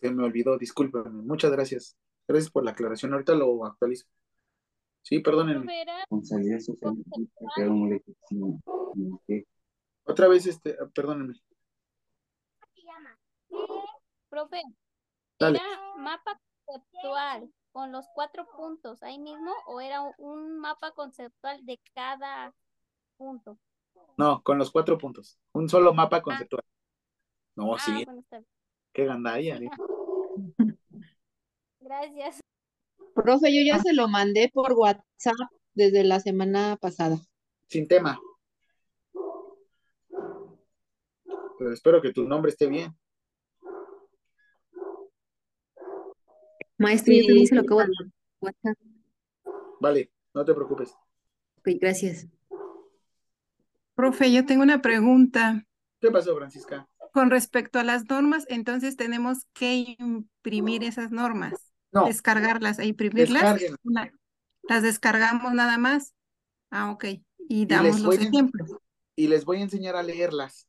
Se 0.00 0.10
me 0.10 0.24
olvidó, 0.24 0.58
discúlpenme. 0.58 1.22
Muchas 1.22 1.52
gracias. 1.52 1.96
Gracias 2.26 2.50
por 2.50 2.64
la 2.64 2.72
aclaración. 2.72 3.12
Ahorita 3.12 3.34
lo 3.34 3.64
actualizo. 3.64 4.06
Sí, 5.02 5.20
perdónenme. 5.20 5.84
Otra 10.04 10.28
vez, 10.28 10.46
este, 10.46 10.76
perdónenme. 10.94 11.34
Profe, 14.28 14.62
Dale. 15.38 15.58
¿era 15.58 15.96
mapa 15.96 16.38
conceptual 16.64 17.52
con 17.72 17.92
los 17.92 18.06
cuatro 18.14 18.46
puntos 18.56 19.02
ahí 19.02 19.18
mismo 19.18 19.52
o 19.66 19.80
era 19.80 20.02
un- 20.18 20.58
mapa 20.58 20.92
conceptual 20.92 21.64
de 21.66 21.80
cada 21.94 22.54
punto? 23.16 23.58
No, 24.16 24.42
con 24.42 24.58
los 24.58 24.70
cuatro 24.70 24.96
puntos. 24.98 25.38
Un 25.52 25.68
solo 25.68 25.92
mapa 25.92 26.22
conceptual. 26.22 26.62
No, 27.56 27.74
Ah, 27.74 27.78
sí, 27.78 28.04
bueno, 28.04 28.24
qué 28.92 29.04
gandalla. 29.04 29.56
¿eh? 29.56 29.70
Gracias. 31.80 32.40
Profe, 33.14 33.54
yo 33.54 33.60
ya 33.64 33.78
se 33.80 33.92
lo 33.92 34.08
mandé 34.08 34.50
por 34.52 34.72
WhatsApp 34.72 35.34
desde 35.74 36.02
la 36.04 36.20
semana 36.20 36.76
pasada. 36.80 37.16
Sin 37.68 37.86
tema. 37.86 38.18
Pero 41.58 41.72
espero 41.72 42.02
que 42.02 42.12
tu 42.12 42.24
nombre 42.24 42.50
esté 42.50 42.66
bien. 42.66 42.96
Maestro, 46.84 47.12
yo 47.14 47.20
Sí. 47.20 47.26
también 47.26 47.46
se 47.46 47.54
lo 47.54 47.60
acabo 47.62 47.80
de 47.82 47.88
WhatsApp. 48.40 48.78
Vale, 49.80 50.10
no 50.34 50.44
te 50.44 50.54
preocupes. 50.54 50.90
Ok, 51.58 51.68
gracias. 51.80 52.26
Profe, 53.94 54.32
yo 54.32 54.44
tengo 54.44 54.62
una 54.62 54.82
pregunta. 54.82 55.64
¿Qué 56.00 56.10
pasó, 56.10 56.36
Francisca? 56.36 56.88
Con 57.12 57.30
respecto 57.30 57.78
a 57.78 57.84
las 57.84 58.08
normas, 58.08 58.44
entonces 58.48 58.96
tenemos 58.96 59.46
que 59.52 59.96
imprimir 59.98 60.82
esas 60.84 61.10
normas, 61.10 61.54
No, 61.92 62.06
descargarlas 62.06 62.78
e 62.80 62.86
imprimirlas. 62.86 63.62
Una- 63.84 64.10
las 64.68 64.82
descargamos 64.82 65.52
nada 65.54 65.78
más. 65.78 66.12
Ah, 66.70 66.90
ok. 66.90 67.04
Y 67.04 67.22
Y 67.48 67.66
damos 67.66 67.94
les 67.94 68.02
los 68.02 68.16
voy 68.16 68.24
a- 68.24 68.28
ejemplos. 68.28 68.70
Y 69.16 69.28
les 69.28 69.44
voy 69.44 69.58
a 69.58 69.62
enseñar 69.62 69.94
a 69.96 70.02
leerlas. 70.02 70.68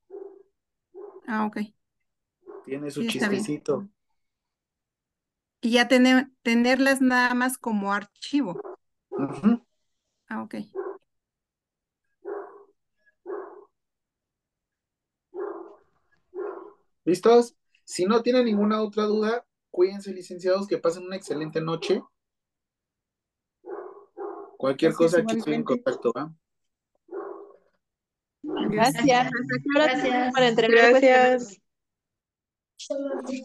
Ah, 1.26 1.46
ok. 1.46 1.58
Tiene 2.64 2.92
su 2.92 3.02
Sí, 3.02 3.08
está 3.08 3.28
bien. 3.30 3.42
chistecito. 3.42 3.90
Y 5.66 5.72
ya 5.72 5.88
tener, 5.88 6.28
tenerlas 6.44 7.02
nada 7.02 7.34
más 7.34 7.58
como 7.58 7.92
archivo. 7.92 8.62
Ah, 10.28 10.44
ok. 10.44 10.58
¿Listos? 17.04 17.56
Si 17.84 18.06
no 18.06 18.22
tienen 18.22 18.46
ninguna 18.46 18.80
otra 18.84 19.06
duda, 19.06 19.44
cuídense, 19.72 20.14
licenciados, 20.14 20.68
que 20.68 20.78
pasen 20.78 21.08
una 21.08 21.16
excelente 21.16 21.60
noche. 21.62 22.04
Cualquier 24.60 24.92
Gracias, 24.92 25.14
cosa, 25.14 25.24
aquí 25.24 25.38
estoy 25.38 25.56
en 25.56 25.64
contacto, 25.64 26.12
¿va? 26.16 26.32
Gracias. 28.70 29.32
Gracias. 30.70 31.60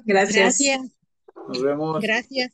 Gracias. 0.04 0.99
Nos 1.48 1.62
vemos. 1.62 2.00
Gracias. 2.00 2.52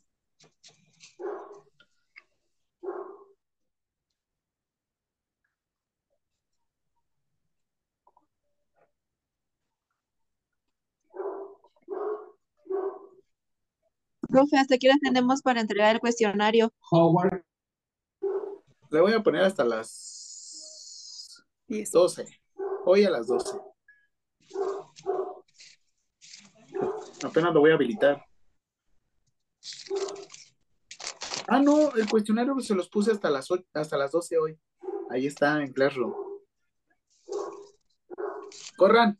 Profe, 14.29 14.57
¿hasta 14.57 14.77
qué 14.77 14.89
hora 14.89 14.97
tenemos 15.01 15.41
para 15.41 15.61
entregar 15.61 15.95
el 15.95 16.01
cuestionario? 16.01 16.73
Le 18.91 19.01
voy 19.01 19.13
a 19.13 19.23
poner 19.23 19.43
hasta 19.43 19.63
las 19.63 21.45
Diez. 21.67 21.91
12. 21.91 22.25
Hoy 22.85 23.03
a 23.03 23.09
las 23.09 23.27
12. 23.27 23.59
Apenas 27.23 27.53
lo 27.53 27.59
voy 27.61 27.71
a 27.71 27.73
habilitar. 27.73 28.26
Ah, 31.47 31.59
no, 31.59 31.95
el 31.95 32.09
cuestionario 32.09 32.59
se 32.59 32.75
los 32.75 32.89
puse 32.89 33.11
hasta 33.11 33.29
las, 33.29 33.47
hasta 33.73 33.97
las 33.97 34.11
12 34.11 34.37
hoy. 34.37 34.59
Ahí 35.09 35.27
está 35.27 35.63
en 35.63 35.71
Classroom. 35.71 36.13
Corran. 38.75 39.19